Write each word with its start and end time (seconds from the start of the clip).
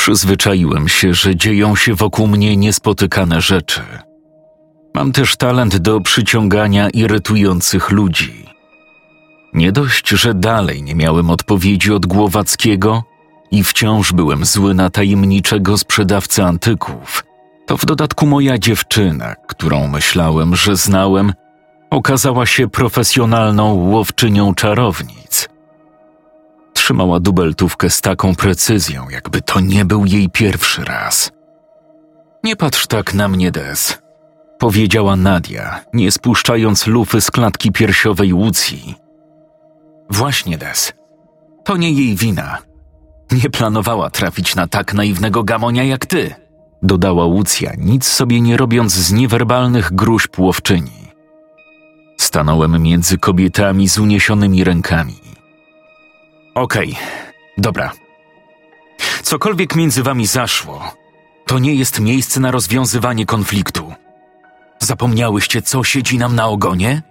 Przyzwyczaiłem 0.00 0.88
się, 0.88 1.14
że 1.14 1.36
dzieją 1.36 1.76
się 1.76 1.94
wokół 1.94 2.26
mnie 2.26 2.56
niespotykane 2.56 3.40
rzeczy. 3.40 3.80
Mam 4.94 5.12
też 5.12 5.36
talent 5.36 5.76
do 5.76 6.00
przyciągania 6.00 6.90
irytujących 6.90 7.90
ludzi. 7.90 8.46
Nie 9.54 9.72
dość, 9.72 10.08
że 10.08 10.34
dalej 10.34 10.82
nie 10.82 10.94
miałem 10.94 11.30
odpowiedzi 11.30 11.92
od 11.92 12.06
Głowackiego 12.06 13.02
i 13.50 13.64
wciąż 13.64 14.12
byłem 14.12 14.44
zły 14.44 14.74
na 14.74 14.90
tajemniczego 14.90 15.78
sprzedawcę 15.78 16.44
antyków, 16.44 17.24
to 17.66 17.76
w 17.76 17.84
dodatku 17.84 18.26
moja 18.26 18.58
dziewczyna, 18.58 19.34
którą 19.48 19.88
myślałem, 19.88 20.56
że 20.56 20.76
znałem, 20.76 21.32
okazała 21.90 22.46
się 22.46 22.68
profesjonalną 22.68 23.74
łowczynią 23.74 24.54
czarownic. 24.54 25.48
Trzymała 26.90 27.20
dubeltówkę 27.20 27.90
z 27.90 28.00
taką 28.00 28.34
precyzją, 28.34 29.08
jakby 29.08 29.42
to 29.42 29.60
nie 29.60 29.84
był 29.84 30.06
jej 30.06 30.28
pierwszy 30.28 30.84
raz. 30.84 31.30
Nie 32.44 32.56
patrz 32.56 32.86
tak 32.86 33.14
na 33.14 33.28
mnie, 33.28 33.50
Des, 33.50 33.98
powiedziała 34.58 35.16
Nadia, 35.16 35.80
nie 35.92 36.12
spuszczając 36.12 36.86
lufy 36.86 37.20
z 37.20 37.30
klatki 37.30 37.72
piersiowej 37.72 38.32
Łucji. 38.32 38.94
Właśnie, 40.10 40.58
Des. 40.58 40.92
To 41.64 41.76
nie 41.76 41.92
jej 41.92 42.16
wina. 42.16 42.58
Nie 43.30 43.50
planowała 43.50 44.10
trafić 44.10 44.54
na 44.54 44.66
tak 44.66 44.94
naiwnego 44.94 45.44
gamonia 45.44 45.84
jak 45.84 46.06
ty, 46.06 46.34
dodała 46.82 47.24
Łucja, 47.24 47.72
nic 47.78 48.06
sobie 48.06 48.40
nie 48.40 48.56
robiąc 48.56 48.92
z 48.92 49.12
niewerbalnych 49.12 49.92
gruźb 49.92 50.38
łowczyni. 50.38 51.12
Stanąłem 52.18 52.82
między 52.82 53.18
kobietami 53.18 53.88
z 53.88 53.98
uniesionymi 53.98 54.64
rękami. 54.64 55.29
Okej, 56.54 56.92
okay, 56.92 57.04
dobra. 57.58 57.92
Cokolwiek 59.22 59.76
między 59.76 60.02
wami 60.02 60.26
zaszło, 60.26 60.94
to 61.46 61.58
nie 61.58 61.74
jest 61.74 62.00
miejsce 62.00 62.40
na 62.40 62.50
rozwiązywanie 62.50 63.26
konfliktu. 63.26 63.94
Zapomniałyście, 64.78 65.62
co 65.62 65.84
siedzi 65.84 66.18
nam 66.18 66.34
na 66.34 66.46
ogonie? 66.46 67.02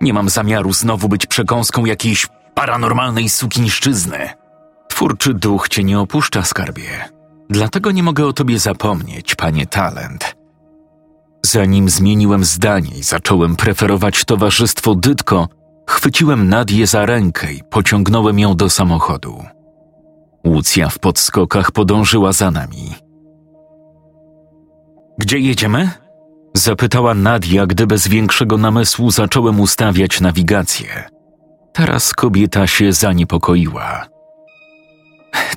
Nie 0.00 0.12
mam 0.12 0.28
zamiaru 0.28 0.72
znowu 0.72 1.08
być 1.08 1.26
przekąską 1.26 1.84
jakiejś 1.84 2.26
paranormalnej 2.54 3.28
sukińszczyzny. 3.28 4.28
Twórczy 4.88 5.34
duch 5.34 5.68
cię 5.68 5.84
nie 5.84 6.00
opuszcza, 6.00 6.42
skarbie. 6.42 7.04
Dlatego 7.50 7.90
nie 7.90 8.02
mogę 8.02 8.26
o 8.26 8.32
tobie 8.32 8.58
zapomnieć, 8.58 9.34
panie 9.34 9.66
talent. 9.66 10.36
Zanim 11.42 11.88
zmieniłem 11.88 12.44
zdanie 12.44 12.98
i 12.98 13.02
zacząłem 13.02 13.56
preferować 13.56 14.24
towarzystwo 14.24 14.94
Dytko, 14.94 15.48
chwyciłem 15.86 16.48
Nadię 16.48 16.86
za 16.86 17.06
rękę 17.06 17.52
i 17.52 17.62
pociągnąłem 17.70 18.38
ją 18.38 18.56
do 18.56 18.70
samochodu. 18.70 19.44
Łucja 20.46 20.88
w 20.88 20.98
podskokach 20.98 21.70
podążyła 21.70 22.32
za 22.32 22.50
nami. 22.50 22.94
Gdzie 25.18 25.38
jedziemy? 25.38 25.90
Zapytała 26.54 27.14
Nadia, 27.14 27.66
gdy 27.66 27.86
bez 27.86 28.08
większego 28.08 28.58
namysłu 28.58 29.10
zacząłem 29.10 29.60
ustawiać 29.60 30.20
nawigację. 30.20 31.04
Teraz 31.72 32.12
kobieta 32.12 32.66
się 32.66 32.92
zaniepokoiła. 32.92 34.06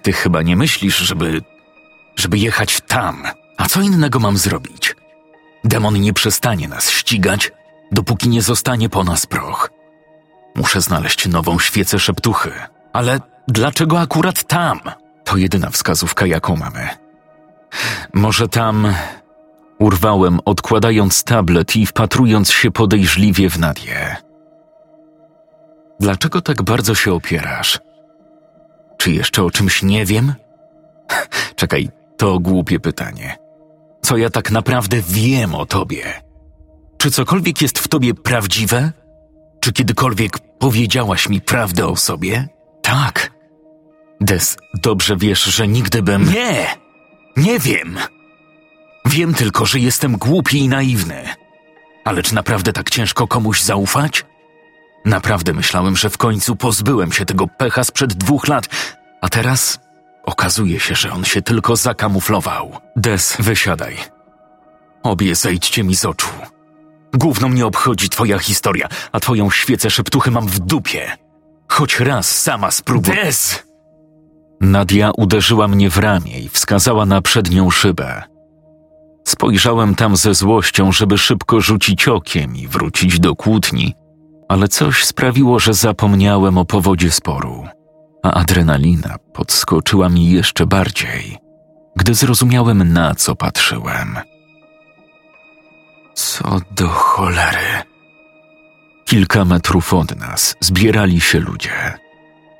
Ty 0.01 0.13
chyba 0.13 0.41
nie 0.41 0.55
myślisz, 0.55 0.97
żeby. 0.97 1.41
żeby 2.15 2.37
jechać 2.37 2.81
tam. 2.87 3.23
A 3.57 3.67
co 3.67 3.81
innego 3.81 4.19
mam 4.19 4.37
zrobić? 4.37 4.95
Demon 5.63 6.01
nie 6.01 6.13
przestanie 6.13 6.67
nas 6.67 6.89
ścigać, 6.89 7.51
dopóki 7.91 8.29
nie 8.29 8.41
zostanie 8.41 8.89
po 8.89 9.03
nas 9.03 9.25
proch. 9.25 9.69
Muszę 10.59 10.81
znaleźć 10.81 11.27
nową 11.27 11.59
świecę 11.59 11.99
szeptuchy. 11.99 12.51
Ale 12.93 13.19
dlaczego 13.47 13.99
akurat 13.99 14.43
tam? 14.43 14.79
To 15.23 15.37
jedyna 15.37 15.69
wskazówka, 15.69 16.25
jaką 16.25 16.55
mamy. 16.55 16.89
Może 18.13 18.47
tam 18.47 18.93
Urwałem, 19.79 20.39
odkładając 20.45 21.23
tablet 21.23 21.75
i 21.75 21.85
wpatrując 21.85 22.51
się 22.51 22.71
podejrzliwie 22.71 23.49
w 23.49 23.59
Nadię. 23.59 24.15
Dlaczego 25.99 26.41
tak 26.41 26.63
bardzo 26.63 26.95
się 26.95 27.13
opierasz? 27.13 27.79
Czy 28.97 29.11
jeszcze 29.11 29.43
o 29.43 29.51
czymś 29.51 29.83
nie 29.83 30.05
wiem? 30.05 30.33
Czekaj, 31.55 31.89
to 32.17 32.39
głupie 32.39 32.79
pytanie. 32.79 33.37
Co 34.01 34.17
ja 34.17 34.29
tak 34.29 34.51
naprawdę 34.51 34.97
wiem 35.07 35.55
o 35.55 35.65
tobie? 35.65 36.21
Czy 36.97 37.11
cokolwiek 37.11 37.61
jest 37.61 37.79
w 37.79 37.87
tobie 37.87 38.13
prawdziwe? 38.13 38.91
Czy 39.59 39.73
kiedykolwiek 39.73 40.48
powiedziałaś 40.59 41.29
mi 41.29 41.41
prawdę 41.41 41.87
o 41.87 41.95
sobie? 41.95 42.47
Tak. 42.81 43.31
Des, 44.21 44.57
dobrze 44.73 45.17
wiesz, 45.17 45.43
że 45.43 45.67
nigdy 45.67 46.03
bym. 46.03 46.33
Nie! 46.33 46.67
Nie 47.37 47.59
wiem! 47.59 47.97
Wiem 49.05 49.33
tylko, 49.33 49.65
że 49.65 49.79
jestem 49.79 50.17
głupi 50.17 50.59
i 50.59 50.69
naiwny. 50.69 51.23
Ale 52.05 52.23
czy 52.23 52.35
naprawdę 52.35 52.73
tak 52.73 52.89
ciężko 52.89 53.27
komuś 53.27 53.61
zaufać? 53.61 54.25
Naprawdę 55.05 55.53
myślałem, 55.53 55.97
że 55.97 56.09
w 56.09 56.17
końcu 56.17 56.55
pozbyłem 56.55 57.11
się 57.11 57.25
tego 57.25 57.47
pecha 57.47 57.83
sprzed 57.83 58.13
dwóch 58.13 58.47
lat, 58.47 58.65
a 59.21 59.29
teraz 59.29 59.79
okazuje 60.23 60.79
się, 60.79 60.95
że 60.95 61.11
on 61.11 61.23
się 61.25 61.41
tylko 61.41 61.75
zakamuflował. 61.75 62.77
Des, 62.95 63.37
wysiadaj. 63.39 63.97
Obie 65.03 65.35
zejdźcie 65.35 65.83
mi 65.83 65.95
z 65.95 66.05
oczu. 66.05 66.29
Główną 67.13 67.49
mnie 67.49 67.65
obchodzi 67.65 68.09
twoja 68.09 68.39
historia, 68.39 68.87
a 69.11 69.19
twoją 69.19 69.49
świecę 69.49 69.89
szeptuchy 69.89 70.31
mam 70.31 70.47
w 70.47 70.59
dupie. 70.59 71.11
Choć 71.67 71.99
raz 71.99 72.41
sama 72.41 72.71
spróbuj. 72.71 73.15
Des! 73.15 73.63
Nadia 74.61 75.11
uderzyła 75.17 75.67
mnie 75.67 75.89
w 75.89 75.97
ramię 75.97 76.39
i 76.39 76.49
wskazała 76.49 77.05
na 77.05 77.21
przednią 77.21 77.69
szybę. 77.69 78.23
Spojrzałem 79.27 79.95
tam 79.95 80.17
ze 80.17 80.33
złością, 80.33 80.91
żeby 80.91 81.17
szybko 81.17 81.61
rzucić 81.61 82.07
okiem 82.07 82.55
i 82.55 82.67
wrócić 82.67 83.19
do 83.19 83.35
kłótni, 83.35 83.95
ale 84.49 84.67
coś 84.67 85.05
sprawiło, 85.05 85.59
że 85.59 85.73
zapomniałem 85.73 86.57
o 86.57 86.65
powodzie 86.65 87.11
sporu, 87.11 87.67
a 88.23 88.31
adrenalina 88.31 89.15
podskoczyła 89.33 90.09
mi 90.09 90.31
jeszcze 90.31 90.65
bardziej, 90.65 91.37
gdy 91.95 92.13
zrozumiałem, 92.13 92.93
na 92.93 93.15
co 93.15 93.35
patrzyłem. 93.35 94.19
Co 96.19 96.61
do 96.71 96.87
cholery. 96.87 97.83
Kilka 99.05 99.45
metrów 99.45 99.93
od 99.93 100.19
nas 100.19 100.55
zbierali 100.59 101.21
się 101.21 101.39
ludzie, 101.39 101.97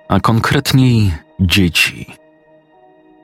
a 0.09 0.20
konkretniej 0.20 1.14
dzieci 1.40 2.16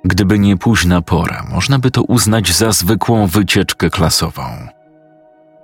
Gdyby 0.05 0.39
nie 0.39 0.57
późna 0.57 1.01
pora, 1.01 1.45
można 1.51 1.79
by 1.79 1.91
to 1.91 2.03
uznać 2.03 2.51
za 2.51 2.71
zwykłą 2.71 3.27
wycieczkę 3.27 3.89
klasową. 3.89 4.43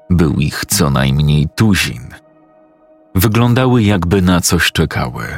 Był 0.09 0.34
ich 0.34 0.66
co 0.66 0.90
najmniej 0.90 1.48
tuzin. 1.56 2.08
Wyglądały 3.16 3.84
jakby 3.84 4.22
na 4.22 4.42
coś 4.42 4.72
czekały. 4.72 5.38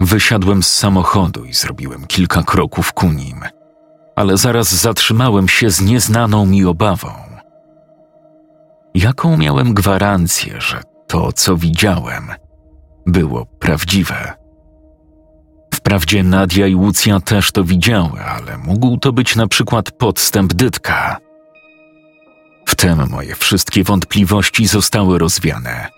Wysiadłem 0.00 0.62
z 0.62 0.70
samochodu 0.70 1.44
i 1.44 1.54
zrobiłem 1.54 2.06
kilka 2.06 2.42
kroków 2.42 2.92
ku 2.92 3.12
nim, 3.12 3.40
ale 4.16 4.36
zaraz 4.36 4.74
zatrzymałem 4.74 5.48
się 5.48 5.70
z 5.70 5.80
nieznaną 5.80 6.46
mi 6.46 6.64
obawą. 6.64 7.31
Jaką 8.94 9.36
miałem 9.36 9.74
gwarancję, 9.74 10.60
że 10.60 10.82
to, 11.06 11.32
co 11.32 11.56
widziałem, 11.56 12.28
było 13.06 13.46
prawdziwe? 13.46 14.32
Wprawdzie 15.74 16.22
Nadia 16.22 16.66
i 16.66 16.74
Łucja 16.74 17.20
też 17.20 17.52
to 17.52 17.64
widziały, 17.64 18.20
ale 18.24 18.58
mógł 18.58 18.96
to 18.96 19.12
być 19.12 19.36
na 19.36 19.46
przykład 19.46 19.90
podstęp 19.90 20.54
Dytka. 20.54 21.16
Wtem 22.66 23.10
moje 23.10 23.34
wszystkie 23.34 23.84
wątpliwości 23.84 24.66
zostały 24.66 25.18
rozwiane, 25.18 25.88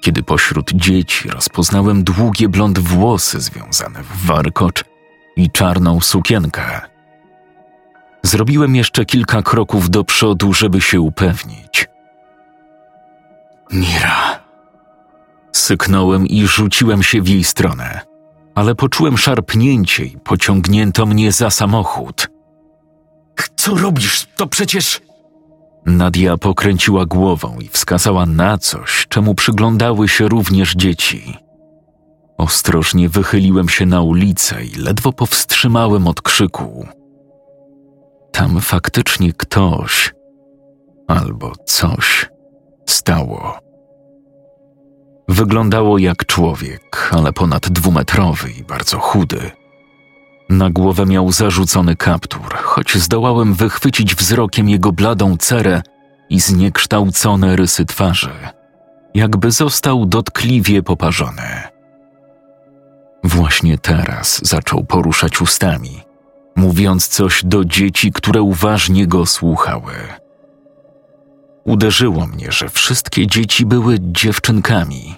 kiedy 0.00 0.22
pośród 0.22 0.72
dzieci 0.72 1.28
rozpoznałem 1.28 2.04
długie 2.04 2.48
blond 2.48 2.78
włosy 2.78 3.40
związane 3.40 4.02
w 4.02 4.26
warkocz 4.26 4.84
i 5.36 5.50
czarną 5.50 6.00
sukienkę. 6.00 6.80
Zrobiłem 8.22 8.76
jeszcze 8.76 9.04
kilka 9.04 9.42
kroków 9.42 9.90
do 9.90 10.04
przodu, 10.04 10.52
żeby 10.52 10.80
się 10.80 11.00
upewnić. 11.00 11.88
Mira. 13.72 14.40
Syknąłem 15.52 16.26
i 16.26 16.46
rzuciłem 16.46 17.02
się 17.02 17.22
w 17.22 17.28
jej 17.28 17.44
stronę 17.44 18.00
ale 18.56 18.74
poczułem 18.74 19.18
szarpnięcie 19.18 20.04
i 20.04 20.18
pociągnięto 20.18 21.06
mnie 21.06 21.32
za 21.32 21.50
samochód. 21.50 22.28
Co 23.56 23.74
robisz? 23.74 24.26
To 24.36 24.46
przecież. 24.46 25.00
Nadia 25.86 26.36
pokręciła 26.36 27.06
głową 27.06 27.58
i 27.60 27.68
wskazała 27.68 28.26
na 28.26 28.58
coś, 28.58 29.06
czemu 29.08 29.34
przyglądały 29.34 30.08
się 30.08 30.28
również 30.28 30.74
dzieci. 30.74 31.36
Ostrożnie 32.38 33.08
wychyliłem 33.08 33.68
się 33.68 33.86
na 33.86 34.02
ulicę 34.02 34.64
i 34.64 34.74
ledwo 34.74 35.12
powstrzymałem 35.12 36.06
od 36.06 36.22
krzyku. 36.22 36.86
Tam 38.32 38.60
faktycznie 38.60 39.32
ktoś 39.32 40.14
albo 41.08 41.52
coś 41.66 42.30
stało. 42.86 43.58
Wyglądało 45.28 45.98
jak 45.98 46.26
człowiek, 46.26 47.10
ale 47.12 47.32
ponad 47.32 47.68
dwumetrowy 47.68 48.50
i 48.50 48.64
bardzo 48.64 48.98
chudy. 48.98 49.50
Na 50.48 50.70
głowę 50.70 51.06
miał 51.06 51.32
zarzucony 51.32 51.96
kaptur, 51.96 52.54
choć 52.54 52.94
zdołałem 52.94 53.54
wychwycić 53.54 54.14
wzrokiem 54.14 54.68
jego 54.68 54.92
bladą 54.92 55.36
cerę 55.36 55.82
i 56.30 56.40
zniekształcone 56.40 57.56
rysy 57.56 57.84
twarzy, 57.84 58.32
jakby 59.14 59.50
został 59.50 60.06
dotkliwie 60.06 60.82
poparzony. 60.82 61.62
Właśnie 63.24 63.78
teraz 63.78 64.40
zaczął 64.42 64.84
poruszać 64.84 65.40
ustami, 65.40 66.02
mówiąc 66.56 67.08
coś 67.08 67.44
do 67.44 67.64
dzieci, 67.64 68.12
które 68.12 68.42
uważnie 68.42 69.06
go 69.06 69.26
słuchały. 69.26 69.92
Uderzyło 71.66 72.26
mnie, 72.26 72.52
że 72.52 72.68
wszystkie 72.68 73.26
dzieci 73.26 73.66
były 73.66 73.96
dziewczynkami. 74.00 75.14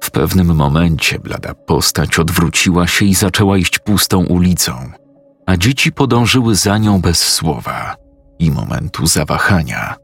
W 0.00 0.10
pewnym 0.10 0.54
momencie 0.54 1.18
blada 1.18 1.54
postać 1.54 2.18
odwróciła 2.18 2.86
się 2.86 3.04
i 3.04 3.14
zaczęła 3.14 3.58
iść 3.58 3.78
pustą 3.78 4.24
ulicą, 4.24 4.90
a 5.46 5.56
dzieci 5.56 5.92
podążyły 5.92 6.54
za 6.54 6.78
nią 6.78 7.00
bez 7.00 7.28
słowa 7.34 7.96
i 8.38 8.50
momentu 8.50 9.06
zawahania. 9.06 9.94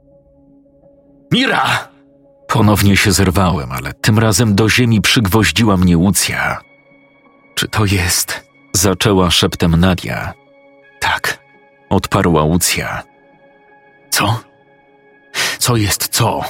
Mira! 1.32 1.88
Ponownie 2.49 2.97
się 2.97 3.12
zerwałem, 3.12 3.73
ale 3.73 3.93
tym 3.93 4.19
razem 4.19 4.55
do 4.55 4.69
ziemi 4.69 5.00
przygwoździła 5.00 5.76
mnie 5.76 5.99
Łucja. 5.99 6.61
Czy 7.55 7.69
to 7.69 7.85
jest? 7.85 8.49
Zaczęła 8.73 9.31
szeptem 9.31 9.76
Nadia. 9.76 10.32
Tak, 11.00 11.38
odparła 11.91 12.43
Łucja. 12.43 13.03
Co? 14.11 14.48
Co 15.58 15.76
jest 15.76 16.08
co? 16.08 16.40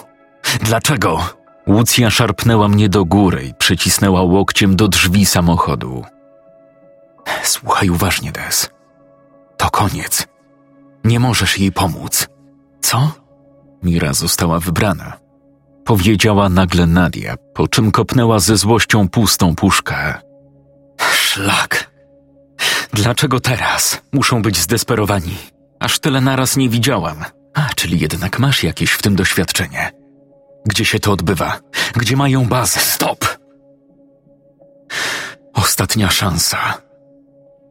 Dlaczego? 0.60 1.20
Łucja 1.66 2.10
szarpnęła 2.10 2.68
mnie 2.68 2.88
do 2.88 3.04
góry 3.04 3.44
i 3.44 3.54
przycisnęła 3.54 4.22
łokciem 4.22 4.76
do 4.76 4.88
drzwi 4.88 5.26
samochodu. 5.26 6.04
Słuchaj 7.42 7.90
uważnie, 7.90 8.32
Des. 8.32 8.70
To 9.56 9.70
koniec. 9.70 10.26
Nie 11.04 11.20
możesz 11.20 11.58
jej 11.58 11.72
pomóc. 11.72 12.28
Co? 12.80 13.12
Mira 13.82 14.12
została 14.12 14.60
wybrana. 14.60 15.12
Powiedziała 15.84 16.48
nagle 16.48 16.86
Nadia, 16.86 17.36
po 17.54 17.68
czym 17.68 17.90
kopnęła 17.90 18.38
ze 18.38 18.56
złością 18.56 19.08
pustą 19.08 19.54
puszkę. 19.54 20.14
Szlak. 21.12 21.90
Dlaczego 22.92 23.40
teraz? 23.40 24.02
Muszą 24.12 24.42
być 24.42 24.58
zdesperowani. 24.58 25.36
Aż 25.80 25.98
tyle 25.98 26.20
naraz 26.20 26.56
nie 26.56 26.68
widziałam. 26.68 27.24
A, 27.54 27.68
czyli 27.74 28.00
jednak 28.00 28.38
masz 28.38 28.62
jakieś 28.62 28.90
w 28.90 29.02
tym 29.02 29.16
doświadczenie. 29.16 29.90
Gdzie 30.66 30.84
się 30.84 31.00
to 31.00 31.12
odbywa? 31.12 31.60
Gdzie 31.96 32.16
mają 32.16 32.46
bazę? 32.46 32.80
Stop! 32.80 33.38
Ostatnia 35.54 36.10
szansa. 36.10 36.82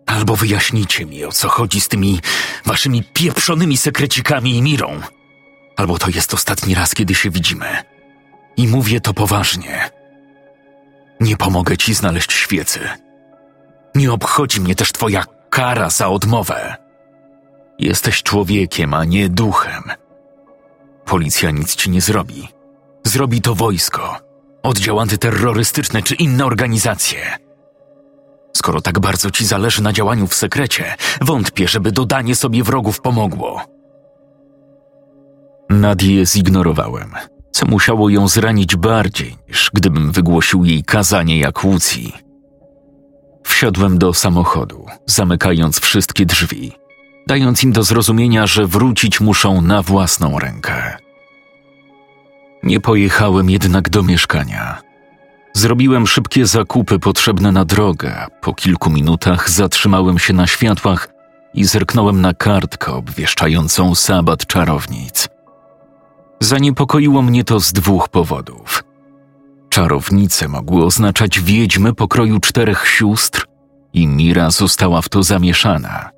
Albo 0.06 0.36
wyjaśnijcie 0.36 1.06
mi, 1.06 1.26
o 1.26 1.32
co 1.32 1.50
chodzi 1.50 1.82
z 1.82 1.88
tymi 1.88 2.20
waszymi 2.66 3.04
pieprzonymi 3.14 3.78
sekrecikami 3.78 4.58
i 4.58 4.62
mirą. 4.62 5.02
Albo 5.78 5.98
to 5.98 6.10
jest 6.10 6.34
ostatni 6.34 6.76
raz, 6.76 6.96
kiedy 6.96 7.16
się 7.16 7.30
widzimy. 7.30 7.68
I 8.58 8.68
mówię 8.68 9.02
to 9.02 9.14
poważnie. 9.14 9.90
Nie 11.20 11.38
pomogę 11.38 11.78
ci 11.78 11.94
znaleźć 11.94 12.34
świecy. 12.34 12.80
Nie 13.96 14.12
obchodzi 14.12 14.62
mnie 14.62 14.76
też 14.76 14.92
twoja 14.92 15.24
kara 15.50 15.90
za 15.90 16.08
odmowę. 16.08 16.87
Jesteś 17.80 18.24
człowiekiem, 18.24 18.94
a 18.94 19.06
nie 19.06 19.30
duchem. 19.30 19.84
Policja 21.06 21.52
nic 21.52 21.76
ci 21.76 21.90
nie 21.90 22.02
zrobi. 22.02 22.48
Zrobi 23.04 23.42
to 23.42 23.56
wojsko, 23.56 24.18
oddział 24.64 25.00
antyterrorystyczny 25.00 26.04
czy 26.04 26.16
inne 26.16 26.46
organizacje. 26.46 27.20
Skoro 28.58 28.82
tak 28.82 29.00
bardzo 29.00 29.32
ci 29.32 29.46
zależy 29.46 29.84
na 29.84 29.94
działaniu 29.94 30.28
w 30.28 30.34
sekrecie, 30.34 30.96
wątpię, 31.22 31.68
żeby 31.68 31.92
dodanie 31.92 32.36
sobie 32.36 32.64
wrogów 32.64 33.02
pomogło. 33.02 33.62
Nadię 35.70 36.26
zignorowałem, 36.26 37.12
co 37.52 37.66
musiało 37.66 38.10
ją 38.10 38.28
zranić 38.28 38.76
bardziej, 38.76 39.38
niż 39.48 39.72
gdybym 39.74 40.12
wygłosił 40.12 40.66
jej 40.66 40.84
kazanie 40.84 41.40
jak 41.40 41.64
Łucji. 41.64 42.14
Wsiadłem 43.44 43.98
do 43.98 44.14
samochodu, 44.14 44.86
zamykając 45.06 45.80
wszystkie 45.80 46.26
drzwi, 46.26 46.72
dając 47.28 47.64
im 47.64 47.72
do 47.72 47.84
zrozumienia, 47.84 48.48
że 48.48 48.68
wrócić 48.68 49.22
muszą 49.22 49.62
na 49.62 49.82
własną 49.82 50.40
rękę. 50.40 50.98
Nie 52.64 52.80
pojechałem 52.80 53.50
jednak 53.50 53.90
do 53.90 54.04
mieszkania. 54.04 54.82
Zrobiłem 55.54 56.08
szybkie 56.08 56.46
zakupy 56.46 57.00
potrzebne 57.00 57.52
na 57.52 57.66
drogę. 57.66 58.26
Po 58.42 58.54
kilku 58.54 58.90
minutach 58.90 59.50
zatrzymałem 59.50 60.20
się 60.20 60.34
na 60.34 60.48
światłach 60.48 61.10
i 61.54 61.66
zerknąłem 61.66 62.22
na 62.22 62.34
kartkę 62.34 62.94
obwieszczającą 62.94 63.96
sabat 63.96 64.46
czarownic. 64.46 65.30
Zaniepokoiło 66.42 67.22
mnie 67.22 67.44
to 67.44 67.60
z 67.60 67.74
dwóch 67.74 68.10
powodów. 68.10 68.84
Czarownice 69.70 70.48
mogły 70.48 70.86
oznaczać 70.86 71.40
wiedźmy 71.40 71.94
pokroju 71.94 72.40
czterech 72.40 72.88
sióstr 72.88 73.46
i 73.94 74.08
Mira 74.08 74.52
została 74.52 75.02
w 75.02 75.10
to 75.10 75.24
zamieszana. 75.24 76.17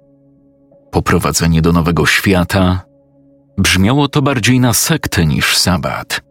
Poprowadzenie 0.91 1.61
do 1.61 1.71
nowego 1.71 2.05
świata 2.05 2.81
brzmiało 3.57 4.07
to 4.07 4.21
bardziej 4.21 4.59
na 4.59 4.73
sektę 4.73 5.25
niż 5.25 5.57
sabat. 5.57 6.21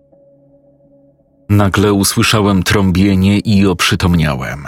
Nagle 1.48 1.92
usłyszałem 1.92 2.62
trąbienie 2.62 3.38
i 3.38 3.66
oprzytomniałem. 3.66 4.66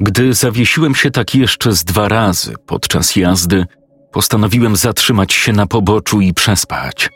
Gdy 0.00 0.34
zawiesiłem 0.34 0.94
się 0.94 1.10
tak 1.10 1.34
jeszcze 1.34 1.72
z 1.72 1.84
dwa 1.84 2.08
razy 2.08 2.54
podczas 2.66 3.16
jazdy, 3.16 3.66
postanowiłem 4.12 4.76
zatrzymać 4.76 5.32
się 5.32 5.52
na 5.52 5.66
poboczu 5.66 6.20
i 6.20 6.34
przespać. 6.34 7.10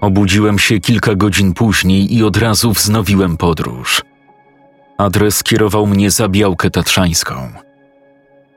Obudziłem 0.00 0.58
się 0.58 0.78
kilka 0.78 1.14
godzin 1.14 1.54
później 1.54 2.14
i 2.14 2.24
od 2.24 2.36
razu 2.36 2.72
wznowiłem 2.72 3.36
podróż. 3.36 4.02
Adres 4.98 5.42
kierował 5.42 5.86
mnie 5.86 6.10
za 6.10 6.28
Białkę 6.28 6.70
Tatrzańską. 6.70 7.52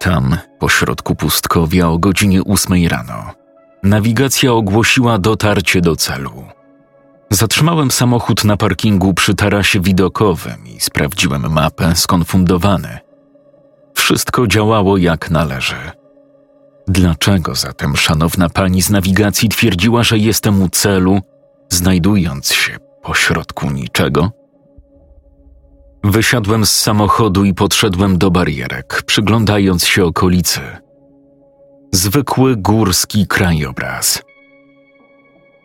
Tam, 0.03 0.37
pośrodku 0.59 1.15
pustkowia 1.15 1.87
o 1.87 1.97
godzinie 1.97 2.43
ósmej 2.43 2.87
rano, 2.87 3.33
nawigacja 3.83 4.53
ogłosiła 4.53 5.17
dotarcie 5.17 5.81
do 5.81 5.95
celu. 5.95 6.43
Zatrzymałem 7.29 7.91
samochód 7.91 8.43
na 8.43 8.57
parkingu 8.57 9.13
przy 9.13 9.35
tarasie 9.35 9.79
widokowym 9.79 10.67
i 10.67 10.79
sprawdziłem 10.79 11.53
mapę 11.53 11.95
skonfundowany. 11.95 12.99
Wszystko 13.93 14.47
działało 14.47 14.97
jak 14.97 15.31
należy. 15.31 15.91
Dlaczego 16.87 17.55
zatem 17.55 17.97
szanowna 17.97 18.49
pani 18.49 18.81
z 18.81 18.89
nawigacji 18.89 19.49
twierdziła, 19.49 20.03
że 20.03 20.17
jestem 20.17 20.61
u 20.61 20.69
celu, 20.69 21.21
znajdując 21.69 22.53
się 22.53 22.77
pośrodku 23.01 23.71
niczego? 23.71 24.31
Wysiadłem 26.03 26.65
z 26.65 26.71
samochodu 26.71 27.45
i 27.45 27.53
podszedłem 27.53 28.17
do 28.17 28.31
barierek, 28.31 29.03
przyglądając 29.05 29.85
się 29.85 30.05
okolicy. 30.05 30.61
Zwykły 31.91 32.55
górski 32.55 33.27
krajobraz– 33.27 34.21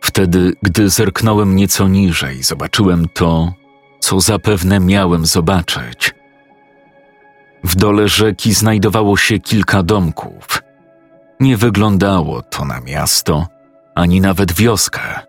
Wtedy, 0.01 0.53
gdy 0.63 0.89
zerknąłem 0.89 1.55
nieco 1.55 1.87
niżej, 1.87 2.43
zobaczyłem 2.43 3.05
to, 3.13 3.53
co 3.99 4.19
zapewne 4.19 4.79
miałem 4.79 5.25
zobaczyć. 5.25 6.13
W 7.63 7.75
dole 7.75 8.07
rzeki 8.07 8.53
znajdowało 8.53 9.17
się 9.17 9.39
kilka 9.39 9.83
domków. 9.83 10.63
Nie 11.39 11.57
wyglądało 11.57 12.41
to 12.41 12.65
na 12.65 12.79
miasto, 12.79 13.47
ani 13.95 14.21
nawet 14.21 14.53
wioskę. 14.53 15.28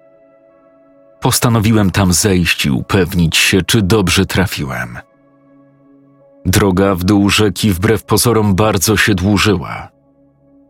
Postanowiłem 1.21 1.91
tam 1.91 2.13
zejść 2.13 2.67
i 2.67 2.71
upewnić 2.71 3.37
się, 3.37 3.63
czy 3.63 3.83
dobrze 3.83 4.27
trafiłem. 4.27 4.99
Droga 6.47 6.95
w 6.95 7.05
dół 7.05 7.31
rzeki 7.31 7.73
wbrew 7.73 8.05
pozorom 8.05 8.55
bardzo 8.55 8.97
się 8.97 9.15
dłużyła. 9.15 9.89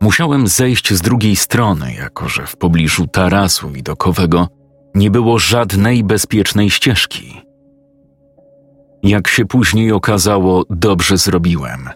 Musiałem 0.01 0.47
zejść 0.47 0.93
z 0.93 1.01
drugiej 1.01 1.35
strony, 1.35 1.93
jako 1.93 2.29
że 2.29 2.47
w 2.47 2.57
pobliżu 2.57 3.07
tarasu 3.07 3.69
widokowego 3.69 4.47
nie 4.95 5.11
było 5.11 5.39
żadnej 5.39 6.03
bezpiecznej 6.03 6.69
ścieżki. 6.69 7.41
Jak 9.03 9.27
się 9.27 9.45
później 9.45 9.91
okazało, 9.91 10.63
dobrze 10.69 11.17
zrobiłem, 11.17 11.89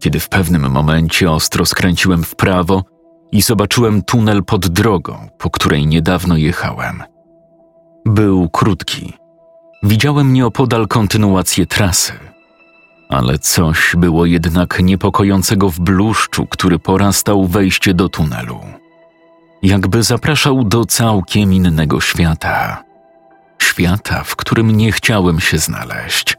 kiedy 0.00 0.20
w 0.20 0.28
pewnym 0.28 0.70
momencie 0.70 1.30
ostro 1.30 1.66
skręciłem 1.66 2.22
w 2.22 2.36
prawo 2.36 2.82
i 3.32 3.42
zobaczyłem 3.42 4.02
tunel 4.02 4.44
pod 4.44 4.68
drogą, 4.68 5.28
po 5.38 5.50
której 5.50 5.86
niedawno 5.86 6.36
jechałem. 6.36 7.02
Był 8.04 8.48
krótki. 8.48 9.12
Widziałem 9.82 10.32
nieopodal 10.32 10.88
kontynuację 10.88 11.66
trasy– 11.66 12.12
ale 13.12 13.38
coś 13.38 13.94
było 13.96 14.26
jednak 14.26 14.80
niepokojącego 14.82 15.70
w 15.70 15.80
bluszczu, 15.80 16.46
który 16.46 16.78
porastał 16.78 17.46
wejście 17.46 17.94
do 17.94 18.08
tunelu. 18.08 18.60
Jakby 19.62 20.02
zapraszał 20.02 20.64
do 20.64 20.84
całkiem 20.84 21.52
innego 21.52 22.00
świata. 22.00 22.84
Świata, 23.58 24.24
w 24.24 24.36
którym 24.36 24.76
nie 24.76 24.92
chciałem 24.92 25.40
się 25.40 25.58
znaleźć. 25.58 26.36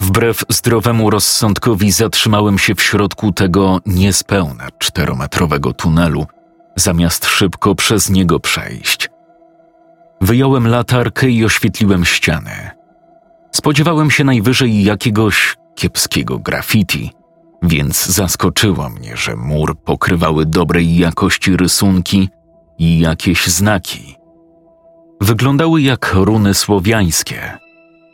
Wbrew 0.00 0.44
zdrowemu 0.48 1.10
rozsądkowi 1.10 1.92
zatrzymałem 1.92 2.58
się 2.58 2.74
w 2.74 2.82
środku 2.82 3.32
tego 3.32 3.80
niespełna 3.86 4.68
czterometrowego 4.78 5.72
tunelu, 5.72 6.26
zamiast 6.76 7.26
szybko 7.26 7.74
przez 7.74 8.10
niego 8.10 8.40
przejść. 8.40 9.09
Wyjąłem 10.20 10.68
latarkę 10.68 11.30
i 11.30 11.44
oświetliłem 11.44 12.04
ścianę. 12.04 12.70
Spodziewałem 13.52 14.10
się 14.10 14.24
najwyżej 14.24 14.84
jakiegoś 14.84 15.56
kiepskiego 15.74 16.38
graffiti, 16.38 17.10
więc 17.62 18.06
zaskoczyło 18.06 18.88
mnie, 18.88 19.16
że 19.16 19.36
mur 19.36 19.78
pokrywały 19.78 20.46
dobrej 20.46 20.96
jakości 20.96 21.56
rysunki 21.56 22.28
i 22.78 22.98
jakieś 22.98 23.46
znaki. 23.46 24.16
Wyglądały 25.20 25.82
jak 25.82 26.12
runy 26.14 26.54
słowiańskie, 26.54 27.58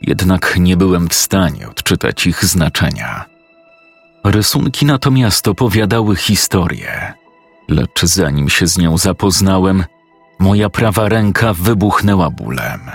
jednak 0.01 0.55
nie 0.59 0.77
byłem 0.77 1.07
w 1.07 1.13
stanie 1.13 1.69
odczytać 1.69 2.27
ich 2.27 2.45
znaczenia. 2.45 3.25
Rysunki 4.23 4.85
natomiast 4.85 5.47
opowiadały 5.47 6.15
historię, 6.15 7.13
lecz 7.69 8.03
zanim 8.03 8.49
się 8.49 8.67
z 8.67 8.77
nią 8.77 8.97
zapoznałem, 8.97 9.83
moja 10.39 10.69
prawa 10.69 11.09
ręka 11.09 11.53
wybuchnęła 11.53 12.29
bólem. 12.29 12.91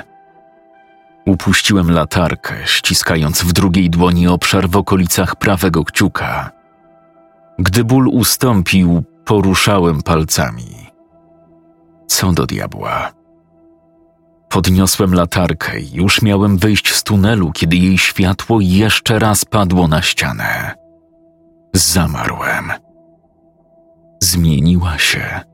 Upuściłem 1.26 1.90
latarkę, 1.90 2.54
ściskając 2.64 3.42
w 3.42 3.52
drugiej 3.52 3.90
dłoni 3.90 4.28
obszar 4.28 4.68
w 4.68 4.76
okolicach 4.76 5.36
prawego 5.36 5.84
kciuka. 5.84 6.50
Gdy 7.58 7.84
ból 7.84 8.08
ustąpił, 8.08 9.02
poruszałem 9.24 10.02
palcami. 10.02 10.90
Co 12.06 12.32
do 12.32 12.46
diabła? 12.46 13.12
Podniosłem 14.48 15.14
latarkę 15.14 15.80
i 15.80 15.92
już 15.92 16.22
miałem 16.22 16.58
wyjść 16.58 16.94
z 16.94 17.02
tunelu, 17.02 17.52
kiedy 17.52 17.76
jej 17.76 17.98
światło 17.98 18.58
jeszcze 18.60 19.18
raz 19.18 19.44
padło 19.44 19.88
na 19.88 20.02
ścianę. 20.02 20.74
Zamarłem. 21.74 22.72
Zmieniła 24.22 24.98
się. 24.98 25.51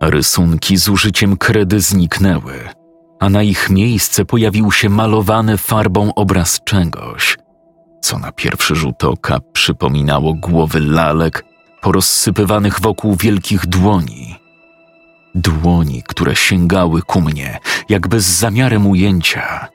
Rysunki 0.00 0.76
z 0.76 0.88
użyciem 0.88 1.36
kredy 1.36 1.80
zniknęły, 1.80 2.68
a 3.20 3.30
na 3.30 3.42
ich 3.42 3.70
miejsce 3.70 4.24
pojawił 4.24 4.72
się 4.72 4.88
malowany 4.88 5.56
farbą 5.56 6.14
obraz 6.14 6.60
czegoś, 6.64 7.38
co 8.00 8.18
na 8.18 8.32
pierwszy 8.32 8.74
rzut 8.74 9.04
oka 9.04 9.38
przypominało 9.52 10.34
głowy 10.34 10.80
lalek 10.80 11.44
porozsypywanych 11.80 12.80
wokół 12.80 13.16
wielkich 13.16 13.66
dłoni. 13.66 14.36
Dłoni, 15.34 16.02
które 16.02 16.36
sięgały 16.36 17.02
ku 17.02 17.20
mnie, 17.20 17.58
jakby 17.88 18.20
z 18.20 18.26
zamiarem 18.26 18.86
ujęcia. 18.86 19.68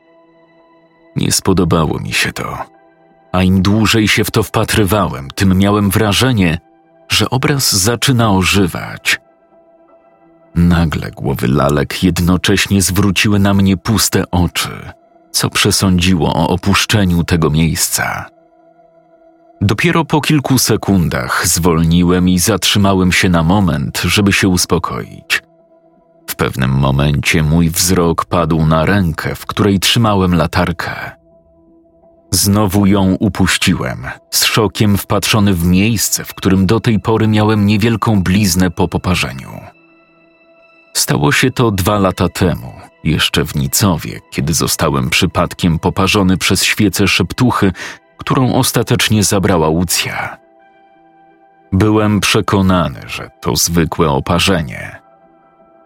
Nie 1.15 1.31
spodobało 1.31 1.99
mi 1.99 2.13
się 2.13 2.33
to, 2.33 2.57
a 3.31 3.43
im 3.43 3.61
dłużej 3.61 4.07
się 4.07 4.23
w 4.23 4.31
to 4.31 4.43
wpatrywałem, 4.43 5.27
tym 5.35 5.57
miałem 5.57 5.89
wrażenie, 5.89 6.57
że 7.09 7.29
obraz 7.29 7.75
zaczyna 7.75 8.31
ożywać. 8.31 9.24
Nagle 10.55 11.11
głowy 11.11 11.47
lalek 11.47 12.03
jednocześnie 12.03 12.81
zwróciły 12.81 13.39
na 13.39 13.53
mnie 13.53 13.77
puste 13.77 14.23
oczy, 14.31 14.91
co 15.31 15.49
przesądziło 15.49 16.33
o 16.33 16.47
opuszczeniu 16.47 17.23
tego 17.23 17.49
miejsca. 17.49 18.25
Dopiero 19.61 20.05
po 20.05 20.21
kilku 20.21 20.57
sekundach 20.57 21.47
zwolniłem 21.47 22.29
i 22.29 22.39
zatrzymałem 22.39 23.11
się 23.11 23.29
na 23.29 23.43
moment, 23.43 24.01
żeby 24.05 24.33
się 24.33 24.47
uspokoić. 24.47 25.43
W 26.27 26.35
pewnym 26.35 26.71
momencie 26.71 27.43
mój 27.43 27.69
wzrok 27.69 28.25
padł 28.25 28.65
na 28.65 28.85
rękę, 28.85 29.35
w 29.35 29.45
której 29.45 29.79
trzymałem 29.79 30.35
latarkę. 30.35 31.11
Znowu 32.31 32.85
ją 32.85 33.15
upuściłem, 33.19 34.07
z 34.31 34.45
szokiem 34.45 34.97
wpatrzony 34.97 35.53
w 35.53 35.65
miejsce, 35.65 36.25
w 36.25 36.33
którym 36.33 36.65
do 36.65 36.79
tej 36.79 36.99
pory 36.99 37.27
miałem 37.27 37.65
niewielką 37.65 38.23
bliznę 38.23 38.71
po 38.71 38.87
poparzeniu. 38.87 39.74
Stało 41.05 41.31
się 41.31 41.51
to 41.51 41.71
dwa 41.71 41.99
lata 41.99 42.29
temu, 42.29 42.73
jeszcze 43.03 43.45
w 43.45 43.55
Nicowie, 43.55 44.19
kiedy 44.29 44.53
zostałem 44.53 45.09
przypadkiem 45.09 45.79
poparzony 45.79 46.37
przez 46.37 46.63
świecę 46.63 47.07
szeptuchy, 47.07 47.71
którą 48.17 48.53
ostatecznie 48.53 49.23
zabrała 49.23 49.67
Łucja. 49.69 50.37
Byłem 51.71 52.19
przekonany, 52.19 52.99
że 53.07 53.29
to 53.41 53.55
zwykłe 53.55 54.09
oparzenie. 54.09 55.01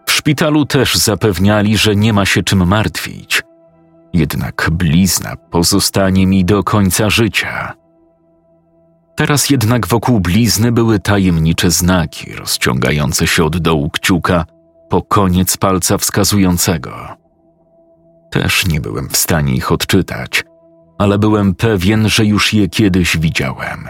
W 0.06 0.12
szpitalu 0.12 0.66
też 0.66 0.94
zapewniali, 0.94 1.76
że 1.76 1.96
nie 1.96 2.12
ma 2.12 2.26
się 2.26 2.42
czym 2.42 2.66
martwić. 2.66 3.42
Jednak 4.12 4.68
blizna 4.72 5.36
pozostanie 5.36 6.26
mi 6.26 6.44
do 6.44 6.64
końca 6.64 7.10
życia. 7.10 7.72
Teraz 9.16 9.50
jednak 9.50 9.86
wokół 9.86 10.20
blizny 10.20 10.72
były 10.72 10.98
tajemnicze 10.98 11.70
znaki 11.70 12.32
rozciągające 12.32 13.26
się 13.26 13.44
od 13.44 13.58
dołu 13.58 13.90
kciuka 13.90 14.44
po 14.90 15.02
koniec 15.02 15.56
palca 15.56 15.98
wskazującego. 15.98 16.90
Też 18.30 18.66
nie 18.66 18.80
byłem 18.80 19.08
w 19.08 19.16
stanie 19.16 19.54
ich 19.54 19.72
odczytać, 19.72 20.44
ale 20.98 21.18
byłem 21.18 21.54
pewien, 21.54 22.08
że 22.08 22.24
już 22.24 22.52
je 22.52 22.68
kiedyś 22.68 23.16
widziałem. 23.16 23.88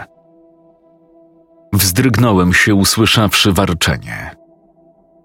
Wzdrygnąłem 1.73 2.53
się, 2.53 2.75
usłyszawszy 2.75 3.53
warczenie. 3.53 4.35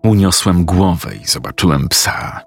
Uniosłem 0.05 0.65
głowę 0.65 1.17
i 1.23 1.27
zobaczyłem 1.27 1.89
psa. 1.89 2.41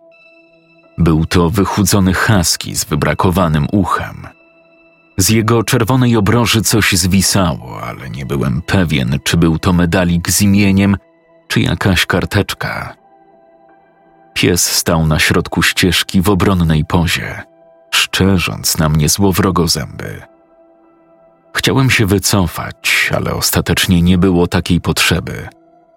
Był 0.98 1.25
to 1.25 1.50
wychudzony 1.50 2.13
husky 2.13 2.75
z 2.75 2.86
wybrakowanym 2.86 3.67
uchem. 3.71 4.27
Z 5.17 5.29
jego 5.29 5.63
czerwonej 5.63 6.15
obroży 6.15 6.62
coś 6.62 6.93
zwisało, 6.93 7.81
ale 7.81 8.09
nie 8.09 8.25
byłem 8.25 8.62
pewien, 8.62 9.19
czy 9.24 9.38
był 9.38 9.59
to 9.59 9.74
medalik 9.74 10.31
z 10.31 10.41
imieniem, 10.41 10.98
czy 11.48 11.62
jakaś 11.62 12.05
karteczka. 12.05 12.99
Pies 14.39 14.65
stał 14.65 15.08
na 15.08 15.19
środku 15.19 15.62
ścieżki 15.62 16.22
w 16.22 16.29
obronnej 16.29 16.86
pozie, 16.86 17.43
szczerząc 17.91 18.77
na 18.77 18.89
mnie 18.89 19.10
złowrogo 19.10 19.67
zęby. 19.67 20.22
Chciałem 21.55 21.89
się 21.89 22.05
wycofać, 22.05 23.12
ale 23.15 23.34
ostatecznie 23.34 24.01
nie 24.01 24.17
było 24.17 24.48
takiej 24.48 24.81
potrzeby, 24.81 25.48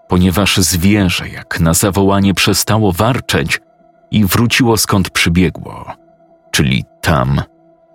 ponieważ 0.08 0.56
zwierzę, 0.56 1.28
jak 1.28 1.61
na 1.61 1.75
zawołanie, 1.75 2.34
przestało 2.34 2.92
warczeć 2.92 3.61
i 4.11 4.25
wróciło 4.25 4.76
skąd 4.76 5.11
przybiegło, 5.11 5.92
czyli 6.50 6.84
tam, 7.00 7.40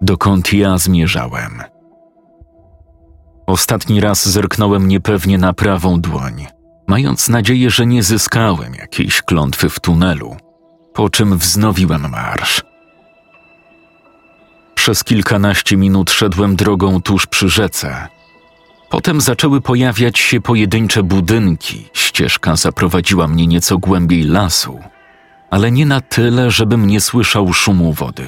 dokąd 0.01 0.53
ja 0.53 0.77
zmierzałem. 0.77 1.63
Ostatni 3.47 4.01
raz 4.01 4.29
zerknąłem 4.29 4.87
niepewnie 4.87 5.37
na 5.37 5.53
prawą 5.53 6.01
dłoń 6.01 6.47
mając 6.87 7.29
nadzieję, 7.29 7.69
że 7.69 7.85
nie 7.85 8.03
zyskałem 8.03 8.75
jakiejś 8.75 9.21
klątwy 9.21 9.69
w 9.69 9.79
tunelu, 9.79 10.37
po 10.93 11.09
czym 11.09 11.37
wznowiłem 11.37 12.09
marsz. 12.09 12.63
Przez 14.75 15.03
kilkanaście 15.03 15.77
minut 15.77 16.11
szedłem 16.11 16.55
drogą 16.55 17.01
tuż 17.01 17.27
przy 17.27 17.49
rzece. 17.49 18.07
Potem 18.89 19.21
zaczęły 19.21 19.61
pojawiać 19.61 20.19
się 20.19 20.41
pojedyncze 20.41 21.03
budynki, 21.03 21.89
ścieżka 21.93 22.55
zaprowadziła 22.55 23.27
mnie 23.27 23.47
nieco 23.47 23.77
głębiej 23.77 24.23
lasu, 24.23 24.79
ale 25.49 25.71
nie 25.71 25.85
na 25.85 26.01
tyle, 26.01 26.51
żebym 26.51 26.87
nie 26.87 27.01
słyszał 27.01 27.53
szumu 27.53 27.93
wody. 27.93 28.27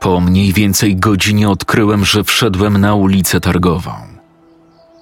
Po 0.00 0.20
mniej 0.20 0.52
więcej 0.52 0.96
godzinie 0.96 1.50
odkryłem, 1.50 2.04
że 2.04 2.24
wszedłem 2.24 2.78
na 2.78 2.94
ulicę 2.94 3.40
targową. 3.40 4.17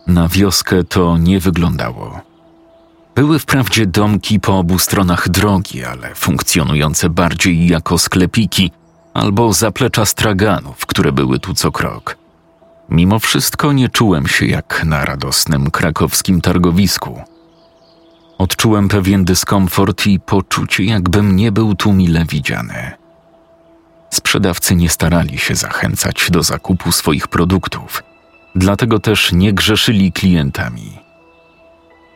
Na 0.07 0.29
wioskę 0.29 0.85
to 0.85 1.19
nie 1.19 1.41
wyglądało. 1.41 2.21
Były 3.15 3.39
wprawdzie 3.39 3.87
domki 3.87 4.41
po 4.41 4.59
obu 4.59 4.79
stronach 4.79 5.29
drogi, 5.29 5.85
ale 5.85 6.15
funkcjonujące 6.15 7.11
bardziej 7.11 7.69
jako 7.69 7.99
sklepiki 7.99 8.71
albo 9.15 9.53
zaplecza 9.53 10.07
straganów, 10.07 10.87
które 10.87 11.13
były 11.13 11.39
tu 11.39 11.55
co 11.55 11.73
krok. 11.73 12.17
Mimo 12.89 13.19
wszystko 13.19 13.73
nie 13.73 13.89
czułem 13.89 14.27
się 14.27 14.47
jak 14.47 14.85
na 14.85 15.05
radosnym 15.05 15.71
krakowskim 15.71 16.41
targowisku. 16.41 17.23
Odczułem 18.39 18.89
pewien 18.89 19.25
dyskomfort 19.25 20.07
i 20.07 20.21
poczucie, 20.21 20.85
jakbym 20.85 21.37
nie 21.37 21.53
był 21.53 21.75
tu 21.75 21.93
mile 21.93 22.25
widziany. 22.25 22.93
Sprzedawcy 24.11 24.75
nie 24.75 24.89
starali 24.89 25.39
się 25.39 25.55
zachęcać 25.55 26.31
do 26.31 26.43
zakupu 26.43 26.93
swoich 26.93 27.29
produktów– 27.29 28.03
dlatego 28.57 28.99
też 28.99 29.33
nie 29.33 29.53
grzeszyli 29.53 30.13
klientami. 30.13 30.99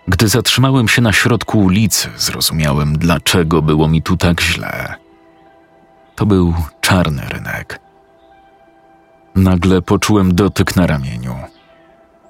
Gdy 0.08 0.28
zatrzymałem 0.28 0.88
się 0.88 1.02
na 1.02 1.12
środku 1.12 1.58
ulicy, 1.58 2.08
zrozumiałem, 2.16 2.98
dlaczego 2.98 3.62
było 3.62 3.88
mi 3.88 4.02
tu 4.02 4.16
tak 4.16 4.40
źle. 4.40 4.94
To 6.16 6.26
był 6.26 6.54
czarny 6.80 7.22
rynek. 7.28 7.80
Nagle 9.34 9.82
poczułem 9.82 10.34
dotyk 10.34 10.76
na 10.76 10.86
ramieniu. 10.86 11.34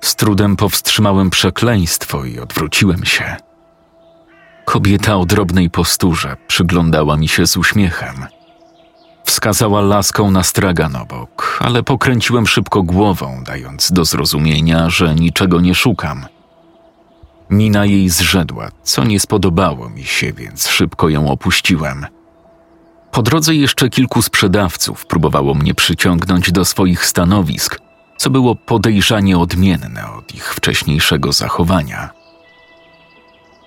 Z 0.00 0.16
trudem 0.16 0.56
powstrzymałem 0.56 1.30
przekleństwo 1.30 2.24
i 2.24 2.38
odwróciłem 2.38 3.04
się. 3.04 3.36
Kobieta 4.64 5.16
o 5.16 5.26
drobnej 5.26 5.70
posturze 5.70 6.36
przyglądała 6.46 7.16
mi 7.16 7.28
się 7.28 7.46
z 7.46 7.56
uśmiechem. 7.56 8.26
Wskazała 9.30 9.80
laską 9.80 10.30
na 10.30 10.42
stragan 10.42 10.96
obok, 10.96 11.58
ale 11.62 11.82
pokręciłem 11.82 12.46
szybko 12.46 12.82
głową, 12.82 13.42
dając 13.46 13.92
do 13.92 14.04
zrozumienia, 14.04 14.90
że 14.90 15.14
niczego 15.14 15.60
nie 15.60 15.74
szukam. 15.74 16.26
Mina 17.50 17.86
jej 17.86 18.08
zrzedła, 18.08 18.68
co 18.82 19.04
nie 19.04 19.20
spodobało 19.20 19.90
mi 19.90 20.04
się, 20.04 20.32
więc 20.32 20.68
szybko 20.68 21.08
ją 21.08 21.30
opuściłem. 21.30 22.06
Po 23.12 23.22
drodze 23.22 23.54
jeszcze 23.54 23.88
kilku 23.88 24.22
sprzedawców 24.22 25.06
próbowało 25.06 25.54
mnie 25.54 25.74
przyciągnąć 25.74 26.52
do 26.52 26.64
swoich 26.64 27.06
stanowisk, 27.06 27.80
co 28.16 28.30
było 28.30 28.54
podejrzanie 28.54 29.38
odmienne 29.38 30.12
od 30.12 30.34
ich 30.34 30.54
wcześniejszego 30.54 31.32
zachowania. 31.32 32.10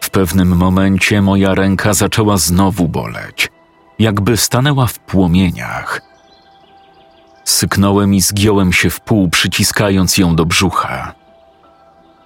W 0.01 0.09
pewnym 0.09 0.55
momencie 0.57 1.21
moja 1.21 1.55
ręka 1.55 1.93
zaczęła 1.93 2.37
znowu 2.37 2.87
boleć, 2.87 3.52
jakby 3.99 4.37
stanęła 4.37 4.87
w 4.87 4.99
płomieniach. 4.99 6.01
Syknąłem 7.43 8.13
i 8.13 8.21
zgiąłem 8.21 8.73
się 8.73 8.89
w 8.89 8.99
pół, 8.99 9.29
przyciskając 9.29 10.17
ją 10.17 10.35
do 10.35 10.45
brzucha. 10.45 11.13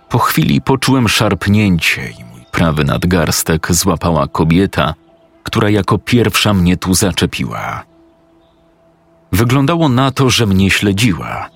Po 0.10 0.20
chwili 0.20 0.62
poczułem 0.62 1.10
szarpnięcie 1.10 2.10
i 2.20 2.24
mój 2.24 2.46
prawy 2.52 2.84
nadgarstek 2.84 3.74
złapała 3.74 4.28
kobieta, 4.28 4.94
która 5.44 5.70
jako 5.70 5.98
pierwsza 5.98 6.54
mnie 6.54 6.78
tu 6.78 6.94
zaczepiła. 6.94 7.84
Wyglądało 9.32 9.90
na 9.90 10.12
to, 10.12 10.30
że 10.30 10.46
mnie 10.46 10.72
śledziła. 10.72 11.50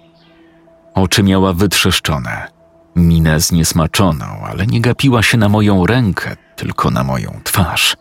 Oczy 0.94 1.24
miała 1.24 1.54
wytrzeszczone, 1.54 2.48
minę 2.96 3.40
zniesmaczoną, 3.40 4.26
ale 4.26 4.68
nie 4.68 4.82
gapiła 4.82 5.24
się 5.24 5.38
na 5.38 5.50
moją 5.50 5.86
rękę, 5.86 6.36
tylko 6.56 6.92
na 6.92 7.04
moją 7.04 7.40
twarz. 7.44 7.96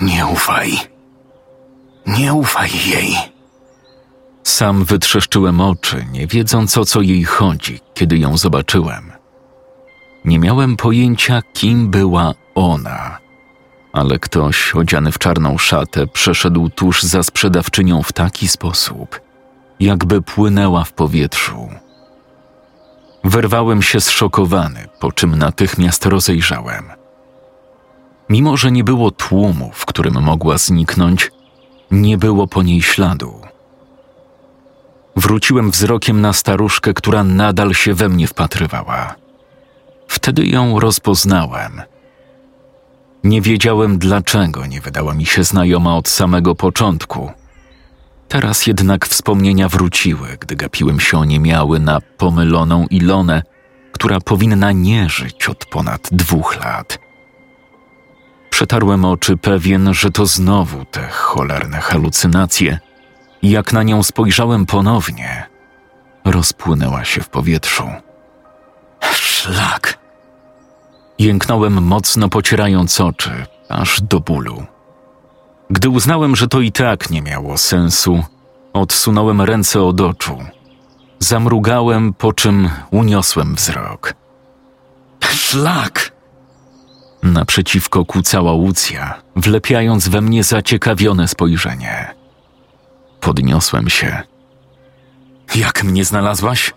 Nie 0.00 0.26
ufaj. 0.26 0.72
Nie 2.06 2.34
ufaj 2.34 2.70
jej. 2.86 3.16
Sam 4.42 4.84
wytrzeszczyłem 4.84 5.60
oczy, 5.60 6.06
nie 6.12 6.26
wiedząc 6.26 6.78
o 6.78 6.84
co 6.84 7.00
jej 7.00 7.24
chodzi, 7.24 7.80
kiedy 7.94 8.18
ją 8.18 8.36
zobaczyłem. 8.36 9.12
Nie 10.24 10.38
miałem 10.38 10.76
pojęcia, 10.76 11.42
kim 11.52 11.90
była 11.90 12.34
ona, 12.54 13.18
ale 13.92 14.18
ktoś 14.18 14.74
odziany 14.74 15.12
w 15.12 15.18
czarną 15.18 15.58
szatę 15.58 16.06
przeszedł 16.06 16.68
tuż 16.68 17.02
za 17.02 17.22
sprzedawczynią 17.22 18.02
w 18.02 18.12
taki 18.12 18.48
sposób, 18.48 19.20
jakby 19.80 20.22
płynęła 20.22 20.84
w 20.84 20.92
powietrzu. 20.92 21.68
Wyrwałem 23.24 23.82
się 23.82 24.00
zszokowany, 24.00 24.88
po 25.00 25.12
czym 25.12 25.38
natychmiast 25.38 26.06
rozejrzałem. 26.06 27.05
Mimo, 28.28 28.56
że 28.56 28.72
nie 28.72 28.84
było 28.84 29.10
tłumu, 29.10 29.70
w 29.74 29.86
którym 29.86 30.22
mogła 30.22 30.58
zniknąć, 30.58 31.30
nie 31.90 32.18
było 32.18 32.46
po 32.46 32.62
niej 32.62 32.82
śladu. 32.82 33.40
Wróciłem 35.16 35.70
wzrokiem 35.70 36.20
na 36.20 36.32
staruszkę, 36.32 36.94
która 36.94 37.24
nadal 37.24 37.74
się 37.74 37.94
we 37.94 38.08
mnie 38.08 38.26
wpatrywała. 38.26 39.14
Wtedy 40.08 40.46
ją 40.46 40.80
rozpoznałem. 40.80 41.82
Nie 43.24 43.40
wiedziałem, 43.40 43.98
dlaczego 43.98 44.66
nie 44.66 44.80
wydała 44.80 45.14
mi 45.14 45.26
się 45.26 45.44
znajoma 45.44 45.96
od 45.96 46.08
samego 46.08 46.54
początku. 46.54 47.30
Teraz 48.28 48.66
jednak 48.66 49.06
wspomnienia 49.06 49.68
wróciły, 49.68 50.36
gdy 50.40 50.56
gapiłem 50.56 51.00
się 51.00 51.18
o 51.18 51.24
niemiały 51.24 51.80
na 51.80 52.00
pomyloną 52.00 52.86
Ilonę, 52.90 53.42
która 53.92 54.20
powinna 54.20 54.72
nie 54.72 55.08
żyć 55.08 55.48
od 55.48 55.64
ponad 55.64 56.08
dwóch 56.12 56.64
lat. 56.64 57.05
Przetarłem 58.56 59.04
oczy 59.04 59.36
pewien, 59.36 59.94
że 59.94 60.10
to 60.10 60.26
znowu 60.26 60.84
te 60.84 61.08
cholerne 61.08 61.80
halucynacje– 61.80 62.78
jak 63.42 63.72
na 63.72 63.82
nią 63.82 64.02
spojrzałem 64.02 64.66
ponownie, 64.66 65.46
rozpłynęła 66.24 67.04
się 67.04 67.20
w 67.20 67.28
powietrzu. 67.28 67.84
Szlak! 69.00 69.98
Jęknąłem 71.18 71.82
mocno 71.82 72.28
pocierając 72.28 73.00
oczy, 73.00 73.46
aż 73.68 74.00
do 74.00 74.20
bólu. 74.20 74.64
Gdy 75.70 75.88
uznałem, 75.88 76.36
że 76.36 76.48
to 76.48 76.60
i 76.60 76.72
tak 76.72 77.10
nie 77.10 77.22
miało 77.22 77.58
sensu, 77.58 78.24
odsunąłem 78.72 79.40
ręce 79.40 79.82
od 79.82 80.00
oczu. 80.00 80.38
Zamrugałem, 81.18 82.14
po 82.14 82.32
czym 82.32 82.70
uniosłem 82.90 83.54
wzrok. 83.54 84.14
Szlak! 85.20 86.15
Naprzeciwko 87.32 88.04
kucała 88.04 88.52
Łucja, 88.52 89.22
wlepiając 89.36 90.08
we 90.08 90.20
mnie 90.20 90.44
zaciekawione 90.44 91.28
spojrzenie. 91.28 92.14
Podniosłem 93.20 93.88
się. 93.88 94.22
Jak 95.54 95.84
mnie 95.84 96.04
znalazłaś? 96.04 96.74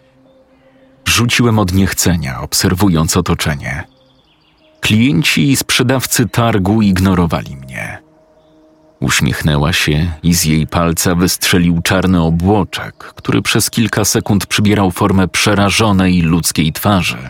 Rzuciłem 1.05 1.59
od 1.59 1.73
niechcenia, 1.73 2.41
obserwując 2.41 3.17
otoczenie. 3.17 3.83
Klienci 4.81 5.51
i 5.51 5.55
sprzedawcy 5.55 6.29
targu 6.29 6.81
ignorowali 6.81 7.55
mnie. 7.55 8.01
Uśmiechnęła 8.99 9.73
się 9.73 10.12
i 10.23 10.33
z 10.33 10.45
jej 10.45 10.67
palca 10.67 11.15
wystrzelił 11.15 11.81
czarny 11.81 12.21
obłoczek, 12.21 12.95
który 12.95 13.41
przez 13.41 13.69
kilka 13.69 14.05
sekund 14.05 14.45
przybierał 14.45 14.91
formę 14.91 15.27
przerażonej 15.27 16.21
ludzkiej 16.21 16.73
twarzy, 16.73 17.29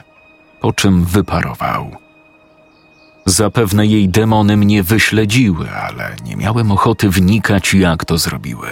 po 0.61 0.73
czym 0.73 1.05
wyparował. 1.05 2.08
Zapewne 3.29 3.85
jej 3.85 4.09
demony 4.09 4.57
mnie 4.57 4.83
wyśledziły, 4.83 5.71
ale 5.71 6.15
nie 6.25 6.35
miałem 6.35 6.71
ochoty 6.71 7.09
wnikać, 7.09 7.73
jak 7.73 8.05
to 8.05 8.17
zrobiły. 8.17 8.69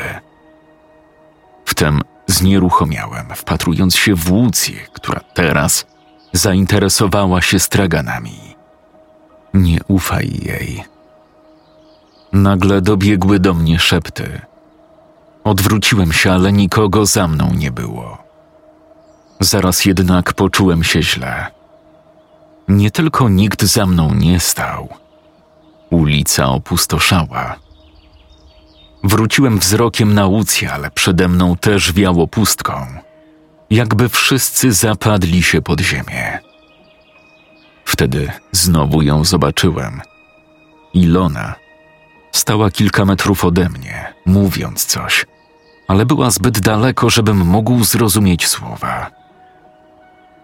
Wtem 1.65 2.01
znieruchomiałem, 2.27 3.27
wpatrując 3.35 3.95
się 3.95 4.15
w 4.15 4.31
Łucję, 4.31 4.75
która 4.93 5.19
teraz 5.33 5.85
zainteresowała 6.33 7.41
się 7.41 7.59
straganami. 7.59 8.55
Nie 9.53 9.79
ufaj 9.87 10.39
jej. 10.43 10.83
Nagle 12.33 12.81
dobiegły 12.81 13.39
do 13.39 13.53
mnie 13.53 13.79
szepty. 13.79 14.41
Odwróciłem 15.43 16.13
się, 16.13 16.31
ale 16.31 16.53
nikogo 16.53 17.05
za 17.05 17.27
mną 17.27 17.53
nie 17.53 17.71
było. 17.71 18.17
Zaraz 19.39 19.85
jednak 19.85 20.33
poczułem 20.33 20.83
się 20.83 21.03
źle. 21.03 21.56
Nie 22.67 22.91
tylko 22.91 23.29
nikt 23.29 23.63
za 23.63 23.85
mną 23.85 24.13
nie 24.13 24.39
stał. 24.39 24.89
Ulica 25.89 26.49
opustoszała. 26.49 27.55
Wróciłem 29.03 29.59
wzrokiem 29.59 30.13
na 30.13 30.25
Łucję, 30.25 30.73
ale 30.73 30.91
przede 30.91 31.27
mną 31.27 31.55
też 31.55 31.93
wiało 31.93 32.27
pustką. 32.27 32.85
Jakby 33.69 34.09
wszyscy 34.09 34.71
zapadli 34.71 35.43
się 35.43 35.61
pod 35.61 35.81
ziemię. 35.81 36.39
Wtedy 37.85 38.31
znowu 38.51 39.01
ją 39.01 39.23
zobaczyłem. 39.23 40.01
Ilona 40.93 41.55
stała 42.31 42.71
kilka 42.71 43.05
metrów 43.05 43.45
ode 43.45 43.69
mnie, 43.69 44.13
mówiąc 44.25 44.85
coś, 44.85 45.25
ale 45.87 46.05
była 46.05 46.31
zbyt 46.31 46.59
daleko, 46.59 47.09
żebym 47.09 47.37
mógł 47.37 47.83
zrozumieć 47.83 48.47
słowa. 48.47 49.11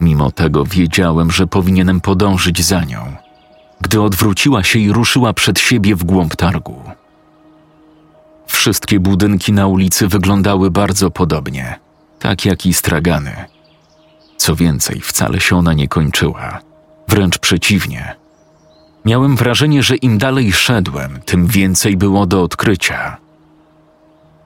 Mimo 0.04 0.32
tego 0.32 0.66
wiedziałem, 0.66 1.32
że 1.32 1.48
powinienem 1.48 2.02
podążyć 2.02 2.66
za 2.66 2.84
nią, 2.84 3.16
gdy 3.82 4.02
odwróciła 4.02 4.64
się 4.64 4.80
i 4.80 4.92
ruszyła 4.92 5.34
przed 5.34 5.60
siebie 5.60 5.96
w 5.96 6.04
głąb 6.04 6.36
targu. 6.36 6.82
Wszystkie 8.48 9.00
budynki 9.00 9.54
na 9.54 9.68
ulicy 9.68 10.08
wyglądały 10.08 10.72
bardzo 10.72 11.12
podobnie, 11.12 11.80
tak 12.20 12.46
jak 12.46 12.66
i 12.66 12.74
stragany. 12.74 13.46
Co 14.38 14.56
więcej, 14.56 15.02
wcale 15.02 15.40
się 15.40 15.58
ona 15.58 15.74
nie 15.74 15.88
kończyła, 15.88 16.60
wręcz 17.08 17.38
przeciwnie. 17.38 18.16
Miałem 19.06 19.36
wrażenie, 19.36 19.84
że 19.84 19.96
im 19.96 20.18
dalej 20.18 20.54
szedłem, 20.54 21.20
tym 21.26 21.48
więcej 21.48 21.98
było 21.98 22.26
do 22.26 22.44
odkrycia. 22.44 23.18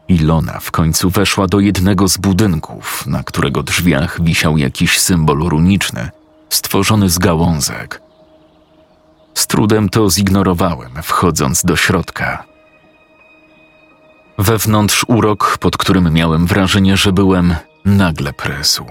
Ilona 0.08 0.60
w 0.60 0.72
końcu 0.72 1.10
weszła 1.10 1.48
do 1.48 1.60
jednego 1.60 2.08
z 2.08 2.18
budynków, 2.18 3.08
na 3.08 3.24
którego 3.24 3.64
drzwiach 3.64 4.22
wisiał 4.22 4.58
jakiś 4.58 5.00
symbol 5.00 5.40
runiczny, 5.40 6.10
stworzony 6.50 7.10
z 7.10 7.18
gałązek. 7.18 8.02
Z 9.34 9.48
trudem 9.48 9.90
to 9.90 10.10
zignorowałem, 10.10 10.92
wchodząc 11.04 11.64
do 11.64 11.76
środka. 11.76 12.44
Wewnątrz 14.38 15.06
urok, 15.08 15.58
pod 15.58 15.78
którym 15.78 16.14
miałem 16.14 16.48
wrażenie, 16.48 16.98
że 16.98 17.12
byłem, 17.12 17.56
nagle 17.86 18.34
presł. 18.34 18.86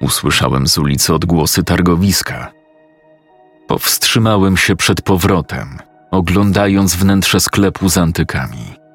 Usłyszałem 0.00 0.66
z 0.66 0.78
ulicy 0.78 1.14
odgłosy 1.14 1.64
targowiska. 1.64 2.52
Powstrzymałem 3.66 4.56
się 4.56 4.76
przed 4.76 5.02
powrotem, 5.02 5.78
oglądając 6.10 6.94
wnętrze 6.94 7.40
sklepu 7.40 7.88
z 7.88 7.98
antykami. 7.98 8.87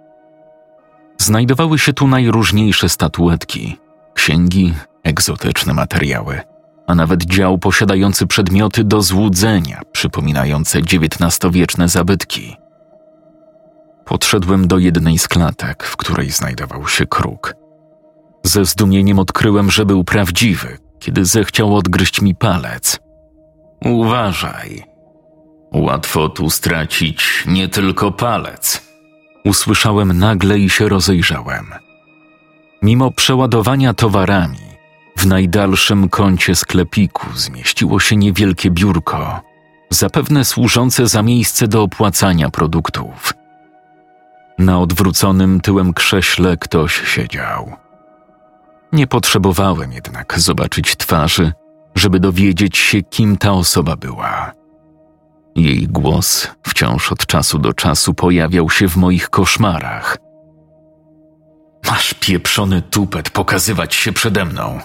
Znajdowały 1.17 1.79
się 1.79 1.93
tu 1.93 2.07
najróżniejsze 2.07 2.89
statuetki, 2.89 3.77
księgi, 4.13 4.73
egzotyczne 5.03 5.73
materiały, 5.73 6.41
a 6.87 6.95
nawet 6.95 7.23
dział 7.23 7.57
posiadający 7.57 8.27
przedmioty 8.27 8.83
do 8.83 9.01
złudzenia, 9.01 9.81
przypominające 9.91 10.79
XIX-wieczne 10.79 11.89
zabytki. 11.89 12.57
Podszedłem 14.05 14.67
do 14.67 14.77
jednej 14.77 15.17
z 15.17 15.27
klatek, 15.27 15.83
w 15.83 15.97
której 15.97 16.29
znajdował 16.29 16.87
się 16.87 17.05
kruk. 17.05 17.55
Ze 18.43 18.65
zdumieniem 18.65 19.19
odkryłem, 19.19 19.71
że 19.71 19.85
był 19.85 20.03
prawdziwy, 20.03 20.77
kiedy 20.99 21.25
zechciał 21.25 21.75
odgryźć 21.75 22.21
mi 22.21 22.35
palec. 22.35 22.99
Uważaj. 23.85 24.83
Łatwo 25.73 26.29
tu 26.29 26.49
stracić 26.49 27.43
nie 27.47 27.67
tylko 27.67 28.11
palec. 28.11 28.92
Usłyszałem 29.45 30.19
nagle 30.19 30.59
i 30.59 30.69
się 30.69 30.89
rozejrzałem. 30.89 31.65
Mimo 32.81 33.11
przeładowania 33.11 33.93
towarami, 33.93 34.59
w 35.17 35.25
najdalszym 35.25 36.09
kącie 36.09 36.55
sklepiku 36.55 37.27
zmieściło 37.35 37.99
się 37.99 38.15
niewielkie 38.15 38.71
biurko, 38.71 39.41
zapewne 39.89 40.45
służące 40.45 41.07
za 41.07 41.23
miejsce 41.23 41.67
do 41.67 41.83
opłacania 41.83 42.49
produktów. 42.49 43.33
Na 44.57 44.79
odwróconym 44.79 45.61
tyłem 45.61 45.93
krześle 45.93 46.57
ktoś 46.57 47.01
siedział. 47.15 47.71
Nie 48.91 49.07
potrzebowałem 49.07 49.91
jednak 49.91 50.39
zobaczyć 50.39 50.95
twarzy, 50.95 51.51
żeby 51.95 52.19
dowiedzieć 52.19 52.77
się, 52.77 53.01
kim 53.01 53.37
ta 53.37 53.51
osoba 53.51 53.95
była. 53.95 54.51
Jej 55.55 55.87
głos 55.87 56.47
wciąż 56.63 57.11
od 57.11 57.25
czasu 57.25 57.59
do 57.59 57.73
czasu 57.73 58.13
pojawiał 58.13 58.69
się 58.69 58.89
w 58.89 58.97
moich 58.97 59.29
koszmarach. 59.29 60.17
Masz 61.87 62.13
pieprzony 62.13 62.81
tupet 62.81 63.29
pokazywać 63.29 63.95
się 63.95 64.13
przede 64.13 64.45
mną. 64.45 64.79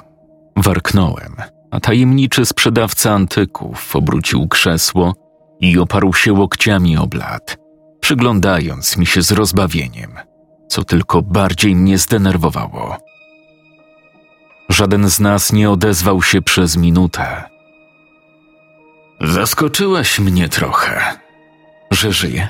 Warknąłem, 0.57 1.37
a 1.71 1.81
tajemniczy 1.81 2.47
sprzedawca 2.47 3.13
antyków 3.13 3.97
obrócił 3.97 4.49
krzesło 4.49 5.15
i 5.61 5.79
oparł 5.79 6.15
się 6.15 6.33
łokciami 6.33 6.97
o 6.97 7.07
blat, 7.07 7.57
przyglądając 8.01 8.97
mi 8.97 9.07
się 9.07 9.23
z 9.23 9.33
rozbawieniem, 9.33 10.13
co 10.69 10.85
tylko 10.85 11.23
bardziej 11.23 11.77
mnie 11.77 11.99
zdenerwowało. 11.99 12.97
Żaden 14.69 15.11
z 15.11 15.21
nas 15.21 15.53
nie 15.53 15.71
odezwał 15.71 16.23
się 16.23 16.43
przez 16.43 16.77
minutę. 16.77 17.58
Zaskoczyłeś 19.21 20.19
mnie 20.19 20.49
trochę, 20.49 21.19
że 21.91 22.13
żyję. 22.13 22.49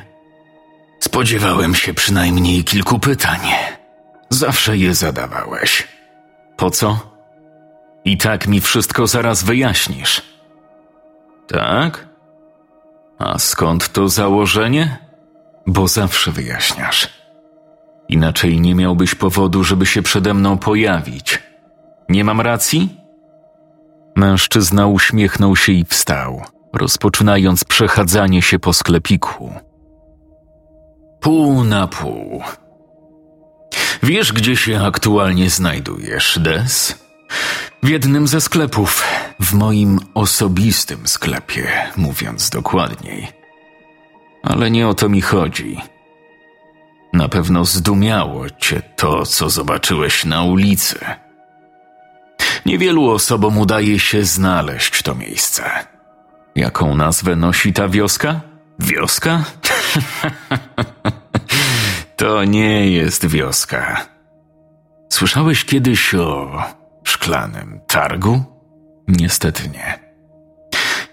Spodziewałem 1.00 1.74
się 1.74 1.94
przynajmniej 1.94 2.64
kilku 2.64 2.98
pytań. 2.98 3.40
Zawsze 4.30 4.76
je 4.76 4.94
zadawałeś. 4.94 5.88
Po 6.56 6.70
co? 6.70 6.98
I 8.04 8.18
tak 8.18 8.48
mi 8.48 8.60
wszystko 8.60 9.06
zaraz 9.06 9.42
wyjaśnisz. 9.42 10.22
Tak? 11.46 12.08
A 13.18 13.38
skąd 13.38 13.92
to 13.92 14.08
założenie? 14.08 14.98
Bo 15.66 15.88
zawsze 15.88 16.30
wyjaśniasz. 16.32 17.08
Inaczej 18.08 18.60
nie 18.60 18.74
miałbyś 18.74 19.14
powodu, 19.14 19.64
żeby 19.64 19.86
się 19.86 20.02
przede 20.02 20.34
mną 20.34 20.58
pojawić. 20.58 21.42
Nie 22.08 22.24
mam 22.24 22.40
racji? 22.40 22.96
Mężczyzna 24.16 24.86
uśmiechnął 24.86 25.56
się 25.56 25.72
i 25.72 25.84
wstał, 25.84 26.42
rozpoczynając 26.72 27.64
przechadzanie 27.64 28.42
się 28.42 28.58
po 28.58 28.72
sklepiku. 28.72 29.52
Pół 31.20 31.64
na 31.64 31.86
pół. 31.86 32.42
Wiesz, 34.02 34.32
gdzie 34.32 34.56
się 34.56 34.84
aktualnie 34.84 35.50
znajdujesz, 35.50 36.38
Des? 36.42 36.94
W 37.82 37.88
jednym 37.88 38.28
ze 38.28 38.40
sklepów, 38.40 39.04
w 39.40 39.54
moim 39.54 40.00
osobistym 40.14 41.06
sklepie, 41.06 41.66
mówiąc 41.96 42.50
dokładniej. 42.50 43.28
Ale 44.42 44.70
nie 44.70 44.88
o 44.88 44.94
to 44.94 45.08
mi 45.08 45.20
chodzi. 45.20 45.80
Na 47.12 47.28
pewno 47.28 47.64
zdumiało 47.64 48.50
cię 48.50 48.82
to, 48.96 49.26
co 49.26 49.50
zobaczyłeś 49.50 50.24
na 50.24 50.42
ulicy. 50.42 50.98
Niewielu 52.66 53.10
osobom 53.10 53.58
udaje 53.58 53.98
się 53.98 54.24
znaleźć 54.24 55.02
to 55.02 55.14
miejsce. 55.14 55.70
Jaką 56.58 56.94
nazwę 56.94 57.36
nosi 57.36 57.72
ta 57.72 57.88
wioska? 57.88 58.40
Wioska? 58.78 59.44
to 62.16 62.44
nie 62.44 62.90
jest 62.90 63.26
wioska. 63.26 64.06
Słyszałeś 65.12 65.64
kiedyś 65.64 66.14
o 66.14 66.62
szklanym 67.04 67.80
targu? 67.86 68.44
Niestety 69.08 69.68
nie. 69.68 69.98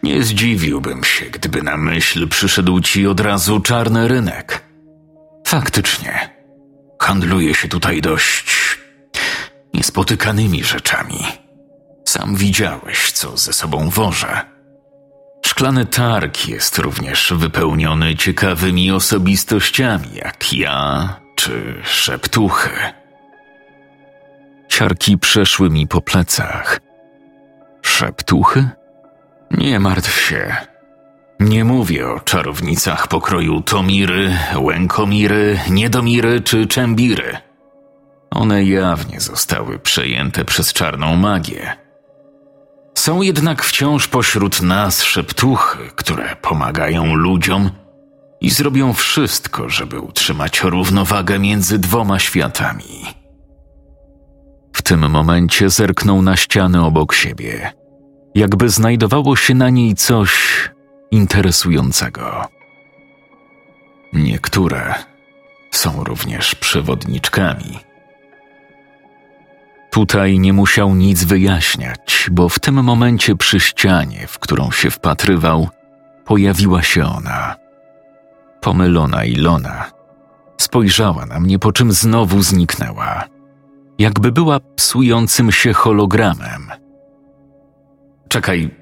Nie 0.04 0.24
zdziwiłbym 0.24 1.04
się, 1.04 1.26
gdyby 1.26 1.64
na 1.64 1.78
myśl 1.78 2.28
przyszedł 2.28 2.80
ci 2.80 3.08
od 3.08 3.20
razu 3.20 3.60
czarny 3.60 4.08
rynek. 4.08 4.64
Faktycznie, 5.48 6.30
handluje 7.02 7.56
się 7.56 7.68
tutaj 7.68 8.02
dość 8.02 8.78
niespotykanymi 9.74 10.64
rzeczami. 10.64 11.20
Sam 12.06 12.36
widziałeś, 12.36 13.12
co 13.12 13.38
ze 13.38 13.54
sobą 13.54 13.90
wożę. 13.90 14.55
Szklany 15.46 15.86
targ 15.86 16.48
jest 16.48 16.78
również 16.78 17.34
wypełniony 17.38 18.16
ciekawymi 18.16 18.92
osobistościami, 18.92 20.08
jak 20.16 20.54
ja 20.54 21.10
czy 21.36 21.76
szeptuchy. 21.84 22.70
Ciarki 24.68 25.18
przeszły 25.18 25.70
mi 25.70 25.88
po 25.88 26.02
plecach. 26.02 26.80
Szeptuchy? 27.82 28.70
Nie 29.52 29.80
martw 29.80 30.22
się. 30.22 30.56
Nie 31.40 31.66
mówię 31.66 32.08
o 32.08 32.20
czarownicach 32.20 33.08
pokroju 33.08 33.62
Tomiry, 33.62 34.38
Łękomiry, 34.58 35.60
Niedomiry 35.70 36.42
czy 36.42 36.68
Czembiry. 36.68 37.38
One 38.32 38.64
jawnie 38.64 39.20
zostały 39.20 39.80
przejęte 39.80 40.46
przez 40.46 40.74
czarną 40.74 41.16
magię. 41.16 41.85
Są 42.98 43.22
jednak 43.22 43.64
wciąż 43.64 44.08
pośród 44.08 44.62
nas 44.62 45.04
szeptuchy, 45.04 45.78
które 45.96 46.36
pomagają 46.36 47.16
ludziom 47.16 47.70
i 48.42 48.50
zrobią 48.50 48.94
wszystko, 48.94 49.70
żeby 49.70 50.00
utrzymać 50.00 50.62
równowagę 50.64 51.40
między 51.40 51.80
dwoma 51.80 52.20
światami. 52.20 53.06
W 54.74 54.82
tym 54.82 55.10
momencie 55.10 55.70
zerknął 55.70 56.22
na 56.22 56.36
ścianę 56.36 56.86
obok 56.86 57.14
siebie, 57.14 57.72
jakby 58.36 58.70
znajdowało 58.70 59.36
się 59.36 59.54
na 59.54 59.70
niej 59.70 59.96
coś 59.96 60.34
interesującego. 61.12 62.46
Niektóre 64.14 64.94
są 65.72 66.04
również 66.04 66.56
przewodniczkami. 66.56 67.80
Tutaj 69.96 70.40
nie 70.40 70.54
musiał 70.54 70.96
nic 70.96 71.24
wyjaśniać, 71.24 72.28
bo 72.32 72.50
w 72.50 72.60
tym 72.60 72.84
momencie 72.84 73.36
przy 73.36 73.60
ścianie, 73.60 74.28
w 74.28 74.40
którą 74.40 74.72
się 74.72 74.92
wpatrywał, 74.92 75.70
pojawiła 76.26 76.84
się 76.84 77.06
ona. 77.06 77.56
Pomylona 78.62 79.26
Ilona. 79.26 79.92
Spojrzała 80.58 81.26
na 81.26 81.40
mnie, 81.40 81.60
po 81.60 81.72
czym 81.72 81.92
znowu 81.92 82.42
zniknęła. 82.42 83.24
Jakby 84.00 84.32
była 84.32 84.60
psującym 84.60 85.52
się 85.52 85.74
hologramem. 85.74 86.72
Czekaj, 88.28 88.76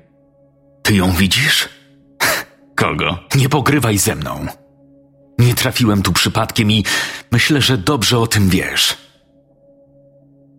ty 0.82 0.96
ją 0.96 1.12
widzisz? 1.12 1.70
Kogo? 2.76 3.20
Nie 3.36 3.50
pogrywaj 3.50 3.98
ze 3.98 4.16
mną. 4.16 4.46
Nie 5.40 5.56
trafiłem 5.56 6.02
tu 6.02 6.14
przypadkiem 6.14 6.72
i 6.72 6.86
myślę, 7.32 7.62
że 7.62 7.78
dobrze 7.78 8.20
o 8.20 8.28
tym 8.28 8.50
wiesz. 8.50 9.03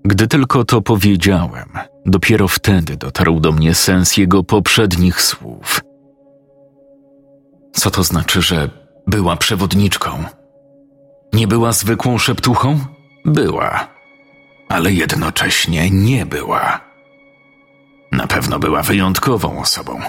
Gdy 0.04 0.26
tylko 0.26 0.64
to 0.64 0.82
powiedziałem, 0.82 1.68
dopiero 2.06 2.48
wtedy 2.48 2.96
dotarł 2.96 3.40
do 3.40 3.52
mnie 3.52 3.74
sens 3.74 4.16
jego 4.16 4.44
poprzednich 4.44 5.22
słów. 5.22 5.80
Co 7.72 7.90
to 7.90 8.04
znaczy, 8.04 8.42
że 8.42 8.70
była 9.06 9.36
przewodniczką? 9.36 10.24
Nie 11.32 11.46
była 11.46 11.72
zwykłą 11.72 12.18
szeptuchą? 12.18 12.78
Była, 13.24 13.88
ale 14.68 14.92
jednocześnie 14.92 15.90
nie 15.90 16.26
była. 16.26 16.80
Na 18.12 18.26
pewno 18.26 18.58
była 18.58 18.82
wyjątkową 18.82 19.60
osobą. 19.60 20.00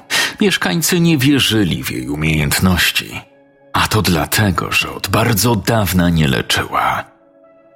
Mieszkańcy 0.41 0.99
nie 0.99 1.17
wierzyli 1.17 1.83
w 1.83 1.91
jej 1.91 2.09
umiejętności, 2.09 3.21
a 3.73 3.87
to 3.87 4.01
dlatego, 4.01 4.71
że 4.71 4.91
od 4.91 5.07
bardzo 5.07 5.55
dawna 5.55 6.09
nie 6.09 6.27
leczyła 6.27 7.14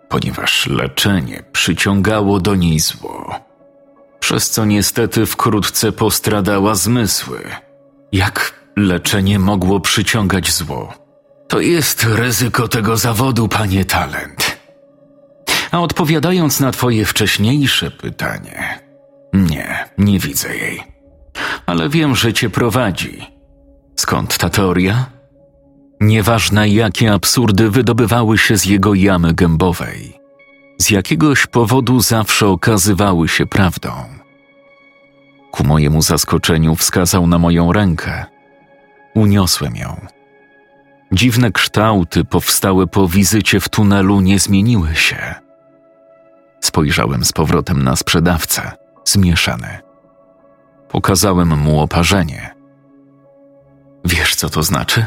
ponieważ 0.09 0.67
leczenie 0.67 1.43
przyciągało 1.51 2.39
do 2.39 2.55
niej 2.55 2.79
zło, 2.79 3.35
przez 4.19 4.49
co 4.49 4.65
niestety 4.65 5.25
wkrótce 5.25 5.91
postradała 5.91 6.75
zmysły. 6.75 7.43
Jak 8.11 8.53
leczenie 8.75 9.39
mogło 9.39 9.79
przyciągać 9.79 10.51
zło? 10.51 10.93
To 11.47 11.59
jest 11.59 12.03
ryzyko 12.03 12.67
tego 12.67 12.97
zawodu, 12.97 13.47
panie 13.47 13.85
talent. 13.85 14.59
A 15.71 15.79
odpowiadając 15.79 16.59
na 16.59 16.71
twoje 16.71 17.05
wcześniejsze 17.05 17.91
pytanie, 17.91 18.79
nie, 19.33 19.85
nie 19.97 20.19
widzę 20.19 20.55
jej. 20.55 20.83
Ale 21.65 21.89
wiem, 21.89 22.15
że 22.15 22.33
cię 22.33 22.49
prowadzi. 22.49 23.27
Skąd 23.95 24.37
ta 24.37 24.49
teoria? 24.49 25.18
Nieważne 25.99 26.69
jakie 26.69 27.13
absurdy 27.13 27.69
wydobywały 27.69 28.37
się 28.37 28.57
z 28.57 28.65
jego 28.65 28.93
jamy 28.93 29.33
gębowej, 29.33 30.19
z 30.77 30.89
jakiegoś 30.91 31.47
powodu 31.47 31.99
zawsze 31.99 32.47
okazywały 32.47 33.27
się 33.27 33.45
prawdą. 33.45 33.91
Ku 35.51 35.63
mojemu 35.63 36.01
zaskoczeniu 36.01 36.75
wskazał 36.75 37.27
na 37.27 37.39
moją 37.39 37.73
rękę. 37.73 38.25
Uniosłem 39.15 39.75
ją. 39.75 40.05
Dziwne 41.11 41.51
kształty 41.51 42.25
powstałe 42.25 42.87
po 42.87 43.07
wizycie 43.07 43.59
w 43.59 43.69
tunelu 43.69 44.21
nie 44.21 44.39
zmieniły 44.39 44.95
się. 44.95 45.35
Spojrzałem 46.61 47.25
z 47.25 47.31
powrotem 47.31 47.83
na 47.83 47.95
sprzedawcę, 47.95 48.71
zmieszany. 49.05 49.79
Pokazałem 50.89 51.57
mu 51.57 51.79
oparzenie. 51.79 52.55
Wiesz, 54.05 54.35
co 54.35 54.49
to 54.49 54.63
znaczy? 54.63 55.05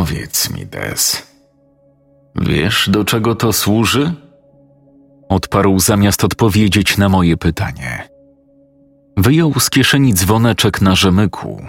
Powiedz 0.00 0.50
mi, 0.50 0.66
Des. 0.66 1.26
Wiesz, 2.36 2.90
do 2.90 3.04
czego 3.04 3.34
to 3.34 3.52
służy? 3.52 4.12
Odparł 5.28 5.78
zamiast 5.78 6.24
odpowiedzieć 6.24 6.98
na 6.98 7.08
moje 7.08 7.36
pytanie. 7.36 8.08
Wyjął 9.16 9.60
z 9.60 9.70
kieszeni 9.70 10.14
dzwoneczek 10.14 10.80
na 10.80 10.94
rzemyku. 10.94 11.66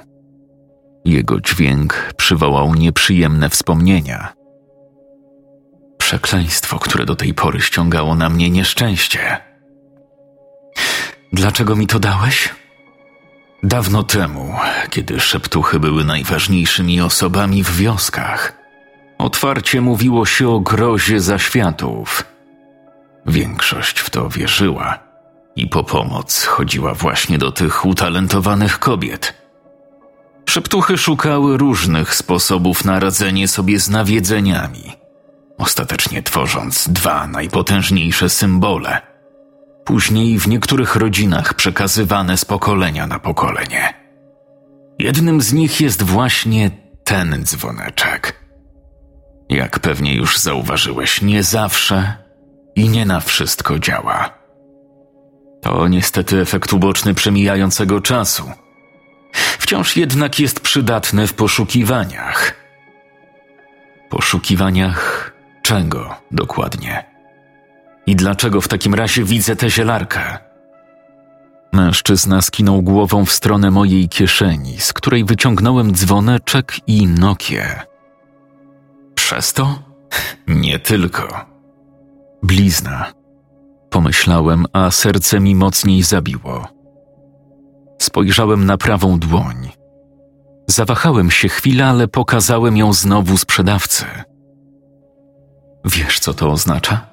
Jego 1.05 1.41
dźwięk 1.41 2.13
przywołał 2.17 2.75
nieprzyjemne 2.75 3.49
wspomnienia. 3.49 4.33
Przekleństwo, 5.97 6.79
które 6.79 7.05
do 7.05 7.15
tej 7.15 7.33
pory 7.33 7.61
ściągało 7.61 8.15
na 8.15 8.29
mnie 8.29 8.49
nieszczęście. 8.49 9.37
Dlaczego 11.33 11.75
mi 11.75 11.87
to 11.87 11.99
dałeś? 11.99 12.49
Dawno 13.63 14.03
temu, 14.03 14.55
kiedy 14.89 15.19
szeptuchy 15.19 15.79
były 15.79 16.03
najważniejszymi 16.03 17.01
osobami 17.01 17.63
w 17.63 17.75
wioskach, 17.75 18.53
otwarcie 19.17 19.81
mówiło 19.81 20.25
się 20.25 20.49
o 20.49 20.59
grozie 20.59 21.19
zaświatów. 21.19 22.23
Większość 23.25 23.99
w 23.99 24.09
to 24.09 24.29
wierzyła 24.29 24.99
i 25.55 25.67
po 25.67 25.83
pomoc 25.83 26.45
chodziła 26.45 26.93
właśnie 26.93 27.37
do 27.37 27.51
tych 27.51 27.85
utalentowanych 27.85 28.79
kobiet. 28.79 29.33
Szeptuchy 30.49 30.97
szukały 30.97 31.57
różnych 31.57 32.15
sposobów 32.15 32.85
na 32.85 32.99
radzenie 32.99 33.47
sobie 33.47 33.79
z 33.79 33.89
nawiedzeniami, 33.89 34.91
ostatecznie 35.57 36.23
tworząc 36.23 36.89
dwa 36.89 37.27
najpotężniejsze 37.27 38.29
symbole– 38.29 39.01
później 39.91 40.39
w 40.39 40.47
niektórych 40.47 40.95
rodzinach 40.95 41.53
przekazywane 41.53 42.37
z 42.37 42.45
pokolenia 42.45 43.07
na 43.07 43.19
pokolenie. 43.19 43.93
Jednym 44.99 45.41
z 45.41 45.53
nich 45.53 45.81
jest 45.81 46.03
właśnie 46.03 46.71
ten 47.03 47.45
dzwoneczek. 47.45 48.45
Jak 49.49 49.79
pewnie 49.79 50.15
już 50.15 50.37
zauważyłeś, 50.37 51.21
nie 51.21 51.43
zawsze 51.43 52.13
i 52.75 52.89
nie 52.89 53.05
na 53.05 53.19
wszystko 53.19 53.79
działa. 53.79 54.29
To 55.61 55.87
niestety 55.87 56.41
efekt 56.41 56.73
uboczny 56.73 57.13
przemijającego 57.13 58.01
czasu. 58.01 58.51
Wciąż 59.33 59.97
jednak 59.97 60.39
jest 60.39 60.59
przydatny 60.59 61.27
w 61.27 61.33
poszukiwaniach. 61.33 62.55
Poszukiwaniach 64.09 65.31
czego 65.61 66.15
dokładnie? 66.31 67.10
I 68.05 68.15
dlaczego 68.15 68.61
w 68.61 68.67
takim 68.67 68.93
razie 68.93 69.23
widzę 69.23 69.55
tę 69.55 69.69
zielarkę? 69.69 70.37
Mężczyzna 71.73 72.41
skinął 72.41 72.81
głową 72.81 73.25
w 73.25 73.31
stronę 73.31 73.71
mojej 73.71 74.09
kieszeni, 74.09 74.79
z 74.79 74.93
której 74.93 75.25
wyciągnąłem 75.25 75.93
dzwoneczek 75.93 76.75
i 76.87 77.07
Nokię. 77.07 77.79
Przez 79.15 79.53
to? 79.53 79.79
Nie 80.47 80.79
tylko. 80.79 81.45
Blizna. 82.43 83.11
Pomyślałem, 83.89 84.65
a 84.73 84.91
serce 84.91 85.39
mi 85.39 85.55
mocniej 85.55 86.03
zabiło. 86.03 86.67
Spojrzałem 88.01 88.65
na 88.65 88.77
prawą 88.77 89.19
dłoń. 89.19 89.69
Zawahałem 90.67 91.31
się 91.31 91.49
chwilę, 91.49 91.87
ale 91.87 92.07
pokazałem 92.07 92.77
ją 92.77 92.93
znowu 92.93 93.37
sprzedawcy. 93.37 94.05
Wiesz, 95.85 96.19
co 96.19 96.33
to 96.33 96.51
oznacza? 96.51 97.10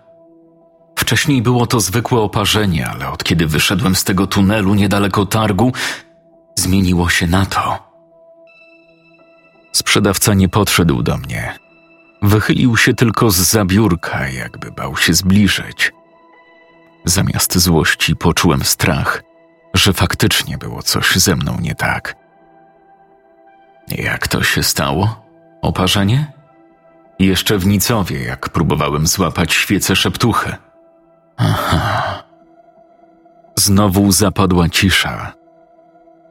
Wcześniej 0.99 1.43
było 1.43 1.67
to 1.67 1.81
zwykłe 1.81 2.21
oparzenie, 2.21 2.89
ale 2.89 3.11
od 3.11 3.25
kiedy 3.25 3.47
wyszedłem 3.47 3.95
z 3.95 4.05
tego 4.05 4.27
tunelu 4.27 4.75
niedaleko 4.75 5.27
targu, 5.27 5.73
zmieniło 6.55 7.09
się 7.09 7.27
na 7.27 7.47
to. 7.47 7.79
Sprzedawca 9.73 10.35
nie 10.35 10.49
podszedł 10.49 11.03
do 11.03 11.17
mnie. 11.17 11.59
Wychylił 12.23 12.77
się 12.77 12.95
tylko 12.95 13.31
z 13.31 13.37
zabiórka, 13.37 14.29
jakby 14.29 14.73
bał 14.73 14.97
się 14.97 15.15
zbliżyć. 15.15 15.93
Zamiast 17.05 17.59
złości 17.59 18.17
poczułem 18.17 18.65
strach, 18.65 19.23
że 19.75 19.93
faktycznie 19.93 20.59
było 20.59 20.83
coś 20.83 21.17
ze 21.17 21.37
mną 21.37 21.59
nie 21.61 21.75
tak. 21.75 22.17
Jak 23.89 24.29
to 24.29 24.43
się 24.43 24.63
stało? 24.63 25.25
Oparzenie? 25.63 26.33
Jeszcze 27.19 27.59
w 27.59 27.67
Nicowie, 27.67 28.25
jak 28.25 28.49
próbowałem 28.49 29.07
złapać 29.07 29.53
świecę 29.53 29.97
szeptuchy– 29.97 30.57
Znowu 33.57 34.13
zapadła 34.13 34.69
cisza. 34.69 35.33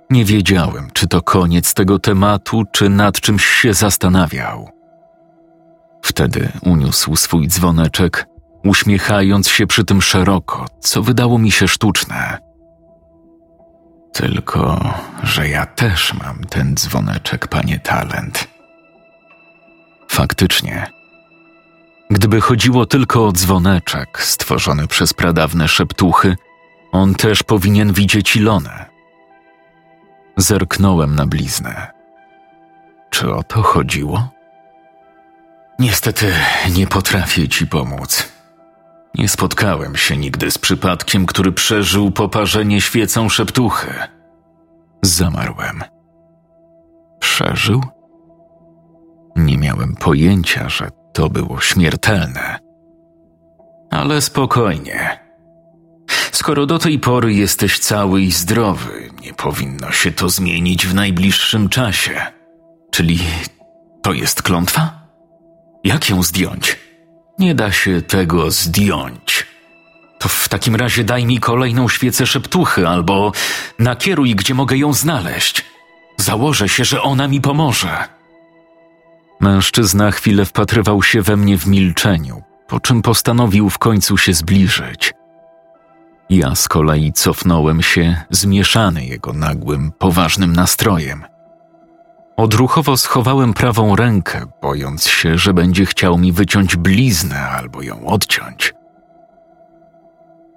Nie 0.09 0.25
wiedziałem, 0.25 0.89
czy 0.93 1.07
to 1.07 1.21
koniec 1.21 1.73
tego 1.73 1.99
tematu, 1.99 2.63
czy 2.71 2.89
nad 2.89 3.21
czymś 3.21 3.45
się 3.45 3.73
zastanawiał. 3.73 4.69
Wtedy 6.01 6.51
uniósł 6.61 7.15
swój 7.15 7.47
dzwoneczek, 7.47 8.27
uśmiechając 8.63 9.49
się 9.49 9.67
przy 9.67 9.83
tym 9.83 10.01
szeroko, 10.01 10.65
co 10.79 11.01
wydało 11.01 11.37
mi 11.37 11.51
się 11.51 11.67
sztuczne. 11.67 12.37
Tylko, 14.13 14.93
że 15.23 15.49
ja 15.49 15.65
też 15.65 16.13
mam 16.13 16.43
ten 16.43 16.75
dzwoneczek, 16.75 17.47
panie 17.47 17.79
talent. 17.79 18.47
Faktycznie, 20.07 20.87
Gdyby 22.09 22.41
chodziło 22.41 22.85
tylko 22.85 23.27
o 23.27 23.31
dzwoneczek 23.31 24.21
stworzony 24.21 24.87
przez 24.87 25.13
pradawne 25.13 25.67
szeptuchy, 25.67 26.35
on 26.91 27.15
też 27.15 27.43
powinien 27.43 27.93
widzieć 27.93 28.35
Ilonę. 28.35 28.85
Zerknąłem 30.37 31.15
na 31.15 31.25
bliznę. 31.25 31.87
Czy 33.09 33.33
o 33.33 33.43
to 33.43 33.61
chodziło? 33.61 34.29
Niestety 35.79 36.33
nie 36.75 36.87
potrafię 36.87 37.47
ci 37.47 37.67
pomóc. 37.67 38.31
Nie 39.15 39.29
spotkałem 39.29 39.95
się 39.95 40.17
nigdy 40.17 40.51
z 40.51 40.57
przypadkiem, 40.57 41.25
który 41.25 41.51
przeżył 41.51 42.11
poparzenie 42.11 42.81
świecą 42.81 43.29
szeptuchy. 43.29 43.93
Zamarłem. 45.01 45.83
Przeżył? 47.19 47.83
Nie 49.35 49.57
miałem 49.57 49.95
pojęcia, 49.95 50.69
że 50.69 50.89
to 51.17 51.29
było 51.29 51.61
śmiertelne. 51.61 52.59
Ale 53.91 54.21
spokojnie. 54.21 55.19
Skoro 56.31 56.65
do 56.65 56.79
tej 56.79 56.99
pory 56.99 57.33
jesteś 57.33 57.79
cały 57.79 58.21
i 58.21 58.31
zdrowy, 58.31 59.09
nie 59.21 59.33
powinno 59.33 59.91
się 59.91 60.11
to 60.11 60.29
zmienić 60.29 60.87
w 60.87 60.93
najbliższym 60.93 61.69
czasie. 61.69 62.21
Czyli 62.91 63.19
to 64.03 64.13
jest 64.13 64.41
klątwa? 64.41 65.07
Jak 65.83 66.09
ją 66.09 66.23
zdjąć? 66.23 66.77
Nie 67.39 67.55
da 67.55 67.71
się 67.71 68.01
tego 68.01 68.51
zdjąć. 68.51 69.45
To 70.19 70.29
w 70.29 70.49
takim 70.49 70.75
razie 70.75 71.03
daj 71.03 71.25
mi 71.25 71.39
kolejną 71.39 71.89
świecę 71.89 72.27
szeptuchy 72.27 72.87
albo 72.87 73.31
nakieruj, 73.79 74.35
gdzie 74.35 74.53
mogę 74.53 74.77
ją 74.77 74.93
znaleźć. 74.93 75.65
Założę 76.17 76.69
się, 76.69 76.85
że 76.85 77.01
ona 77.01 77.27
mi 77.27 77.41
pomoże. 77.41 78.16
Mężczyzna 79.39 80.11
chwilę 80.11 80.45
wpatrywał 80.45 81.03
się 81.03 81.21
we 81.21 81.37
mnie 81.37 81.57
w 81.57 81.67
milczeniu, 81.67 82.43
po 82.67 82.79
czym 82.79 83.01
postanowił 83.01 83.69
w 83.69 83.77
końcu 83.77 84.17
się 84.17 84.33
zbliżyć. 84.33 85.13
Ja 86.29 86.55
z 86.55 86.67
kolei 86.67 87.13
cofnąłem 87.13 87.81
się, 87.81 88.21
zmieszany 88.29 89.05
jego 89.05 89.33
nagłym, 89.33 89.91
poważnym 89.91 90.53
nastrojem. 90.53 91.23
Odruchowo 92.37 92.97
schowałem 92.97 93.53
prawą 93.53 93.95
rękę, 93.95 94.45
bojąc 94.61 95.07
się, 95.07 95.37
że 95.37 95.53
będzie 95.53 95.85
chciał 95.85 96.17
mi 96.17 96.31
wyciąć 96.31 96.75
bliznę 96.75 97.41
albo 97.49 97.81
ją 97.81 98.05
odciąć. 98.05 98.73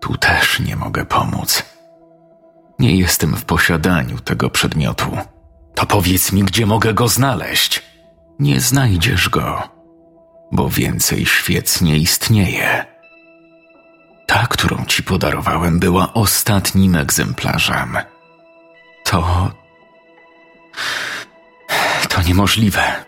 Tu 0.01 0.17
też 0.17 0.61
nie 0.61 0.77
mogę 0.77 1.05
pomóc. 1.05 1.63
Nie 2.79 2.97
jestem 2.97 3.37
w 3.37 3.45
posiadaniu 3.45 4.19
tego 4.19 4.51
przedmiotu. 4.51 5.19
To 5.75 5.87
powiedz 5.87 6.33
mi, 6.33 6.43
gdzie 6.43 6.67
mogę 6.67 6.95
go 6.95 7.09
znaleźć 7.09 7.90
nie 8.41 8.61
znajdziesz 8.61 9.29
go, 9.29 9.69
bo 10.53 10.69
więcej 10.69 11.27
świec 11.27 11.81
nie 11.81 11.99
istnieje. 11.99 12.87
Ta, 14.27 14.47
którą 14.47 14.85
ci 14.85 15.03
podarowałem, 15.03 15.79
była 15.79 16.13
ostatnim 16.13 16.97
egzemplarzem. 16.97 17.97
To. 19.05 19.51
To 22.09 22.23
niemożliwe. 22.23 23.05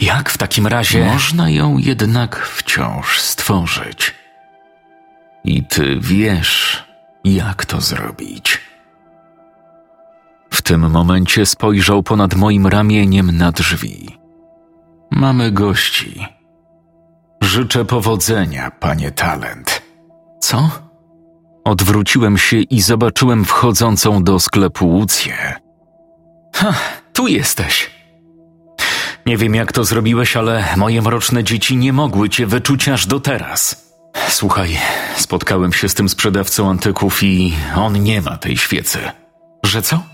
Jak 0.00 0.30
w 0.30 0.38
takim 0.38 0.66
razie. 0.66 1.04
Można 1.04 1.50
ją 1.50 1.78
jednak 1.78 2.46
wciąż 2.46 3.20
stworzyć. 3.20 4.14
I 5.44 5.62
ty 5.64 5.98
wiesz, 6.00 6.84
jak 7.24 7.66
to 7.66 7.80
zrobić. 7.80 8.60
W 10.54 10.62
tym 10.62 10.90
momencie 10.90 11.46
spojrzał 11.46 12.02
ponad 12.02 12.34
moim 12.34 12.66
ramieniem 12.66 13.36
na 13.36 13.52
drzwi. 13.52 14.18
Mamy 15.10 15.52
gości. 15.52 16.26
Życzę 17.40 17.84
powodzenia, 17.84 18.70
panie 18.70 19.10
talent. 19.10 19.82
Co? 20.40 20.70
Odwróciłem 21.64 22.38
się 22.38 22.56
i 22.56 22.80
zobaczyłem 22.80 23.44
wchodzącą 23.44 24.24
do 24.24 24.40
sklepu 24.40 24.88
Łucję. 24.88 25.54
Ha, 26.54 26.74
tu 27.12 27.26
jesteś. 27.26 27.90
Nie 29.26 29.36
wiem, 29.36 29.54
jak 29.54 29.72
to 29.72 29.84
zrobiłeś, 29.84 30.36
ale 30.36 30.64
moje 30.76 31.02
mroczne 31.02 31.44
dzieci 31.44 31.76
nie 31.76 31.92
mogły 31.92 32.28
cię 32.28 32.46
wyczuć 32.46 32.88
aż 32.88 33.06
do 33.06 33.20
teraz. 33.20 33.90
Słuchaj, 34.28 34.78
spotkałem 35.16 35.72
się 35.72 35.88
z 35.88 35.94
tym 35.94 36.08
sprzedawcą 36.08 36.70
antyków 36.70 37.22
i 37.22 37.54
on 37.76 38.02
nie 38.02 38.22
ma 38.22 38.36
tej 38.36 38.56
świecy. 38.56 38.98
Że 39.64 39.82
co? 39.82 40.13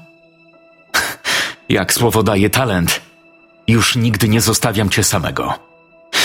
Jak 1.70 1.92
słowo 1.92 2.22
daje 2.22 2.50
talent, 2.50 3.00
już 3.68 3.96
nigdy 3.96 4.28
nie 4.28 4.40
zostawiam 4.40 4.90
cię 4.90 5.04
samego. 5.04 5.54